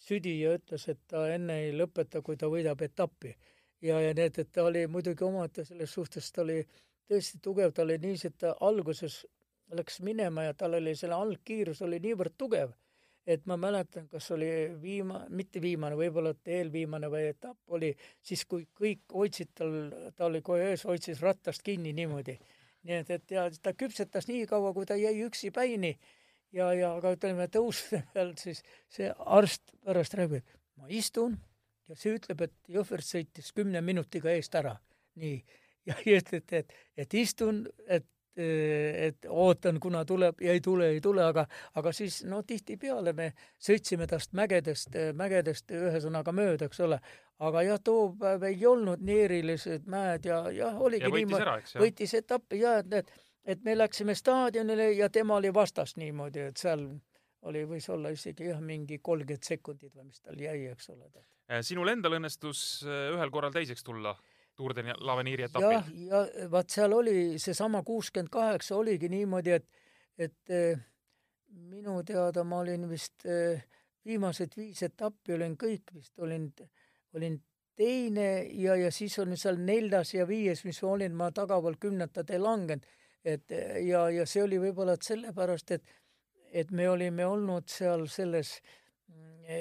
südi 0.02 0.38
ja 0.40 0.56
ütles, 0.58 0.88
et 0.90 1.02
ta 1.08 1.26
enne 1.30 1.60
ei 1.66 1.74
lõpeta, 1.76 2.22
kui 2.22 2.36
ta 2.36 2.50
võidab 2.50 2.80
etappi. 2.82 3.36
ja, 3.82 4.00
ja 4.00 4.14
need, 4.14 4.38
et 4.38 4.52
ta 4.52 4.64
oli 4.64 4.86
muidugi 4.86 5.24
omaette 5.24 5.64
selles 5.64 5.92
suhtes, 5.92 6.32
ta 6.32 6.42
oli 6.42 6.62
tõesti 7.10 7.38
tugev, 7.42 7.72
ta 7.74 7.82
oli 7.82 7.98
niiviisi, 7.98 8.30
et 8.30 8.38
ta 8.38 8.56
alguses 8.60 9.22
läks 9.72 10.00
minema 10.04 10.48
ja 10.48 10.54
tal 10.54 10.74
oli 10.78 10.94
selle 10.98 11.16
algkiirus 11.16 11.82
oli 11.82 11.98
niivõrd 12.02 12.34
tugev, 12.38 12.72
et 13.26 13.44
ma 13.46 13.56
mäletan, 13.56 14.08
kas 14.10 14.30
oli 14.34 14.48
viima-, 14.82 15.24
mitte 15.30 15.60
viimane, 15.62 15.96
võib-olla 15.98 16.34
et 16.34 16.50
eelviimane 16.58 17.10
või 17.12 17.28
etapp 17.30 17.76
oli, 17.76 17.92
siis 18.22 18.44
kui 18.48 18.66
kõik 18.78 19.04
hoidsid 19.14 19.52
tal, 19.54 19.76
ta 20.16 20.26
oli 20.26 20.42
kohe 20.42 20.72
ees, 20.72 20.84
hoidis 20.88 21.22
rattast 21.22 21.62
kinni 21.62 21.92
niimoodi. 21.96 22.38
nii 22.82 22.98
et, 22.98 23.10
et 23.10 23.30
ja 23.30 23.46
ta 23.62 23.72
küpsetas 23.78 24.26
nii 24.28 24.46
kaua, 24.50 24.72
kui 24.74 24.86
ta 24.86 24.96
jäi 24.98 25.22
üksi 25.26 25.52
päini 25.54 25.96
ja, 26.52 26.72
ja 26.74 26.94
aga 26.96 27.14
ütleme 27.16 27.46
tõusude 27.48 28.02
peal 28.14 28.34
siis 28.38 28.62
see 28.90 29.12
arst 29.26 29.74
pärast 29.84 30.14
räägib, 30.18 30.42
et 30.42 30.60
ma 30.76 30.90
istun 30.90 31.38
ja 31.88 31.96
see 31.98 32.16
ütleb, 32.16 32.46
et 32.46 32.54
Jõhvert 32.72 33.06
sõitis 33.06 33.52
kümne 33.54 33.80
minutiga 33.84 34.32
eest 34.32 34.54
ära. 34.54 34.76
nii, 35.14 35.42
ja 35.86 35.94
et, 36.06 36.32
et, 36.32 36.52
et, 36.52 36.74
et 36.96 37.14
istun, 37.14 37.66
et 37.86 38.06
et 38.36 39.26
ootan, 39.28 39.80
kuna 39.80 40.04
tuleb 40.04 40.40
ja 40.40 40.52
ei 40.52 40.60
tule, 40.60 40.88
ei 40.94 41.00
tule, 41.00 41.24
aga, 41.24 41.44
aga 41.74 41.92
siis 41.92 42.22
no 42.24 42.42
tihtipeale 42.42 43.12
me 43.12 43.32
sõitsime 43.60 44.06
tast 44.08 44.32
mägedest, 44.32 44.96
mägedest 45.18 45.70
ühesõnaga 45.76 46.32
mööda, 46.32 46.70
eks 46.70 46.80
ole. 46.80 47.00
aga 47.42 47.62
jah, 47.66 47.80
too 47.84 48.14
päev 48.20 48.42
ei 48.48 48.66
olnud 48.66 49.02
nii 49.04 49.20
erilised 49.26 49.86
mäed 49.90 50.24
ja 50.24 50.46
jah, 50.50 50.80
oligi 50.80 51.04
ja 51.04 51.12
niimoodi, 51.12 51.78
võitis 51.82 52.14
etappi 52.14 52.60
ja 52.62 52.78
et 52.80 52.90
need, 52.90 53.12
et 53.44 53.64
me 53.64 53.76
läksime 53.76 54.14
staadionile 54.14 54.92
ja 54.92 55.10
tema 55.10 55.36
oli 55.36 55.52
vastas 55.54 55.96
niimoodi, 55.96 56.48
et 56.52 56.56
seal 56.56 56.86
oli, 57.42 57.64
võis 57.68 57.88
olla 57.90 58.12
isegi 58.14 58.48
jah, 58.48 58.60
mingi 58.64 58.98
kolmkümmend 59.02 59.44
sekundit 59.44 59.94
või 59.94 60.08
mis 60.08 60.20
tal 60.20 60.40
jäi, 60.40 60.70
eks 60.72 60.88
ole. 60.94 61.10
sinul 61.60 61.88
endal 61.88 62.16
õnnestus 62.16 62.84
ühel 62.86 63.30
korral 63.30 63.52
teiseks 63.52 63.84
tulla 63.84 64.16
Tour 64.56 64.74
de 64.76 64.84
l'Aveniiri 65.00 65.46
jah, 65.46 65.50
etapil. 65.50 66.08
ja 66.10 66.48
vaat 66.52 66.72
seal 66.74 66.92
oli 66.92 67.38
seesama 67.40 67.82
kuuskümmend 67.82 68.28
kaheksa 68.32 68.76
oligi 68.76 69.08
niimoodi, 69.08 69.54
et, 69.56 69.68
et 70.18 70.52
eh, 70.52 70.82
minu 71.72 72.02
teada 72.04 72.44
ma 72.44 72.60
olin 72.60 72.84
vist 72.90 73.24
eh, 73.24 73.62
viimased 74.04 74.56
viis 74.56 74.82
etappi 74.84 75.36
olin 75.36 75.56
kõik 75.56 75.94
vist, 75.94 76.12
olin, 76.20 76.50
olin 77.16 77.38
teine 77.76 78.28
ja, 78.58 78.76
ja 78.76 78.90
siis 78.92 79.16
olin 79.22 79.40
seal 79.40 79.56
neljas 79.56 80.12
ja 80.14 80.26
viies, 80.28 80.64
mis 80.68 80.82
ma 80.82 80.92
olin, 80.98 81.16
ma 81.16 81.30
tagapool 81.32 81.78
kümnendat 81.80 82.30
ei 82.30 82.42
langenud. 82.42 82.86
et 83.24 83.52
eh, 83.52 83.80
ja, 83.86 84.08
ja 84.10 84.26
see 84.26 84.42
oli 84.42 84.60
võib-olla 84.60 84.98
sellepärast, 85.00 85.70
et, 85.70 85.98
et 86.52 86.70
me 86.70 86.88
olime 86.90 87.26
olnud 87.26 87.68
seal 87.70 88.08
selles 88.10 88.58
mm, 88.60 88.81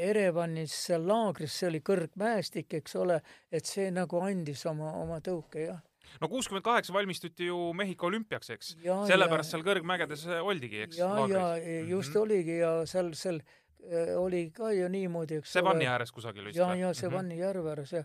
Erevanis 0.10 0.74
seal 0.88 1.06
laagris, 1.08 1.54
see 1.60 1.68
oli 1.70 1.80
kõrgmäestik, 1.86 2.74
eks 2.82 2.96
ole, 2.96 3.22
et 3.52 3.66
see 3.66 3.90
nagu 3.92 4.20
andis 4.26 4.66
oma, 4.66 4.92
oma 5.02 5.20
tõuke, 5.20 5.66
jah 5.68 5.80
no 6.22 6.28
kuuskümmend 6.28 6.64
kaheksa 6.66 6.94
valmistuti 6.94 7.46
ju 7.48 7.58
Mehhiko 7.74 8.08
olümpiaks, 8.10 8.50
eks? 8.50 8.72
ja, 8.84 8.98
sellepärast 9.08 9.54
seal 9.54 9.64
kõrgmägedes 9.64 10.26
oldigi, 10.42 10.82
eks? 10.88 10.98
ja, 11.00 11.12
ja 11.30 11.46
just 11.88 12.12
Mhm. 12.16 12.22
oligi 12.22 12.58
ja 12.58 12.72
seal, 12.86 13.14
seal 13.16 13.40
äh, 13.40 14.12
oli 14.20 14.50
ka 14.52 14.72
ju 14.76 14.90
niimoodi, 14.92 15.38
eks 15.40 15.54
see 15.54 15.64
vanni 15.64 15.88
ääres 15.88 16.12
kusagil 16.12 16.46
vist 16.50 16.58
ja, 16.60 16.74
ja 16.76 16.94
see 16.94 17.08
Mhm. 17.08 17.16
Vanni 17.16 17.38
järve 17.40 17.70
ääres 17.76 17.92
ja 17.94 18.04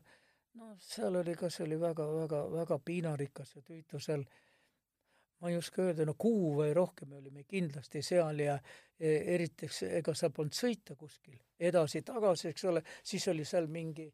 no 0.55 0.77
seal 0.79 1.17
oli 1.17 1.35
ka, 1.35 1.51
see 1.51 1.67
oli 1.67 1.81
väga-väga-väga 1.81 2.79
piinarikas 2.85 3.57
ja 3.57 3.63
tüütu 3.63 3.99
seal 4.01 4.23
ma 5.41 5.51
ei 5.51 5.57
oska 5.57 5.83
öelda, 5.85 6.07
no 6.09 6.15
kuu 6.19 6.55
või 6.57 6.73
rohkem 6.77 7.11
me 7.13 7.21
olime 7.21 7.45
kindlasti 7.45 8.03
seal 8.03 8.41
ja 8.41 8.57
e, 8.99 9.17
eriti, 9.35 9.69
ega 9.91 10.15
sa 10.17 10.31
polnud 10.31 10.57
sõita 10.57 10.97
kuskil 10.97 11.37
edasi-tagasi, 11.61 12.49
eks 12.53 12.65
ole, 12.71 12.83
siis 13.05 13.29
oli 13.33 13.45
seal 13.45 13.69
mingi 13.73 14.07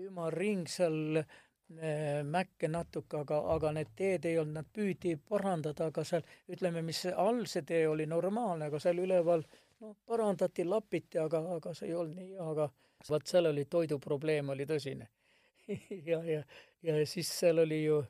ümarring 0.00 0.68
seal 0.70 1.18
eh, 1.20 2.20
mäkke 2.24 2.68
natuke, 2.68 3.22
aga, 3.24 3.40
aga 3.54 3.72
need 3.76 3.94
teed 3.96 4.28
ei 4.28 4.38
olnud, 4.38 4.60
nad 4.60 4.68
püüdi 4.72 5.16
parandada, 5.28 5.90
aga 5.90 6.04
seal 6.04 6.24
ütleme, 6.52 6.82
mis 6.86 7.04
all 7.10 7.44
see 7.50 7.64
tee 7.66 7.86
oli 7.88 8.06
normaalne, 8.10 8.70
aga 8.70 8.80
seal 8.82 9.02
üleval 9.02 9.44
noh, 9.80 9.96
parandati, 10.06 10.64
lapiti, 10.64 11.18
aga, 11.18 11.42
aga 11.56 11.74
see 11.74 11.90
ei 11.90 11.96
olnud 11.98 12.20
nii 12.20 12.30
hea, 12.34 12.50
aga 12.54 12.70
vaat 13.08 13.32
seal 13.32 13.50
oli 13.50 13.64
toiduprobleem 13.64 14.52
oli 14.54 14.66
tõsine. 14.68 15.08
ja, 16.10 16.22
ja, 16.24 16.42
ja 16.82 17.02
siis 17.06 17.30
seal 17.40 17.64
oli 17.64 17.84
ju 17.84 18.02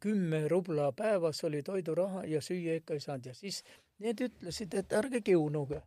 kümme 0.00 0.48
rubla 0.48 0.92
päevas 0.92 1.44
oli 1.44 1.62
toiduraha 1.62 2.24
ja 2.24 2.40
süüa 2.40 2.76
ikka 2.80 2.94
ei 2.94 3.00
saanud 3.00 3.26
ja 3.30 3.34
siis 3.34 3.62
need 3.98 4.20
ütlesid, 4.26 4.74
et 4.74 4.92
ärge 4.92 5.20
kiunuge. 5.20 5.82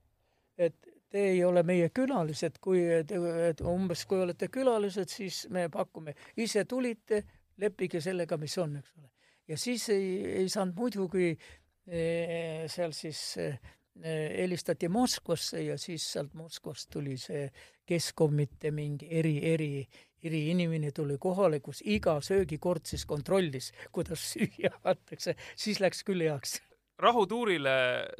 et 0.57 0.75
te 1.09 1.21
ei 1.29 1.43
ole 1.45 1.63
meie 1.63 1.89
külalised, 1.93 2.57
kui, 2.61 2.81
et 2.89 3.61
umbes 3.69 4.05
kui 4.09 4.21
olete 4.21 4.47
külalised, 4.53 5.09
siis 5.09 5.43
me 5.53 5.67
pakume, 5.69 6.15
ise 6.37 6.65
tulite, 6.65 7.23
leppige 7.61 8.01
sellega, 8.01 8.37
mis 8.41 8.57
on, 8.57 8.77
eks 8.79 8.95
ole. 8.97 9.09
ja 9.47 9.57
siis 9.57 9.87
ei, 9.93 10.07
ei 10.41 10.49
saanud 10.49 10.77
muidu, 10.77 11.07
kui 11.09 11.29
eh, 11.33 12.65
seal 12.71 12.93
siis 12.97 13.21
eh, 13.41 13.59
helistati 14.03 14.89
Moskvasse 14.89 15.61
ja 15.63 15.77
siis 15.77 16.05
sealt 16.15 16.33
Moskvast 16.33 16.89
tuli 16.89 17.17
see 17.17 17.45
Keskomite 17.85 18.71
mingi 18.71 19.07
eri, 19.11 19.35
eri, 19.53 19.87
eriinimene 20.23 20.91
tuli 20.91 21.17
kohale, 21.21 21.59
kus 21.59 21.83
iga 21.85 22.15
söögikord 22.21 22.87
siis 22.89 23.05
kontrollis, 23.05 23.71
kuidas 23.91 24.23
süüa 24.33 24.71
antakse, 24.83 25.35
siis 25.55 25.81
läks 25.83 26.03
küll 26.07 26.25
heaks 26.25 26.61
rahutuurile 27.03 27.73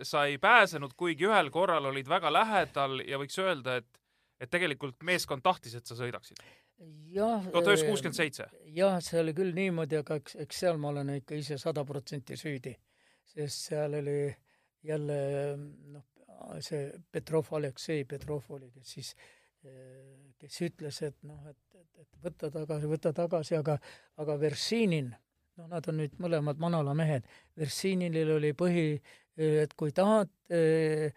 sa 0.04 0.26
ei 0.26 0.38
pääsenud, 0.42 0.92
kuigi 0.98 1.28
ühel 1.30 1.50
korral 1.54 1.86
olid 1.86 2.10
väga 2.10 2.32
lähedal 2.34 3.04
ja 3.08 3.20
võiks 3.22 3.38
öelda, 3.40 3.78
et 3.80 4.00
et 4.44 4.52
tegelikult 4.52 5.04
meeskond 5.08 5.44
tahtis, 5.44 5.76
et 5.78 5.88
sa 5.88 5.96
sõidaksid. 5.98 6.42
jah. 7.14 7.46
tuhat 7.52 7.68
üheksasada 7.70 7.90
kuuskümmend 7.92 8.18
seitse. 8.18 8.48
jah, 8.76 8.98
see 9.02 9.22
oli 9.22 9.34
küll 9.38 9.54
niimoodi, 9.56 10.02
aga 10.02 10.18
eks, 10.20 10.36
eks 10.44 10.64
seal 10.66 10.80
ma 10.82 10.92
olen 10.92 11.14
ikka 11.20 11.38
ise 11.40 11.58
sada 11.62 11.86
protsenti 11.88 12.38
süüdi, 12.40 12.74
sest 13.36 13.70
seal 13.70 14.00
oli 14.02 14.18
jälle 14.84 15.18
noh, 15.94 16.06
see 16.60 16.92
Petrov, 17.12 17.52
Aleksei 17.56 18.06
Petrov 18.06 18.50
oli, 18.56 18.70
kes 18.76 18.94
siis, 18.98 19.12
kes 20.40 20.62
ütles, 20.68 21.02
et 21.08 21.18
noh, 21.28 21.40
et, 21.50 21.60
et, 21.80 21.90
et 22.04 22.24
võta 22.26 22.52
tagasi, 22.52 22.90
võta 22.92 23.14
tagasi, 23.16 23.58
aga, 23.60 23.78
aga 24.20 24.38
Versinin, 24.42 25.12
noh, 25.60 25.68
nad 25.72 25.88
on 25.90 26.02
nüüd 26.02 26.18
mõlemad 26.24 26.62
Manala 26.62 26.96
mehed, 26.98 27.28
Versininil 27.60 28.36
oli 28.38 28.54
põhi, 28.58 28.88
et 29.40 29.74
kui 29.80 29.94
tahad 29.96 30.30
eh, 30.54 31.14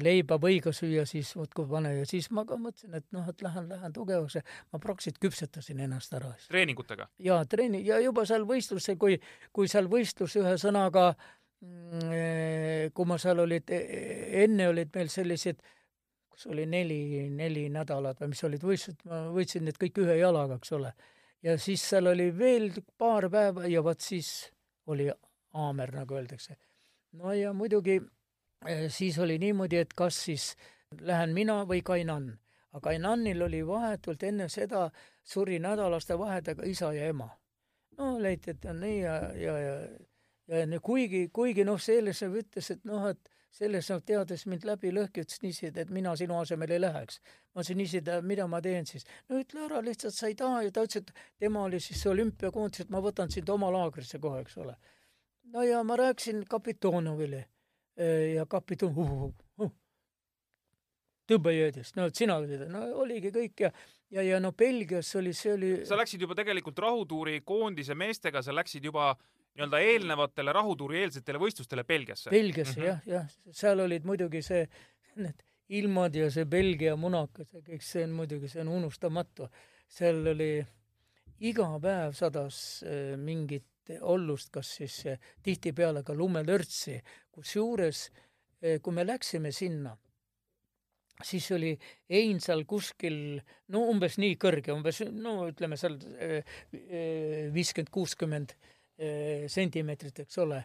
leiba 0.00 0.38
võiga 0.40 0.72
süüa, 0.72 1.04
siis 1.06 1.34
muudkui 1.36 1.66
pane 1.68 1.92
ja 1.98 2.04
siis 2.08 2.30
ma 2.32 2.44
ka 2.48 2.56
mõtlesin, 2.60 2.94
et 2.96 3.04
noh, 3.12 3.26
et 3.28 3.42
lähen, 3.44 3.68
lähen 3.68 3.92
tugevaks 3.92 4.38
ja 4.38 4.42
ma 4.72 4.80
praktiliselt 4.80 5.20
küpsetasin 5.20 5.80
ennast 5.84 6.12
ära. 6.16 6.32
treeningutega. 6.48 7.08
ja 7.18 7.44
treeni- 7.44 7.84
ja 7.84 7.98
juba 8.00 8.24
seal 8.24 8.46
võistlusel, 8.48 8.96
kui, 8.96 9.20
kui 9.52 9.68
seal 9.68 9.88
võistlus 9.88 10.36
ühesõnaga, 10.40 11.14
kui 11.60 13.06
ma 13.08 13.18
seal 13.18 13.42
olid, 13.42 13.70
enne 13.70 14.68
olid 14.70 14.92
meil 14.94 15.08
sellised, 15.10 15.62
kas 16.30 16.46
oli 16.52 16.66
neli, 16.70 17.28
neli 17.34 17.66
nädalat 17.74 18.20
või 18.22 18.32
mis 18.32 18.44
olid 18.46 18.62
võistlused, 18.62 19.02
ma 19.10 19.24
võitsin 19.34 19.66
need 19.66 19.80
kõik 19.80 19.98
ühe 20.04 20.20
jalaga, 20.20 20.58
eks 20.60 20.72
ole. 20.78 20.92
ja 21.42 21.56
siis 21.58 21.82
seal 21.82 22.06
oli 22.06 22.30
veel 22.38 22.70
paar 22.98 23.28
päeva 23.30 23.66
ja 23.66 23.82
vot 23.82 24.00
siis 24.00 24.52
oli 24.86 25.08
haamer, 25.54 25.94
nagu 25.94 26.14
öeldakse. 26.14 26.56
no 27.12 27.32
ja 27.32 27.52
muidugi 27.52 28.00
eh, 28.66 28.86
siis 28.90 29.18
oli 29.18 29.38
niimoodi, 29.38 29.76
et 29.76 29.94
kas 29.94 30.24
siis 30.24 30.54
lähen 31.00 31.34
mina 31.34 31.64
või 31.64 31.82
Kainan. 31.82 32.38
aga 32.72 32.90
Kainanil 32.90 33.42
oli 33.42 33.66
vahetult 33.66 34.22
enne 34.22 34.48
seda 34.48 34.90
suri 35.24 35.58
nädalaste 35.58 36.18
vahedega 36.18 36.62
isa 36.66 36.92
ja 36.92 37.08
ema. 37.08 37.28
no 37.98 38.14
leiti, 38.22 38.50
et 38.50 38.64
on 38.64 38.80
nii 38.80 39.00
ja, 39.00 39.16
ja, 39.34 39.58
ja 39.58 39.74
ja 40.48 40.66
no 40.66 40.80
kuigi, 40.84 41.28
kuigi 41.34 41.64
noh, 41.66 41.80
Selesev 41.80 42.36
ütles, 42.40 42.70
et 42.74 42.84
noh, 42.88 43.08
et 43.10 43.32
Selesev 43.58 44.02
teades 44.06 44.44
mind 44.46 44.66
läbi 44.68 44.92
lõhki, 44.92 45.24
ütles 45.24 45.40
niiviisi, 45.42 45.72
et 45.72 45.90
mina 45.92 46.12
sinu 46.20 46.36
asemel 46.38 46.74
ei 46.76 46.82
läheks. 46.82 47.20
ma 47.54 47.62
ütlesin 47.62 47.80
niiviisi, 47.80 48.20
mida 48.22 48.46
ma 48.46 48.60
teen 48.64 48.86
siis. 48.86 49.06
no 49.28 49.40
ütle 49.40 49.64
ära 49.66 49.82
lihtsalt, 49.84 50.14
sa 50.14 50.28
ei 50.28 50.36
taha 50.38 50.62
ja 50.66 50.70
ta 50.70 50.84
ütles, 50.86 51.02
et 51.02 51.12
tema 51.38 51.64
oli 51.64 51.80
siis 51.80 52.06
olümpiakoondis, 52.06 52.86
et 52.86 52.90
ma 52.90 53.02
võtan 53.04 53.32
sind 53.32 53.48
oma 53.48 53.72
laagrisse 53.72 54.18
kohe, 54.18 54.40
eks 54.44 54.56
ole. 54.58 54.76
no 55.52 55.62
ja 55.62 55.82
ma 55.82 55.96
rääkisin 55.96 56.44
Kapitonovile 56.48 57.44
eh, 57.96 58.34
ja 58.34 58.46
kapiton 58.46 58.92
uh, 58.92 59.12
uh, 59.12 59.32
uh, 59.64 59.72
tõmbejõudist, 61.28 61.96
no 61.96 62.08
et 62.08 62.16
sina 62.16 62.36
olid, 62.36 62.68
no 62.68 62.84
oligi 63.04 63.32
kõik 63.32 63.66
ja 63.66 63.72
ja, 64.10 64.22
ja 64.22 64.40
no 64.40 64.52
Belgias 64.52 65.10
oli, 65.16 65.32
see 65.36 65.52
oli 65.52 65.72
sa 65.88 65.96
läksid 65.98 66.22
juba 66.24 66.36
tegelikult 66.38 66.78
rahutuuri 66.84 67.40
koondise 67.44 67.96
meestega, 67.98 68.42
sa 68.42 68.54
läksid 68.54 68.84
juba 68.84 69.14
nii-öelda 69.58 69.80
eelnevatele 69.82 70.52
rahutuuri 70.54 71.02
eelsetele 71.02 71.40
võistlustele 71.42 71.84
Belgiasse. 71.84 72.30
Belgiasse 72.30 72.78
Mhm. 72.78 72.86
jah, 72.86 73.00
jah, 73.06 73.28
seal 73.50 73.80
olid 73.82 74.04
muidugi 74.06 74.42
see, 74.42 74.68
need 75.16 75.42
ilmad 75.68 76.14
ja 76.14 76.30
see 76.30 76.46
Belgia 76.46 76.96
munakas 76.96 77.52
ja 77.52 77.60
kõik 77.60 77.82
see 77.82 78.04
on 78.06 78.14
muidugi, 78.16 78.48
see 78.48 78.62
on 78.62 78.68
unustamatu. 78.68 79.48
seal 79.88 80.26
oli 80.26 80.64
iga 81.40 81.66
päev 81.80 82.12
sadas 82.12 82.82
äh, 82.84 83.16
mingit 83.16 83.64
ollust, 84.00 84.50
kas 84.52 84.76
siis 84.76 85.06
äh, 85.06 85.18
tihtipeale 85.42 86.02
ka 86.04 86.14
lumelörtsi, 86.14 87.00
kusjuures 87.32 88.10
äh, 88.62 88.80
kui 88.82 88.92
me 88.92 89.06
läksime 89.06 89.52
sinna, 89.52 89.96
siis 91.24 91.50
oli 91.52 91.78
ein 92.10 92.40
seal 92.40 92.64
kuskil 92.64 93.40
no 93.68 93.86
umbes 93.90 94.18
nii 94.18 94.36
kõrge, 94.36 94.72
umbes 94.72 95.02
no 95.10 95.48
ütleme 95.48 95.76
seal 95.76 95.96
äh, 96.20 96.44
viiskümmend, 97.54 97.90
kuuskümmend 97.90 98.52
äh, 98.52 98.77
sentimeetrit, 98.98 100.24
eks 100.24 100.38
ole 100.42 100.62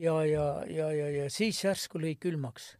ja, 0.00 0.24
ja, 0.24 0.46
ja, 0.68 0.92
ja, 0.92 1.10
ja 1.10 1.26
siis 1.32 1.60
järsku 1.64 2.00
lõi 2.00 2.14
külmaks. 2.20 2.76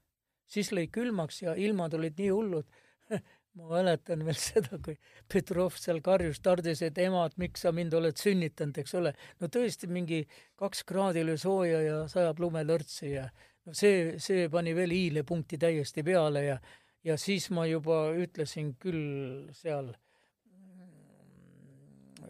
siis 0.50 0.72
lõi 0.72 0.88
külmaks 0.92 1.42
ja 1.42 1.54
ilmad 1.54 1.94
olid 1.94 2.18
nii 2.18 2.30
hullud. 2.30 2.66
ma 3.58 3.66
mäletan 3.66 4.22
veel 4.24 4.38
seda, 4.38 4.78
kui 4.78 4.94
Petrov 5.28 5.74
seal 5.76 5.98
karjus, 6.06 6.38
tardis, 6.40 6.82
et 6.86 6.98
ema, 7.02 7.24
et 7.26 7.36
miks 7.42 7.64
sa 7.64 7.72
mind 7.74 7.94
oled 7.98 8.16
sünnitanud, 8.16 8.78
eks 8.78 8.94
ole. 8.94 9.14
no 9.40 9.48
tõesti 9.50 9.90
mingi 9.90 10.20
kaks 10.60 10.84
kraadi 10.86 11.24
oli 11.26 11.36
sooja 11.38 11.80
ja 11.82 11.96
sajab 12.08 12.40
lumelörtsi 12.44 13.10
ja 13.10 13.26
no 13.66 13.74
see, 13.74 14.20
see 14.22 14.46
pani 14.52 14.74
veel 14.76 14.94
hiilepunkti 14.94 15.58
täiesti 15.58 16.06
peale 16.06 16.44
ja 16.44 16.60
ja 17.04 17.16
siis 17.16 17.48
ma 17.50 17.64
juba 17.66 18.10
ütlesin 18.12 18.74
küll 18.80 19.50
seal 19.56 19.92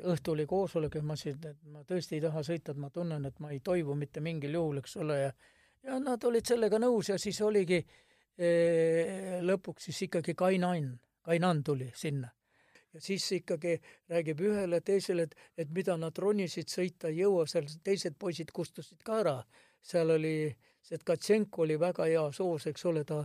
õhtul 0.05 0.39
oli 0.39 0.47
koosolek 0.47 0.95
ja 0.95 1.03
ma 1.03 1.15
ütlesin, 1.19 1.41
et 1.51 1.65
ma 1.73 1.83
tõesti 1.85 2.17
ei 2.19 2.25
taha 2.25 2.43
sõita, 2.47 2.73
et 2.73 2.81
ma 2.81 2.91
tunnen, 2.91 3.25
et 3.27 3.41
ma 3.41 3.51
ei 3.51 3.61
toivu 3.61 3.95
mitte 3.95 4.21
mingil 4.21 4.55
juhul, 4.55 4.79
eks 4.83 4.97
ole, 5.03 5.19
ja 5.21 5.33
ja 5.83 5.99
nad 6.01 6.25
olid 6.25 6.47
sellega 6.47 6.81
nõus 6.81 7.11
ja 7.11 7.17
siis 7.21 7.41
oligi 7.45 7.79
eh, 7.81 9.39
lõpuks 9.45 9.89
siis 9.89 10.05
ikkagi 10.09 10.35
Kainan, 10.39 10.93
Kainan 11.25 11.65
tuli 11.65 11.91
sinna. 11.97 12.31
ja 12.93 13.01
siis 13.01 13.33
ikkagi 13.33 13.77
räägib 14.09 14.41
ühele 14.41 14.81
teisele, 14.81 15.29
et, 15.29 15.37
et 15.57 15.71
mida 15.71 15.97
nad 15.97 16.17
ronisid, 16.19 16.69
sõita 16.69 17.09
ei 17.09 17.21
jõua, 17.23 17.47
seal 17.47 17.69
teised 17.85 18.17
poisid 18.19 18.51
kustusid 18.53 19.03
ka 19.05 19.21
ära. 19.21 19.37
seal 19.83 20.11
oli, 20.11 20.51
see 20.83 20.99
Tkatšenko 20.99 21.63
oli 21.63 21.79
väga 21.81 22.09
hea 22.11 22.27
soos, 22.33 22.67
eks 22.67 22.85
ole, 22.85 23.05
ta 23.05 23.23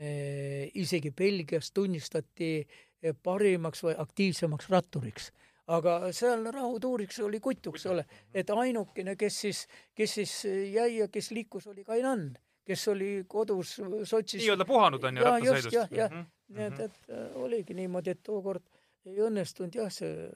eh, 0.00 0.70
isegi 0.74 1.10
Belgias 1.10 1.70
tunnistati 1.72 2.52
eh, 2.58 3.14
parimaks 3.22 3.84
või 3.84 3.94
aktiivsemaks 3.98 4.70
ratturiks 4.70 5.30
aga 5.74 5.96
seal 6.14 6.46
rahutuuriks 6.54 7.20
oli 7.26 7.40
kutt, 7.42 7.70
eks 7.72 7.86
ole, 7.90 8.04
et 8.34 8.50
ainukene, 8.54 9.16
kes 9.18 9.40
siis, 9.46 9.62
kes 9.96 10.18
siis 10.20 10.34
jäi 10.46 11.00
ja 11.00 11.08
kes 11.12 11.32
liikus, 11.34 11.66
oli 11.72 11.84
Kainan, 11.86 12.28
kes 12.66 12.86
oli 12.92 13.10
kodus 13.28 13.76
Sotšis. 14.04 14.42
nii-öelda 14.42 14.66
puhanud 14.68 15.08
on 15.08 15.18
ju 15.18 15.26
rattasõidust. 15.26 15.74
jah, 15.74 15.90
jah, 15.90 16.12
mhm, 16.12 16.28
nii 16.56 16.68
et, 16.68 16.84
et 16.86 17.10
äh, 17.10 17.26
oligi 17.42 17.74
niimoodi, 17.78 18.14
et 18.14 18.22
tookord 18.26 18.66
ei 19.06 19.18
õnnestunud 19.26 19.74
jah, 19.82 19.90
see 19.92 20.30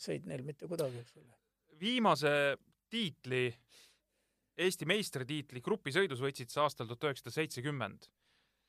sõit 0.00 0.26
neil 0.30 0.46
mitte 0.46 0.70
kuidagi, 0.70 1.02
eks 1.02 1.18
ole. 1.18 1.30
viimase 1.80 2.32
tiitli, 2.90 3.48
Eesti 4.60 4.84
meistritiitli 4.84 5.62
grupisõidus 5.64 6.20
võitsid 6.20 6.50
sa 6.52 6.66
aastal 6.66 6.84
tuhat 6.90 7.06
üheksasada 7.06 7.32
seitsekümmend. 7.32 8.10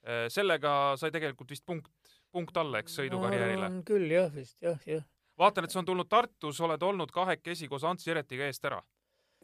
Äh, 0.07 0.21
sellega 0.31 0.93
sai 0.95 1.11
tegelikult 1.11 1.49
vist 1.51 1.65
punkt, 1.67 1.89
punkt 2.31 2.55
alla, 2.57 2.79
eks, 2.79 2.95
sõidukarjäärile? 3.01 3.67
küll 3.85 4.13
jah, 4.13 4.29
vist 4.31 4.55
jah, 4.63 4.79
jah 4.87 5.03
vaatan, 5.41 5.65
et 5.65 5.73
see 5.73 5.81
on 5.81 5.87
tulnud 5.87 6.09
Tartus, 6.09 6.59
oled 6.61 6.83
olnud 6.85 7.11
kahekesi 7.13 7.69
koos 7.71 7.85
Ants 7.87 8.07
Jeretiga 8.07 8.47
eest 8.49 8.65
ära. 8.69 8.81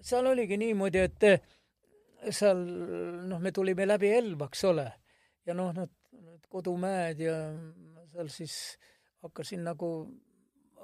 seal 0.01 0.27
oligi 0.29 0.57
niimoodi, 0.61 1.01
et 1.01 1.23
eh, 1.25 1.39
seal 2.29 2.59
noh, 3.29 3.41
me 3.41 3.51
tulime 3.51 3.87
läbi 3.87 4.11
Elva, 4.13 4.49
eks 4.51 4.63
ole, 4.69 4.85
ja 5.45 5.55
noh, 5.57 5.71
need, 5.73 5.93
need 6.21 6.47
kodumäed 6.53 7.21
ja 7.25 7.35
seal 8.13 8.29
siis 8.33 8.55
hakkasin 9.25 9.63
nagu, 9.65 9.91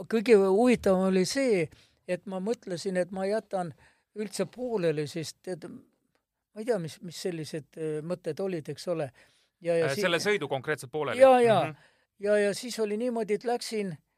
kõige 0.09 0.38
huvitavam 0.41 1.11
oli 1.11 1.26
see, 1.30 1.68
et 2.07 2.26
ma 2.26 2.41
mõtlesin, 2.43 2.97
et 2.97 3.14
ma 3.14 3.28
jätan 3.30 3.74
üldse 4.18 4.47
pooleli, 4.49 5.05
sest 5.09 5.47
et 5.53 5.68
ma 5.70 6.61
ei 6.61 6.66
tea, 6.66 6.80
mis, 6.82 6.97
mis 7.05 7.22
sellised 7.28 7.78
eh, 7.78 7.99
mõtted 8.01 8.41
olid, 8.41 8.74
eks 8.74 8.89
ole. 8.89 9.11
ja, 9.61 9.78
ja 9.78 9.91
äh, 9.91 9.99
selle 9.99 10.20
si 10.20 10.32
sõidu 10.32 10.49
konkreetselt 10.49 10.91
pooleli? 10.91 11.22
ja, 11.22 11.38
ja 11.41 11.59
mm, 11.61 11.70
-hmm. 11.70 11.93
ja, 12.26 12.38
ja 12.47 12.57
siis 12.57 12.80
oli 12.80 12.97
niimoodi, 12.97 13.38
et 13.38 13.45
läksin 13.45 13.93
Ehm, 13.93 14.12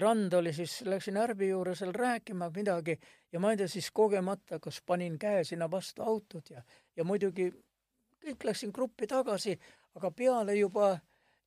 rand 0.00 0.32
oli 0.32 0.52
siis, 0.52 0.80
läksin 0.88 1.16
Ärbi 1.16 1.48
juurde 1.48 1.74
seal 1.76 1.92
rääkima 1.92 2.50
midagi 2.54 2.98
ja 3.32 3.40
ma 3.40 3.50
ei 3.52 3.56
tea, 3.56 3.68
siis 3.68 3.90
kogemata, 3.92 4.60
kas 4.60 4.80
panin 4.86 5.18
käe 5.18 5.44
sinna 5.44 5.70
vastu 5.70 6.02
autot 6.02 6.50
ja, 6.50 6.62
ja 6.96 7.04
muidugi 7.04 7.50
kõik 8.26 8.44
läksin 8.48 8.72
gruppi 8.74 9.06
tagasi, 9.06 9.56
aga 9.94 10.10
peale 10.10 10.56
juba, 10.56 10.94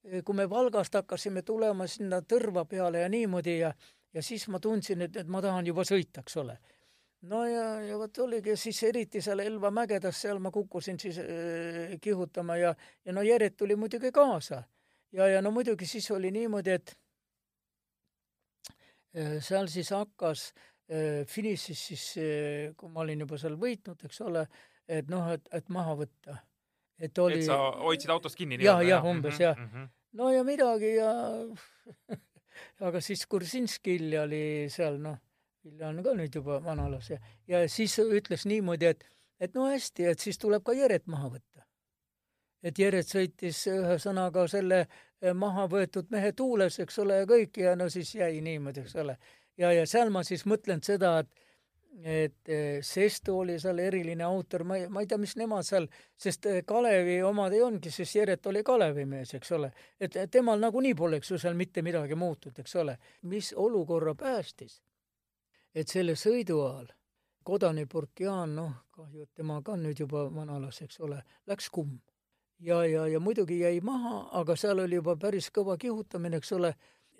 eh, 0.04 0.24
kui 0.24 0.36
me 0.36 0.50
Valgast 0.50 0.93
hakkasime 0.95 1.41
tulema 1.41 1.88
sinna 1.88 2.22
Tõrva 2.22 2.66
peale 2.66 3.04
ja 3.04 3.10
niimoodi 3.10 3.60
ja, 3.60 3.74
ja 4.14 4.24
siis 4.24 4.47
ma 4.47 4.60
tundsin, 4.60 5.02
et, 5.02 5.16
et 5.16 5.28
ma 5.28 5.41
tahan 5.41 5.68
juba 5.68 5.84
sõita, 5.84 6.22
eks 6.22 6.38
ole. 6.38 6.58
no 7.22 7.45
ja, 7.45 7.82
ja 7.84 7.97
vot 7.97 8.18
oligi 8.24 8.56
siis 8.56 8.84
eriti 8.84 9.22
seal 9.22 9.39
Elva 9.39 9.72
mägedas, 9.72 10.22
seal 10.22 10.39
ma 10.39 10.52
kukkusin 10.52 11.00
siis 11.00 11.18
äh, 11.20 11.97
kihutama 12.02 12.58
ja, 12.58 12.76
ja 13.06 13.14
no 13.14 13.22
Jeret 13.22 13.58
tuli 13.58 13.76
muidugi 13.76 14.12
kaasa 14.12 14.64
ja, 15.12 15.28
ja 15.28 15.41
no 15.41 15.51
muidugi 15.51 15.88
siis 15.89 16.10
oli 16.12 16.32
niimoodi, 16.32 16.76
et 16.78 16.93
äh, 19.18 19.38
seal 19.43 19.70
siis 19.72 19.91
hakkas 19.95 20.49
äh, 20.91 21.26
finišis 21.28 21.86
siis, 21.91 22.05
äh, 22.22 22.76
kui 22.78 22.91
ma 22.93 23.03
olin 23.05 23.26
juba 23.26 23.39
seal 23.41 23.57
võitnud, 23.60 24.05
eks 24.05 24.22
ole, 24.26 24.45
et 24.89 25.10
noh, 25.12 25.30
et, 25.34 25.49
et 25.53 25.70
maha 25.74 25.95
võtta. 26.03 26.39
et 26.99 27.18
oli. 27.18 27.39
et 27.39 27.47
sa 27.47 27.60
hoidsid 27.80 28.12
autost 28.12 28.38
kinni 28.38 28.57
nii-öelda? 28.57 28.82
jah, 28.84 28.97
jah, 28.97 29.05
umbes 29.05 29.34
mm 29.34 29.38
-hmm, 29.38 29.43
jah. 29.43 29.57
-hmm. 29.57 29.89
no 30.20 30.32
ja 30.32 30.43
midagi 30.43 30.95
ja 30.95 31.12
aga 32.88 33.01
siis 33.01 33.26
Kursinski 33.26 33.95
Ilja 33.95 34.24
oli 34.24 34.66
seal, 34.70 34.99
noh, 34.99 35.18
Ilja 35.64 35.88
on 35.88 36.03
ka 36.03 36.14
nüüd 36.14 36.36
juba 36.36 36.64
vanalas 36.64 37.10
ja, 37.10 37.20
ja 37.47 37.70
siis 37.70 37.99
ütles 37.99 38.45
niimoodi, 38.45 38.86
et, 38.86 39.05
et 39.39 39.53
no 39.53 39.66
hästi, 39.72 40.05
et 40.05 40.20
siis 40.20 40.38
tuleb 40.38 40.64
ka 40.64 40.74
Jeret 40.74 41.07
maha 41.07 41.30
võtta 41.30 41.59
et 42.64 42.80
Jeret 42.80 43.07
sõitis 43.07 43.62
ühesõnaga 43.72 44.45
selle 44.51 44.80
eh, 44.86 45.34
maha 45.34 45.68
võetud 45.72 46.10
mehe 46.12 46.32
tuules, 46.38 46.80
eks 46.84 46.99
ole, 47.03 47.22
ja 47.22 47.28
kõik 47.30 47.62
ja 47.62 47.76
no 47.80 47.89
siis 47.89 48.16
jäi 48.16 48.41
niimoodi, 48.45 48.86
eks 48.86 48.95
ole. 49.03 49.18
ja, 49.57 49.72
ja 49.74 49.86
seal 49.88 50.12
ma 50.14 50.24
siis 50.24 50.45
mõtlen 50.45 50.84
seda, 50.84 51.20
et 51.24 51.45
et 52.03 52.49
eh, 52.49 52.80
Sesto 52.86 53.39
oli 53.41 53.57
seal 53.60 53.80
eriline 53.82 54.24
autor, 54.24 54.64
ma 54.64 54.78
ei, 54.78 54.86
ma 54.88 55.01
ei 55.01 55.07
tea, 55.10 55.18
mis 55.20 55.34
nemad 55.36 55.66
seal, 55.68 55.88
sest 56.16 56.45
eh, 56.45 56.62
Kalevi 56.66 57.18
omad 57.26 57.53
ei 57.53 57.64
olnudki, 57.66 57.91
sest 57.91 58.16
Jeret 58.16 58.45
oli 58.47 58.62
Kalevi 58.64 59.05
mees, 59.10 59.34
eks 59.36 59.51
ole. 59.57 59.72
et 59.99 60.16
temal 60.32 60.62
nagunii 60.62 60.93
poleks 60.95 61.32
ju 61.32 61.39
seal 61.41 61.57
mitte 61.60 61.82
midagi 61.82 62.16
muutunud, 62.16 62.60
eks 62.60 62.76
ole. 62.76 62.97
mis 63.24 63.51
olukorra 63.57 64.16
päästis, 64.16 64.82
et 65.76 65.88
selle 65.88 66.16
sõidu 66.16 66.62
ajal 66.68 66.93
kodanik 67.43 67.89
Burkian, 67.89 68.55
noh, 68.55 68.72
kahju, 68.93 69.24
et 69.26 69.34
tema 69.34 69.62
ka 69.66 69.76
nüüd 69.76 69.99
juba 69.99 70.28
vanalas, 70.30 70.84
eks 70.86 70.99
ole, 71.01 71.24
läks 71.49 71.70
kumm 71.74 71.97
ja, 72.60 72.86
ja, 72.86 73.07
ja 73.07 73.20
muidugi 73.20 73.60
jäi 73.60 73.82
maha, 73.82 74.30
aga 74.39 74.55
seal 74.60 74.84
oli 74.84 74.99
juba 74.99 75.16
päris 75.20 75.49
kõva 75.55 75.78
kihutamine, 75.80 76.39
eks 76.39 76.51
ole, 76.57 76.74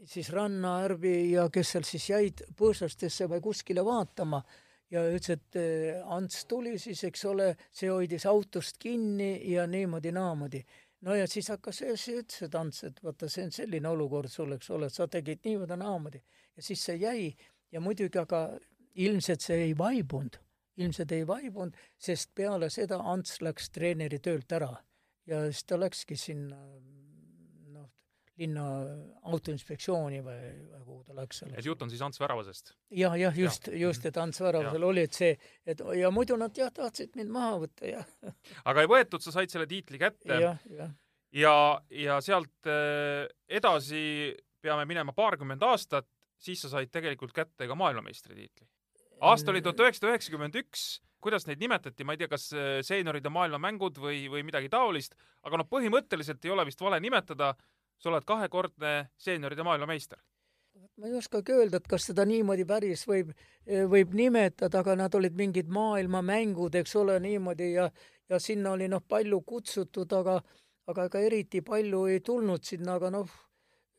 siis 0.08 0.32
Ranna, 0.34 0.80
Ärbi 0.86 1.32
ja 1.34 1.48
kes 1.54 1.76
seal 1.76 1.88
siis 1.88 2.10
jäid 2.10 2.44
põõsastesse 2.58 3.30
või 3.32 3.42
kuskile 3.44 3.86
vaatama. 3.86 4.42
Ja 4.90 5.04
ütles, 5.06 5.36
et 5.38 5.58
eh, 5.60 6.00
Ants 6.10 6.48
tuli 6.50 6.80
siis, 6.82 7.04
eks 7.06 7.26
ole, 7.30 7.52
see 7.70 7.92
hoidis 7.94 8.26
autost 8.26 8.80
kinni 8.82 9.36
ja 9.52 9.68
niimoodi-naamoodi. 9.70 10.64
no 11.02 11.16
ja 11.16 11.28
siis 11.28 11.50
hakkas, 11.50 11.84
siis 11.84 12.08
ütles, 12.08 12.42
et 12.48 12.56
Ants, 12.56 12.84
et 12.84 13.04
vaata, 13.04 13.30
see 13.30 13.46
on 13.46 13.52
selline 13.52 13.88
olukord 13.90 14.30
sul, 14.34 14.52
eks 14.58 14.70
ole, 14.70 14.90
sa 14.90 15.08
tegid 15.08 15.46
niimoodi-naamoodi 15.46 16.24
ja 16.58 16.64
siis 16.64 16.86
see 16.86 16.96
jäi 16.96 17.36
ja 17.72 17.80
muidugi, 17.80 18.18
aga 18.18 18.58
ilmselt 18.96 19.46
see 19.46 19.62
ei 19.68 19.78
vaibunud, 19.78 20.42
ilmselt 20.82 21.12
ei 21.12 21.28
vaibunud, 21.28 21.78
sest 21.98 22.34
peale 22.36 22.70
seda 22.74 22.98
Ants 22.98 23.44
läks 23.46 23.70
treeneri 23.70 24.20
töölt 24.20 24.52
ära 24.58 24.74
ja 25.28 25.44
siis 25.50 25.64
ta 25.68 25.80
läkski 25.80 26.18
sinna 26.20 26.58
noh, 27.74 27.88
linna 28.40 28.66
autoinspektsiooni 29.32 30.22
või, 30.26 30.54
või 30.72 30.82
kuhu 30.86 31.04
ta 31.08 31.18
läks 31.18 31.44
et 31.50 31.66
jutt 31.66 31.82
on 31.86 31.92
siis 31.92 32.02
Ants 32.06 32.22
Väravasest? 32.22 32.74
jah, 32.96 33.18
jah, 33.20 33.38
just, 33.38 33.70
just, 33.74 34.06
et 34.06 34.18
Ants 34.22 34.42
Väravasel 34.44 34.88
oli, 34.88 35.06
et 35.10 35.20
see, 35.20 35.34
et 35.66 35.84
ja 36.00 36.12
muidu 36.14 36.38
nad 36.40 36.56
jah, 36.58 36.72
tahtsid 36.74 37.18
mind 37.20 37.34
maha 37.36 37.60
võtta, 37.66 37.90
jah. 37.90 38.08
aga 38.66 38.86
ei 38.86 38.92
võetud, 38.92 39.24
sa 39.26 39.36
said 39.36 39.54
selle 39.54 39.68
tiitli 39.70 40.02
kätte. 40.02 40.40
ja, 40.40 40.56
ja, 40.70 40.90
ja, 41.36 41.58
ja 42.06 42.22
sealt 42.26 42.72
äh, 42.72 43.28
edasi 43.48 44.36
peame 44.62 44.86
minema 44.90 45.16
paarkümmend 45.16 45.64
aastat, 45.64 46.08
siis 46.40 46.62
sa 46.64 46.72
said 46.72 46.92
tegelikult 46.92 47.34
kätte 47.36 47.68
ka 47.68 47.78
maailmameistritiitli. 47.80 48.68
aasta 49.28 49.52
oli 49.52 49.62
tuhat 49.62 49.86
üheksasada 49.86 50.14
üheksakümmend 50.14 50.58
üks 50.64 50.90
kuidas 51.22 51.48
neid 51.48 51.60
nimetati, 51.60 52.06
ma 52.08 52.16
ei 52.16 52.22
tea, 52.22 52.30
kas 52.32 52.50
äh, 52.54 52.80
seenioride 52.86 53.32
maailmamängud 53.34 54.00
või, 54.02 54.24
või 54.32 54.46
midagi 54.48 54.72
taolist, 54.72 55.16
aga 55.44 55.60
noh, 55.60 55.68
põhimõtteliselt 55.70 56.46
ei 56.46 56.54
ole 56.56 56.66
vist 56.70 56.82
vale 56.82 57.00
nimetada, 57.04 57.54
sa 58.00 58.12
oled 58.12 58.26
kahekordne 58.28 58.94
seenioride 59.20 59.64
maailmameister. 59.68 60.20
ma 60.98 61.08
ei 61.08 61.18
oskagi 61.20 61.52
öelda, 61.52 61.80
et 61.80 61.88
kas 61.88 62.06
seda 62.08 62.24
niimoodi 62.28 62.66
päris 62.68 63.06
võib, 63.08 63.34
võib 63.92 64.14
nimetada, 64.16 64.80
aga 64.80 64.96
nad 64.96 65.16
olid 65.16 65.36
mingid 65.36 65.68
maailmamängud, 65.68 66.76
eks 66.76 66.96
ole, 66.96 67.20
niimoodi 67.20 67.74
ja, 67.74 67.90
ja 68.30 68.40
sinna 68.40 68.72
oli 68.72 68.88
noh, 68.88 69.04
palju 69.08 69.42
kutsutud, 69.42 70.14
aga, 70.14 70.40
aga 70.88 71.06
ega 71.10 71.22
eriti 71.28 71.62
palju 71.62 72.06
ei 72.14 72.20
tulnud 72.20 72.64
sinna, 72.64 72.96
aga 72.96 73.12
noh, 73.18 73.36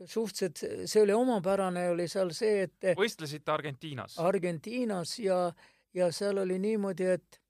suhteliselt 0.05 0.89
see 0.89 1.03
oli 1.03 1.13
omapärane, 1.13 1.89
oli 1.91 2.09
seal 2.09 2.33
see, 2.37 2.65
et 2.65 2.97
võistlesite 2.97 3.53
Argentiinas? 3.53 4.17
Argentiinas 4.19 5.19
ja 5.21 5.43
ja 5.95 6.11
seal 6.13 6.39
oli 6.39 6.59
niimoodi, 6.59 7.07
et 7.17 7.41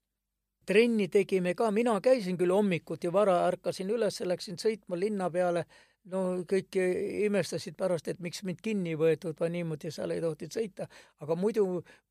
trenni 0.67 1.09
tegime 1.09 1.55
ka, 1.55 1.71
mina 1.75 1.97
käisin 2.01 2.39
küll 2.39 2.55
hommikuti 2.55 3.13
vara, 3.13 3.41
ärkasin 3.49 3.91
üles, 3.91 4.21
läksin 4.25 4.59
sõitma 4.61 4.99
linna 4.99 5.31
peale, 5.31 5.65
no 6.13 6.23
kõik 6.49 6.79
imestasid 7.27 7.77
pärast, 7.77 8.09
et 8.09 8.21
miks 8.21 8.45
mind 8.47 8.63
kinni 8.65 8.97
võetud 8.99 9.37
või 9.41 9.53
niimoodi 9.59 9.93
seal 9.93 10.15
ei 10.15 10.23
tohtinud 10.25 10.57
sõita, 10.57 10.89
aga 11.21 11.37
muidu 11.37 11.67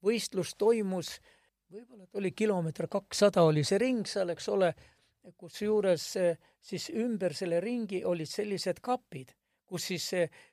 võistlus 0.05 0.53
toimus, 0.59 1.17
võib-olla 1.71 2.05
ta 2.05 2.21
oli 2.21 2.31
kilomeeter 2.31 2.89
kakssada 2.91 3.43
oli 3.47 3.63
see 3.63 3.81
ring 3.81 4.07
seal, 4.07 4.33
eks 4.35 4.49
ole, 4.53 4.73
kusjuures 5.37 6.05
siis 6.61 6.89
ümber 6.95 7.35
selle 7.37 7.59
ringi 7.61 8.03
olid 8.05 8.29
sellised 8.29 8.79
kapid 8.81 9.33
kus 9.69 9.89
siis 9.91 10.07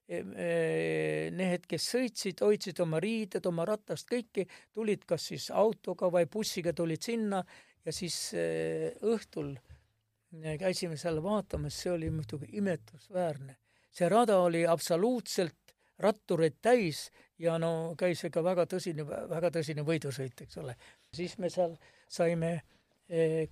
need, 0.07 1.65
kes 1.69 1.87
sõitsid, 1.95 2.43
hoidsid 2.45 2.81
oma 2.85 3.01
riided, 3.03 3.47
oma 3.49 3.65
ratast, 3.69 4.09
kõiki, 4.11 4.45
tulid 4.77 5.07
kas 5.09 5.31
siis 5.33 5.49
autoga 5.51 6.11
või 6.13 6.29
bussiga 6.31 6.75
tulid 6.77 7.03
sinna 7.03 7.41
ja 7.87 7.95
siis 7.95 8.19
õhtul 9.03 9.55
käisime 10.61 10.99
seal 11.01 11.23
vaatamas, 11.25 11.79
see 11.83 11.93
oli 11.93 12.11
muidugi 12.11 12.51
imetlusväärne. 12.61 13.57
see 13.91 14.09
rada 14.09 14.39
oli 14.45 14.67
absoluutselt 14.67 15.73
rattureid 15.99 16.59
täis 16.63 17.11
ja 17.39 17.59
no 17.59 17.95
käis 17.99 18.25
ikka 18.25 18.43
väga 18.45 18.67
tõsine, 18.69 19.07
väga 19.07 19.51
tõsine 19.51 19.85
võidusõit, 19.87 20.43
eks 20.43 20.59
ole. 20.61 20.77
siis 21.13 21.39
me 21.39 21.51
seal 21.51 21.77
saime 22.09 22.61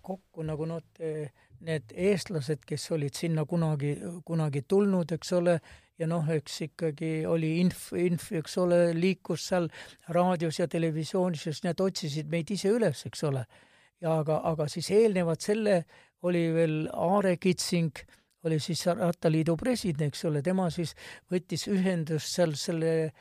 kokku 0.03 0.43
nagu 0.43 0.67
noh, 0.67 0.83
need 1.61 1.93
eestlased, 1.95 2.65
kes 2.67 2.91
olid 2.97 3.15
sinna 3.17 3.45
kunagi, 3.49 3.95
kunagi 4.27 4.65
tulnud, 4.69 5.13
eks 5.17 5.33
ole, 5.39 5.59
ja 5.99 6.09
noh, 6.11 6.27
eks 6.31 6.61
ikkagi 6.69 7.13
oli 7.31 7.59
inf, 7.63 7.93
inf, 7.99 8.31
eks 8.41 8.59
ole, 8.63 8.81
liikus 8.97 9.49
seal 9.51 9.69
raadios 10.15 10.59
ja 10.59 10.69
televisioonis, 10.71 11.47
sest 11.49 11.69
need 11.69 11.81
otsisid 11.81 12.31
meid 12.33 12.51
ise 12.51 12.75
üles, 12.75 13.05
eks 13.07 13.25
ole. 13.31 13.45
ja 14.03 14.19
aga, 14.21 14.41
aga 14.51 14.67
siis 14.69 14.91
eelnevalt 14.93 15.41
selle 15.41 15.85
oli 16.27 16.49
veel 16.53 16.75
Aare 16.93 17.37
Kitsing, 17.41 17.95
oli 18.45 18.59
siis 18.61 18.83
Rattaliidu 18.87 19.57
president, 19.57 20.11
eks 20.11 20.25
ole, 20.29 20.43
tema 20.43 20.67
siis 20.71 20.93
võttis 21.33 21.69
ühendust 21.73 22.35
seal 22.35 22.53
selle 22.59 22.93
eh, 23.05 23.15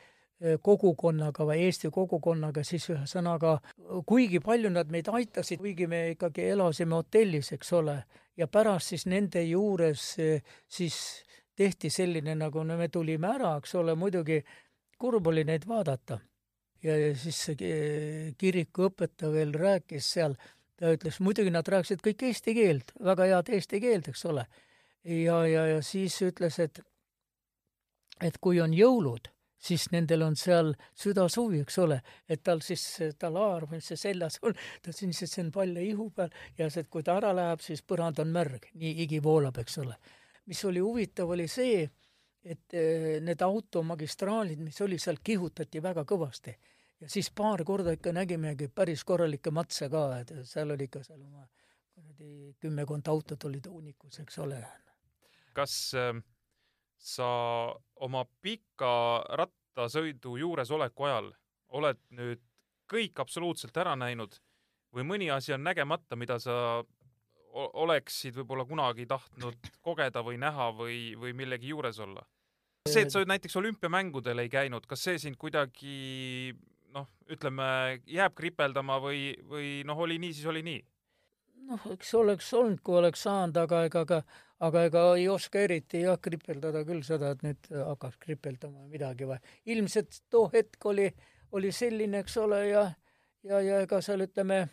kogukonnaga 0.62 1.46
või 1.46 1.62
Eesti 1.68 1.88
kogukonnaga, 1.94 2.64
siis 2.66 2.88
ühesõnaga, 2.90 3.58
kuigi 4.06 4.40
palju 4.44 4.72
nad 4.74 4.90
meid 4.90 5.08
aitasid, 5.08 5.62
kuigi 5.62 5.86
me 5.86 6.10
ikkagi 6.10 6.50
elasime 6.52 6.98
hotellis, 6.98 7.52
eks 7.54 7.72
ole, 7.78 8.00
ja 8.36 8.48
pärast 8.50 8.92
siis 8.92 9.06
nende 9.06 9.42
juures 9.46 10.08
eh, 10.18 10.42
siis 10.68 10.98
tehti 11.56 11.90
selline, 11.90 12.34
nagu 12.34 12.64
no 12.66 12.76
me 12.76 12.88
tulime 12.92 13.30
ära, 13.30 13.54
eks 13.60 13.74
ole, 13.78 13.94
muidugi 13.98 14.40
kurb 14.98 15.26
oli 15.30 15.44
neid 15.46 15.68
vaadata. 15.68 16.18
ja, 16.84 16.94
siis 17.16 17.38
see 17.46 18.32
kirikuõpetaja 18.38 19.30
veel 19.32 19.54
rääkis 19.56 20.10
seal, 20.16 20.34
ta 20.76 20.90
ütles, 20.92 21.20
muidugi 21.24 21.52
nad 21.54 21.68
rääkisid 21.68 22.02
kõik 22.04 22.26
eesti 22.28 22.54
keelt, 22.58 22.92
väga 23.00 23.30
head 23.30 23.52
eesti 23.56 23.80
keelt, 23.80 24.10
eks 24.10 24.24
ole. 24.28 24.46
ja, 25.04 25.38
ja, 25.46 25.66
ja 25.76 25.82
siis 25.82 26.18
ütles, 26.22 26.58
et 26.58 26.82
et 28.22 28.36
kui 28.38 28.60
on 28.60 28.74
jõulud, 28.74 29.30
siis 29.64 29.86
nendel 29.92 30.24
on 30.26 30.36
seal 30.38 30.72
südasuvi, 30.98 31.62
eks 31.64 31.78
ole, 31.82 32.00
et 32.28 32.42
tal 32.44 32.60
siis, 32.64 32.84
tal 33.20 33.38
haar, 33.40 33.66
mis 33.70 33.86
see 33.90 34.00
seljas 34.00 34.38
on, 34.44 34.56
ta 34.84 34.92
siis, 34.92 35.24
see 35.24 35.42
on 35.44 35.50
palja 35.54 35.84
ihu 35.84 36.10
peal 36.14 36.32
ja 36.58 36.68
see, 36.72 36.86
kui 36.90 37.04
ta 37.06 37.16
ära 37.20 37.32
läheb, 37.36 37.64
siis 37.64 37.82
põrand 37.86 38.20
on 38.22 38.32
märg, 38.34 38.68
nii 38.80 38.94
higi 39.00 39.22
voolab, 39.24 39.58
eks 39.62 39.78
ole. 39.84 39.96
mis 40.46 40.60
oli 40.68 40.82
huvitav, 40.84 41.30
oli 41.32 41.48
see, 41.48 41.82
et 42.44 42.76
eh, 42.76 43.18
need 43.24 43.40
automagistraalid, 43.42 44.60
mis 44.60 44.80
oli 44.84 44.98
seal, 45.00 45.22
kihutati 45.24 45.82
väga 45.82 46.04
kõvasti. 46.04 46.56
ja 47.00 47.08
siis 47.08 47.30
paar 47.30 47.64
korda 47.64 47.96
ikka 47.96 48.12
nägimegi 48.12 48.68
päris 48.68 49.04
korralikke 49.04 49.50
matse 49.50 49.88
ka, 49.88 50.06
et 50.20 50.34
seal 50.44 50.70
oli 50.70 50.84
ikka 50.84 51.02
seal 51.02 51.20
oma 51.22 51.48
kuradi 51.94 52.54
kümmekond 52.60 53.08
autot 53.08 53.44
olid 53.44 53.66
hunnikus, 53.66 54.20
eks 54.20 54.38
ole. 54.38 54.60
kas 55.54 55.94
äh, 55.94 56.12
sa 57.04 57.28
oma 58.00 58.24
pika 58.40 59.24
rattasõidu 59.40 60.38
juuresoleku 60.40 61.08
ajal 61.08 61.30
oled 61.76 62.00
nüüd 62.16 62.40
kõik 62.90 63.20
absoluutselt 63.20 63.76
ära 63.76 63.94
näinud 63.98 64.38
või 64.94 65.06
mõni 65.08 65.30
asi 65.32 65.52
on 65.52 65.64
nägemata, 65.66 66.16
mida 66.16 66.38
sa 66.42 66.84
oleksid 67.54 68.34
võib-olla 68.38 68.64
kunagi 68.66 69.06
tahtnud 69.06 69.68
kogeda 69.84 70.22
või 70.26 70.38
näha 70.42 70.70
või, 70.74 70.98
või 71.18 71.34
millegi 71.36 71.70
juures 71.74 72.00
olla? 72.02 72.24
see, 72.88 73.06
et 73.06 73.12
sa 73.12 73.22
näiteks 73.24 73.56
olümpiamängudel 73.56 74.42
ei 74.42 74.50
käinud, 74.52 74.84
kas 74.86 75.06
see 75.06 75.20
sind 75.20 75.38
kuidagi 75.40 76.52
noh, 76.94 77.06
ütleme, 77.32 78.00
jääb 78.06 78.34
kripeldama 78.36 78.98
või, 79.00 79.30
või 79.48 79.68
noh, 79.88 80.02
oli 80.04 80.18
nii, 80.20 80.34
siis 80.36 80.50
oli 80.50 80.64
nii? 80.66 80.82
noh, 81.70 81.86
eks 81.94 82.12
oleks 82.18 82.50
olnud, 82.58 82.82
kui 82.84 82.98
oleks 83.00 83.24
saanud, 83.24 83.56
aga 83.64 83.84
ega 83.88 84.04
ka, 84.08 84.20
aga 84.64 84.84
ega 84.88 85.02
ei 85.18 85.28
oska 85.28 85.60
eriti 85.66 86.04
jah, 86.04 86.18
kripeldada 86.22 86.84
küll 86.88 87.02
seda, 87.06 87.34
et 87.34 87.42
nüüd 87.44 87.70
hakkaks 87.74 88.20
kripeldama 88.22 88.86
midagi 88.88 89.28
või. 89.28 89.40
ilmselt 89.66 90.22
too 90.30 90.48
hetk 90.52 90.86
oli, 90.86 91.10
oli 91.52 91.72
selline, 91.72 92.22
eks 92.24 92.38
ole, 92.40 92.62
ja, 92.68 92.86
ja, 93.42 93.60
ja 93.60 93.82
ega 93.84 94.00
seal 94.04 94.24
ütleme, 94.24 94.66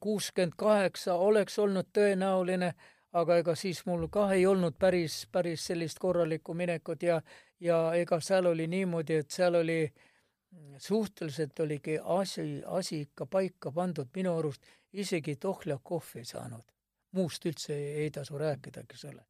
kuuskümmend 0.00 0.54
kaheksa 0.56 1.14
oleks 1.18 1.58
olnud 1.58 1.88
tõenäoline 1.94 2.74
aga 3.14 3.38
ega 3.42 3.54
siis 3.58 3.84
mul 3.86 4.08
kah 4.12 4.32
ei 4.34 4.46
olnud 4.46 4.74
päris, 4.78 5.24
päris 5.32 5.66
sellist 5.70 6.00
korralikku 6.02 6.54
minekut 6.54 7.02
ja, 7.02 7.20
ja 7.60 7.78
ega 7.94 8.18
seal 8.20 8.50
oli 8.50 8.66
niimoodi, 8.70 9.20
et 9.22 9.30
seal 9.30 9.60
oli 9.60 9.78
suhteliselt 10.78 11.60
oligi 11.60 11.98
asi, 12.02 12.62
asi 12.66 13.00
ikka 13.06 13.26
paika 13.26 13.72
pandud, 13.72 14.10
minu 14.14 14.36
arust 14.38 14.66
isegi 14.92 15.36
Tohľakov 15.36 16.14
ei 16.18 16.24
saanud. 16.24 16.64
Muust 17.14 17.46
üldse 17.46 17.74
ei, 17.74 18.10
tasu 18.14 18.38
rääkida, 18.40 18.84
eks 18.84 19.06
ole 19.10 19.22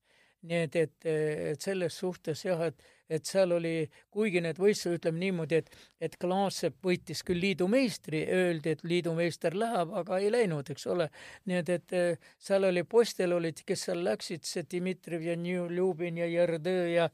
nii 0.44 0.60
et, 0.66 0.76
et, 0.76 1.06
et 1.52 1.60
selles 1.62 1.96
suhtes 1.98 2.44
jah, 2.44 2.60
et, 2.68 2.82
et 3.08 3.24
seal 3.26 3.54
oli, 3.56 3.88
kuigi 4.12 4.42
need 4.44 4.58
võistlused, 4.60 4.98
ütleme 5.00 5.20
niimoodi, 5.22 5.60
et, 5.62 5.70
et 6.04 6.16
Klaassepp 6.20 6.84
võitis 6.84 7.22
küll 7.26 7.40
liidu 7.40 7.68
meistri, 7.70 8.24
öeldi, 8.28 8.74
et 8.74 8.84
liidu 8.84 9.14
meister 9.16 9.56
läheb, 9.56 9.94
aga 10.02 10.20
ei 10.20 10.30
läinud, 10.34 10.68
eks 10.74 10.86
ole. 10.92 11.08
nii 11.48 11.60
et, 11.62 11.72
et 11.78 11.96
seal 12.48 12.68
oli, 12.68 12.84
poistel 12.84 13.36
olid, 13.36 13.64
kes 13.66 13.88
seal 13.88 14.04
läksid, 14.04 14.44
see 14.48 14.66
Dmitrijev 14.68 15.24
ja 15.30 15.38
Ljubin 15.72 16.20
ja 16.20 16.28
Jerdõ 16.28 16.78
ja 16.92 17.08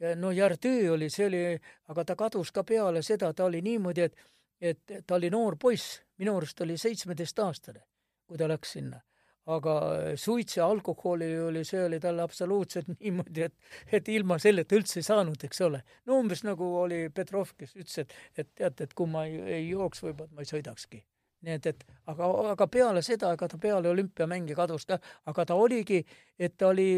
ja 0.00 0.12
no 0.20 0.28
Jerdõ 0.28 0.92
oli, 0.92 1.08
see 1.10 1.26
oli, 1.30 1.42
aga 1.88 2.04
ta 2.04 2.16
kadus 2.16 2.52
ka 2.52 2.64
peale 2.68 3.00
seda, 3.02 3.32
ta 3.32 3.48
oli 3.48 3.62
niimoodi, 3.64 4.08
et 4.10 4.24
et 4.56 4.92
ta 5.06 5.18
oli 5.18 5.28
noor 5.28 5.58
poiss, 5.60 5.98
minu 6.16 6.32
arust 6.38 6.60
oli 6.64 6.78
seitsmeteistaastane, 6.80 7.82
kui 8.24 8.38
ta 8.40 8.46
läks 8.48 8.70
sinna 8.72 9.02
aga 9.46 9.74
suits 10.18 10.56
ja 10.56 10.66
alkoholi 10.66 11.28
oli, 11.40 11.64
see 11.64 11.84
oli 11.84 12.00
talle 12.02 12.22
absoluutselt 12.22 12.88
niimoodi, 13.00 13.46
et, 13.46 13.54
et 13.92 14.08
ilma 14.08 14.38
selleta 14.42 14.76
üldse 14.78 15.00
ei 15.00 15.06
saanud, 15.06 15.44
eks 15.48 15.62
ole. 15.66 15.82
no 16.06 16.18
umbes 16.20 16.42
nagu 16.46 16.66
oli 16.82 17.06
Petrov, 17.14 17.54
kes 17.58 17.76
ütles, 17.76 18.00
et, 18.02 18.16
et 18.36 18.50
teate, 18.54 18.88
et 18.88 18.96
kui 18.96 19.10
ma 19.10 19.26
ei, 19.28 19.38
ei 19.60 19.68
jooks, 19.68 20.02
võib-olla 20.02 20.34
ma 20.34 20.42
ei 20.42 20.50
sõidakski. 20.50 21.02
nii 21.46 21.58
et, 21.60 21.66
et 21.70 21.86
aga, 22.10 22.30
aga 22.56 22.66
peale 22.66 23.02
seda, 23.06 23.32
ega 23.36 23.48
ta 23.48 23.58
peale 23.62 23.90
olümpiamänge 23.92 24.56
kadus 24.58 24.86
ka, 24.90 24.98
aga 25.30 25.46
ta 25.46 25.54
oligi, 25.54 26.02
et 26.38 26.56
ta 26.58 26.72
oli, 26.72 26.90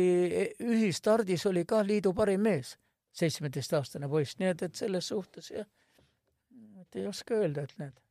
ühistardis 0.64 1.44
oli 1.50 1.66
ka 1.68 1.82
liidu 1.84 2.14
parim 2.16 2.46
mees, 2.48 2.78
seitsmeteistaastane 3.12 4.08
poiss, 4.08 4.38
nii 4.40 4.54
et, 4.54 4.68
et 4.70 4.84
selles 4.86 5.12
suhtes 5.12 5.52
jah, 5.52 5.68
et 6.80 6.96
ei 6.96 7.08
oska 7.10 7.36
öelda, 7.42 7.68
et 7.68 7.80
näed 7.82 8.07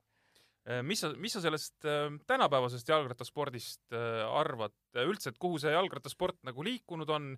mis 0.84 0.99
sa, 0.99 1.11
mis 1.15 1.32
sa 1.32 1.41
sellest 1.43 1.86
äh, 1.88 2.09
tänapäevasest 2.28 2.89
jalgrattaspordist 2.91 3.93
äh, 3.95 4.24
arvad? 4.28 4.76
Üldse, 4.99 5.32
et 5.32 5.39
kuhu 5.39 5.59
see 5.61 5.72
jalgrattasport 5.72 6.41
nagu 6.47 6.65
liikunud 6.65 7.11
on, 7.13 7.36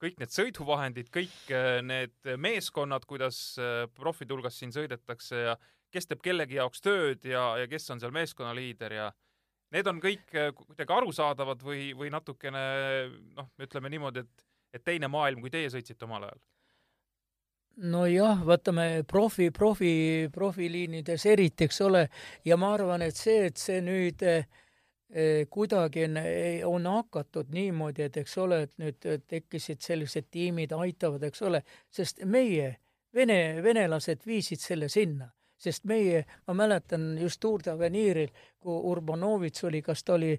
kõik 0.00 0.16
need 0.22 0.32
sõiduvahendid, 0.32 1.10
kõik 1.12 1.50
need 1.84 2.28
meeskonnad, 2.40 3.04
kuidas 3.04 3.36
profide 3.92 4.32
hulgas 4.32 4.56
siin 4.56 4.70
sõidetakse 4.72 5.42
ja 5.42 5.56
kes 5.92 6.08
teeb 6.08 6.22
kellegi 6.24 6.56
jaoks 6.56 6.80
tööd 6.80 7.26
ja, 7.28 7.42
ja 7.60 7.66
kes 7.68 7.90
on 7.92 8.00
seal 8.00 8.14
meeskonnaliider 8.16 8.94
ja 8.96 9.10
need 9.76 9.90
on 9.92 10.00
kõik 10.00 10.32
kuidagi 10.56 10.96
arusaadavad 10.96 11.60
või, 11.60 11.90
või 11.92 12.08
natukene 12.14 12.62
noh, 13.36 13.50
ütleme 13.60 13.92
niimoodi, 13.92 14.24
et, 14.24 14.46
et 14.78 14.86
teine 14.88 15.12
maailm, 15.12 15.44
kui 15.44 15.52
teie 15.52 15.68
sõitsite 15.68 16.08
omal 16.08 16.30
ajal 16.30 16.40
nojah, 17.76 18.42
vaatame 18.46 19.04
profi, 19.08 19.50
profi, 19.50 20.28
profiliinides 20.32 21.26
eriti, 21.26 21.64
eks 21.64 21.80
ole, 21.86 22.08
ja 22.44 22.56
ma 22.60 22.74
arvan, 22.74 23.02
et 23.02 23.16
see, 23.16 23.46
et 23.48 23.56
see 23.56 23.80
nüüd 23.84 24.22
eh, 24.26 24.46
kuidagi 25.50 26.04
on, 26.06 26.20
on 26.70 26.86
hakatud 26.86 27.50
niimoodi, 27.54 28.06
et 28.06 28.20
eks 28.20 28.38
ole, 28.38 28.62
et 28.66 28.72
nüüd 28.82 29.10
tekkisid 29.26 29.82
sellised 29.82 30.30
tiimid, 30.30 30.72
aitavad, 30.76 31.24
eks 31.30 31.42
ole, 31.48 31.62
sest 31.90 32.24
meie, 32.24 32.76
vene, 33.14 33.60
venelased 33.62 34.26
viisid 34.26 34.62
selle 34.62 34.88
sinna. 34.88 35.30
Sest 35.60 35.84
meie, 35.84 36.22
ma 36.48 36.54
mäletan 36.56 37.18
just 37.20 37.36
Tour 37.40 37.60
d'Aveniril, 37.60 38.30
kui 38.56 38.78
Urbanovitš 38.92 39.66
oli, 39.68 39.82
kas 39.84 40.00
ta 40.04 40.14
oli 40.14 40.30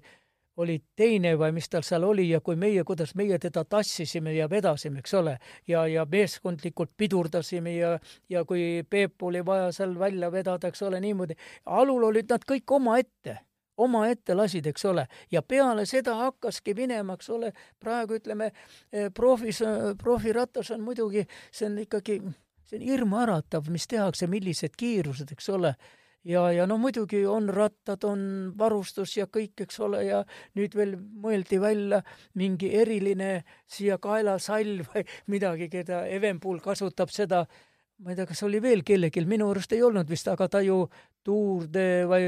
oli 0.56 0.82
teine 0.96 1.32
või 1.38 1.52
mis 1.56 1.68
tal 1.72 1.84
seal 1.86 2.04
oli 2.04 2.28
ja 2.30 2.40
kui 2.44 2.56
meie, 2.60 2.84
kuidas 2.84 3.14
meie 3.16 3.38
teda 3.40 3.64
tassisime 3.64 4.34
ja 4.34 4.48
vedasime, 4.50 5.00
eks 5.00 5.14
ole, 5.14 5.36
ja, 5.68 5.86
ja 5.88 6.04
meeskondlikult 6.08 6.92
pidurdasime 6.96 7.76
ja, 7.76 7.94
ja 8.28 8.44
kui 8.44 8.82
Peep 8.90 9.22
oli 9.22 9.44
vaja 9.46 9.70
seal 9.72 9.96
välja 9.98 10.32
vedada, 10.32 10.68
eks 10.68 10.82
ole, 10.82 11.00
niimoodi, 11.00 11.38
alul 11.66 12.10
olid 12.10 12.28
nad 12.30 12.44
kõik 12.48 12.76
omaette 12.78 13.38
omaette 13.82 14.34
lasid, 14.36 14.66
eks 14.68 14.84
ole, 14.84 15.06
ja 15.32 15.40
peale 15.42 15.86
seda 15.88 16.14
hakkaski 16.18 16.74
minema, 16.76 17.16
eks 17.16 17.30
ole, 17.32 17.52
praegu 17.80 18.18
ütleme, 18.20 18.50
eh, 18.92 19.08
profis, 19.14 19.62
profiratas 19.98 20.70
on 20.70 20.84
muidugi, 20.84 21.24
see 21.50 21.66
on 21.70 21.80
ikkagi, 21.82 22.18
see 22.68 22.78
on 22.78 22.84
hirmuäratav, 22.84 23.70
mis 23.72 23.88
tehakse, 23.88 24.28
millised 24.30 24.76
kiirused, 24.78 25.32
eks 25.32 25.48
ole 25.56 25.72
ja, 26.24 26.44
ja 26.52 26.66
no 26.66 26.78
muidugi 26.78 27.24
on 27.26 27.48
rattad, 27.52 28.04
on 28.08 28.22
varustus 28.58 29.16
ja 29.16 29.26
kõik, 29.26 29.64
eks 29.66 29.80
ole, 29.82 30.04
ja 30.08 30.22
nüüd 30.58 30.76
veel 30.78 30.96
mõeldi 30.96 31.60
välja 31.62 32.02
mingi 32.38 32.72
eriline 32.78 33.42
siia 33.66 33.98
kaelasall 34.02 34.82
või 34.92 35.06
midagi, 35.34 35.70
keda 35.72 36.04
Evenpool 36.10 36.62
kasutab 36.64 37.12
seda, 37.14 37.44
ma 38.02 38.12
ei 38.12 38.18
tea, 38.18 38.26
kas 38.26 38.42
oli 38.46 38.60
veel 38.62 38.84
kellelgi, 38.86 39.24
minu 39.28 39.50
arust 39.50 39.72
ei 39.74 39.82
olnud 39.82 40.08
vist, 40.10 40.30
aga 40.30 40.48
ta 40.50 40.62
ju 40.64 40.84
Tour 41.22 41.68
de 41.70 42.02
või 42.10 42.24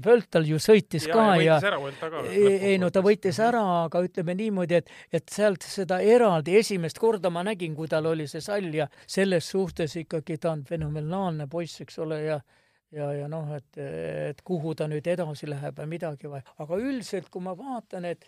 Völtal 0.00 0.46
ju 0.48 0.56
sõitis 0.56 1.04
ja, 1.10 1.12
ka 1.12 1.24
ja, 1.36 1.58
ja 1.60 2.22
ei, 2.24 2.54
ei 2.70 2.78
no 2.80 2.88
ta 2.88 3.02
võitis 3.04 3.36
ära, 3.44 3.60
aga 3.82 4.00
ütleme 4.00 4.32
niimoodi, 4.38 4.78
et, 4.80 4.88
et 5.12 5.28
sealt 5.28 5.66
seda 5.66 5.98
eraldi 6.00 6.56
esimest 6.56 6.96
korda 6.96 7.28
ma 7.28 7.44
nägin, 7.44 7.74
kui 7.76 7.90
tal 7.92 8.08
oli 8.08 8.24
see 8.32 8.40
sall 8.40 8.72
ja 8.72 8.88
selles 9.04 9.50
suhtes 9.52 9.98
ikkagi 10.00 10.38
ta 10.40 10.54
on 10.54 10.64
fenomenaalne 10.64 11.50
poiss, 11.52 11.84
eks 11.84 12.00
ole, 12.00 12.22
ja 12.24 12.40
ja, 12.94 13.10
ja 13.12 13.28
noh, 13.28 13.50
et, 13.56 13.78
et 13.80 14.42
kuhu 14.46 14.74
ta 14.74 14.88
nüüd 14.90 15.06
edasi 15.06 15.48
läheb 15.50 15.78
või 15.80 15.90
midagi 15.96 16.30
või, 16.30 16.42
aga 16.62 16.78
üldiselt, 16.80 17.30
kui 17.30 17.44
ma 17.44 17.56
vaatan, 17.58 18.04
et 18.12 18.26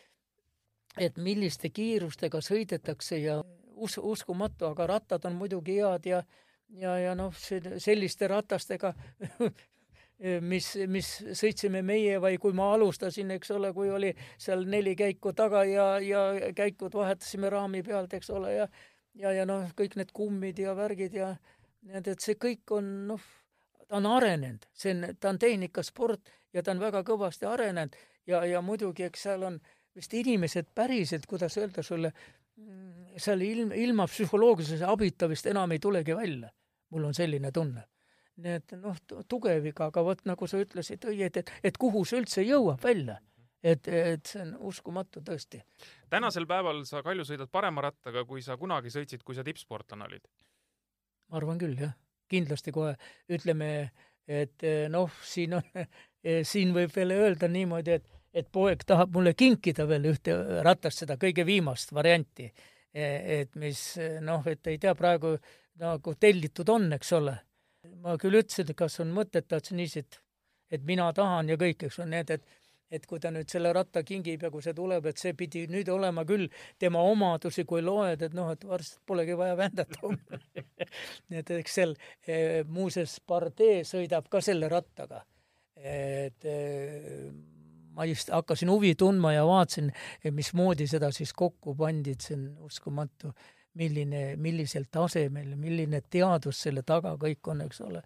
et 0.99 1.19
milliste 1.23 1.69
kiirustega 1.71 2.41
sõidetakse 2.43 3.21
ja 3.21 3.39
us-, 3.77 4.01
uskumatu, 4.03 4.67
aga 4.73 4.87
rattad 4.91 5.27
on 5.29 5.37
muidugi 5.39 5.79
head 5.79 6.07
ja 6.11 6.23
ja, 6.69 6.99
ja 6.99 7.15
noh, 7.17 7.33
selliste 7.37 8.29
ratastega 8.29 8.93
mis, 10.53 10.73
mis 10.91 11.09
sõitsime 11.39 11.83
meie 11.87 12.19
või 12.21 12.39
kui 12.43 12.57
ma 12.57 12.73
alustasin, 12.75 13.31
eks 13.37 13.53
ole, 13.55 13.73
kui 13.77 13.91
oli 13.95 14.13
seal 14.41 14.67
neli 14.69 14.95
käiku 14.99 15.33
taga 15.33 15.65
ja, 15.69 15.89
ja 16.03 16.53
käikud 16.57 16.95
vahetasime 16.99 17.51
raami 17.51 17.83
pealt, 17.87 18.15
eks 18.19 18.31
ole, 18.35 18.55
ja 18.55 18.69
ja, 19.19 19.33
ja 19.35 19.47
noh, 19.49 19.67
kõik 19.79 19.97
need 19.99 20.13
kummid 20.15 20.59
ja 20.63 20.75
värgid 20.79 21.17
ja 21.19 21.33
need, 21.89 22.07
et 22.07 22.23
see 22.23 22.39
kõik 22.39 22.75
on 22.75 22.91
noh, 23.13 23.31
ta 23.89 23.97
on 23.97 24.07
arenenud, 24.07 24.69
see 24.77 24.95
on, 24.95 25.17
ta 25.21 25.33
on 25.33 25.39
tehnikasport 25.39 26.33
ja 26.53 26.63
ta 26.63 26.75
on 26.75 26.81
väga 26.81 27.03
kõvasti 27.07 27.49
arenenud 27.49 27.97
ja, 28.27 28.45
ja 28.45 28.63
muidugi, 28.63 29.07
eks 29.09 29.29
seal 29.29 29.47
on 29.49 29.61
vist 29.97 30.15
inimesed 30.15 30.71
päriselt, 30.75 31.27
kuidas 31.27 31.57
öelda 31.59 31.83
sulle, 31.83 32.13
mm, 32.57 33.15
seal 33.17 33.43
ilm, 33.43 33.73
ilma 33.73 34.07
psühholoogilise 34.07 34.85
abita 34.87 35.29
vist 35.29 35.47
enam 35.47 35.73
ei 35.73 35.79
tulegi 35.79 36.17
välja. 36.17 36.51
mul 36.91 37.05
on 37.05 37.15
selline 37.15 37.53
tunne. 37.53 37.83
nii 38.37 38.53
et 38.55 38.73
noh, 38.79 38.97
tugev 39.29 39.65
iga, 39.67 39.89
aga 39.91 40.05
vot 40.05 40.21
nagu 40.25 40.47
sa 40.47 40.61
ütlesid 40.63 41.05
õieti, 41.05 41.43
et, 41.43 41.51
et 41.65 41.77
kuhu 41.77 42.05
see 42.05 42.21
üldse 42.21 42.45
jõuab 42.47 42.85
välja 42.85 43.19
et, 43.63 43.89
et 43.89 44.27
see 44.27 44.43
on 44.43 44.55
uskumatu 44.71 45.23
tõesti. 45.27 45.61
tänasel 46.11 46.47
päeval 46.47 46.85
sa, 46.87 47.03
Kalju, 47.03 47.27
sõidad 47.27 47.51
parema 47.51 47.83
rattaga, 47.89 48.25
kui 48.25 48.43
sa 48.43 48.57
kunagi 48.57 48.93
sõitsid, 48.95 49.25
kui 49.27 49.35
sa 49.35 49.45
tippsportlane 49.47 50.07
olid? 50.07 50.29
ma 51.29 51.41
arvan 51.41 51.59
küll, 51.61 51.77
jah. 51.79 51.97
Kindlasti 52.29 52.75
kohe 52.75 52.95
ütleme, 53.33 53.91
et 54.29 54.65
noh, 54.93 55.13
siin 55.25 55.59
on, 55.59 55.69
siin 56.51 56.75
võib 56.77 56.93
veel 56.95 57.15
öelda 57.17 57.49
niimoodi, 57.49 57.99
et, 57.99 58.09
et 58.33 58.49
poeg 58.53 58.85
tahab 58.87 59.15
mulle 59.17 59.35
kinkida 59.35 59.87
veel 59.89 60.11
ühte 60.13 60.35
ratast, 60.67 61.05
seda 61.05 61.17
kõige 61.21 61.47
viimast 61.49 61.95
varianti. 61.97 62.51
et 62.93 63.55
mis 63.55 63.81
noh, 64.25 64.47
et 64.49 64.67
ei 64.67 64.79
tea 64.81 64.95
praegu 64.97 65.37
nagu 65.79 66.15
tellitud 66.21 66.69
on, 66.69 66.93
eks 66.97 67.13
ole. 67.19 67.37
ma 68.03 68.17
küll 68.21 68.37
ütlesin, 68.41 68.69
et 68.69 68.77
kas 68.77 68.99
on 69.01 69.13
mõtet, 69.15 69.47
ta 69.49 69.61
ütles 69.61 69.75
niiviisi, 69.77 70.03
et, 70.03 70.19
et 70.77 70.83
mina 70.85 71.07
tahan 71.15 71.49
ja 71.49 71.57
kõik, 71.61 71.87
eks 71.87 72.01
ole, 72.01 72.09
nii 72.11 72.25
et, 72.25 72.33
et 72.37 72.68
et 72.91 73.07
kui 73.07 73.21
ta 73.21 73.31
nüüd 73.33 73.49
selle 73.53 73.73
ratta 73.77 74.03
kingib 74.07 74.45
ja 74.45 74.51
kui 74.53 74.65
see 74.65 74.75
tuleb, 74.77 75.09
et 75.11 75.21
see 75.21 75.35
pidi 75.37 75.67
nüüd 75.71 75.91
olema 75.93 76.25
küll 76.29 76.49
tema 76.81 77.03
omadusi, 77.05 77.65
kui 77.69 77.83
loed, 77.85 78.23
et 78.25 78.37
noh, 78.37 78.51
et 78.55 78.65
varsti 78.69 79.03
polegi 79.07 79.37
vaja 79.39 79.57
vändata 79.59 80.13
nii 80.13 81.39
et 81.43 81.53
eks 81.59 81.77
seal 81.81 81.95
e, 82.25 82.65
muuseas 82.69 83.19
Pardee 83.27 83.83
sõidab 83.89 84.31
ka 84.33 84.41
selle 84.45 84.71
rattaga. 84.73 85.25
et 85.79 86.45
e, 86.49 86.57
ma 87.95 88.07
just 88.09 88.33
hakkasin 88.35 88.71
huvi 88.73 88.95
tundma 88.99 89.35
ja 89.35 89.45
vaatasin, 89.47 89.93
mismoodi 90.35 90.89
seda 90.91 91.13
siis 91.15 91.33
kokku 91.37 91.77
pandi, 91.79 92.17
et 92.17 92.25
see 92.25 92.39
on 92.39 92.49
uskumatu, 92.67 93.31
milline, 93.79 94.23
millisel 94.41 94.89
tasemel, 94.91 95.53
milline 95.61 96.01
teadus 96.11 96.65
selle 96.65 96.83
taga 96.87 97.15
kõik 97.21 97.53
on, 97.53 97.63
eks 97.69 97.85
ole 97.87 98.03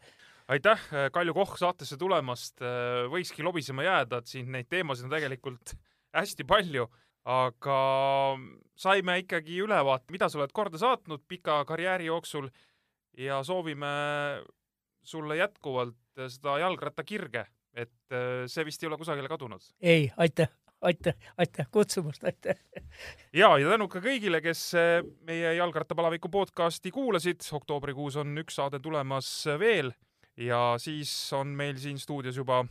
aitäh, 0.48 0.80
äh, 0.92 1.10
Kalju 1.12 1.34
Koch 1.34 1.56
saatesse 1.60 1.96
tulemast. 2.00 2.62
Äh, 2.62 3.04
võikski 3.12 3.44
lobisema 3.44 3.86
jääda, 3.86 4.22
et 4.22 4.30
siin 4.30 4.50
neid 4.52 4.68
teemasid 4.72 5.08
on 5.08 5.14
tegelikult 5.14 5.74
hästi 6.18 6.46
palju, 6.48 6.88
aga 7.28 7.78
saime 8.78 9.20
ikkagi 9.22 9.60
ülevaate, 9.62 10.10
mida 10.14 10.28
sa 10.28 10.40
oled 10.40 10.54
korda 10.54 10.80
saatnud 10.80 11.22
pika 11.28 11.62
karjääri 11.68 12.10
jooksul 12.10 12.50
ja 13.18 13.42
soovime 13.46 13.92
sulle 15.06 15.36
jätkuvalt 15.38 15.98
seda 16.28 16.58
jalgrattakirge, 16.62 17.46
et 17.74 18.14
äh, 18.14 18.42
see 18.50 18.66
vist 18.66 18.82
ei 18.82 18.90
ole 18.90 18.98
kusagile 19.00 19.30
kadunud. 19.30 19.72
ei, 19.80 20.10
aitäh 20.16 20.50
aitäh, 20.82 21.14
aitäh 21.38 21.66
kutsumast, 21.70 22.24
aitäh! 22.24 22.58
ja, 23.40 23.52
ja 23.58 23.68
tänu 23.70 23.86
ka 23.88 24.00
kõigile, 24.02 24.40
kes 24.42 24.72
meie 25.22 25.52
Jalgrattapalaviku 25.54 26.26
podcasti 26.28 26.90
kuulasid. 26.90 27.46
oktoobrikuus 27.54 28.16
on 28.18 28.34
üks 28.42 28.58
saade 28.58 28.82
tulemas 28.82 29.30
veel 29.62 29.92
ja 30.36 30.74
siis 30.78 31.32
on 31.32 31.46
meil 31.48 31.76
siin 31.78 31.98
stuudios 31.98 32.36
juba 32.36 32.64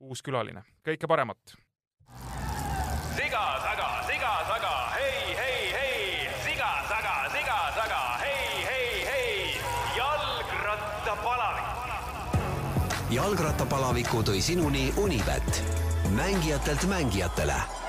uus 0.00 0.22
külaline. 0.22 0.62
kõike 0.84 1.06
paremat! 1.08 1.38
siga 3.16 3.42
taga, 3.62 3.88
siga 4.08 4.32
taga, 4.48 4.72
hei, 4.96 5.36
hei, 5.36 5.72
hei, 5.72 6.28
siga 6.44 6.70
taga, 6.88 7.14
siga 7.34 7.58
taga, 7.76 8.00
hei, 8.22 8.64
hei, 8.70 9.04
hei, 9.10 9.60
jalgrattapalavik. 9.96 11.68
jalgrattapalaviku 13.10 14.22
tõi 14.22 14.40
sinuni 14.40 14.92
Unibet, 14.96 15.62
mängijatelt 16.16 16.88
mängijatele 16.88 17.81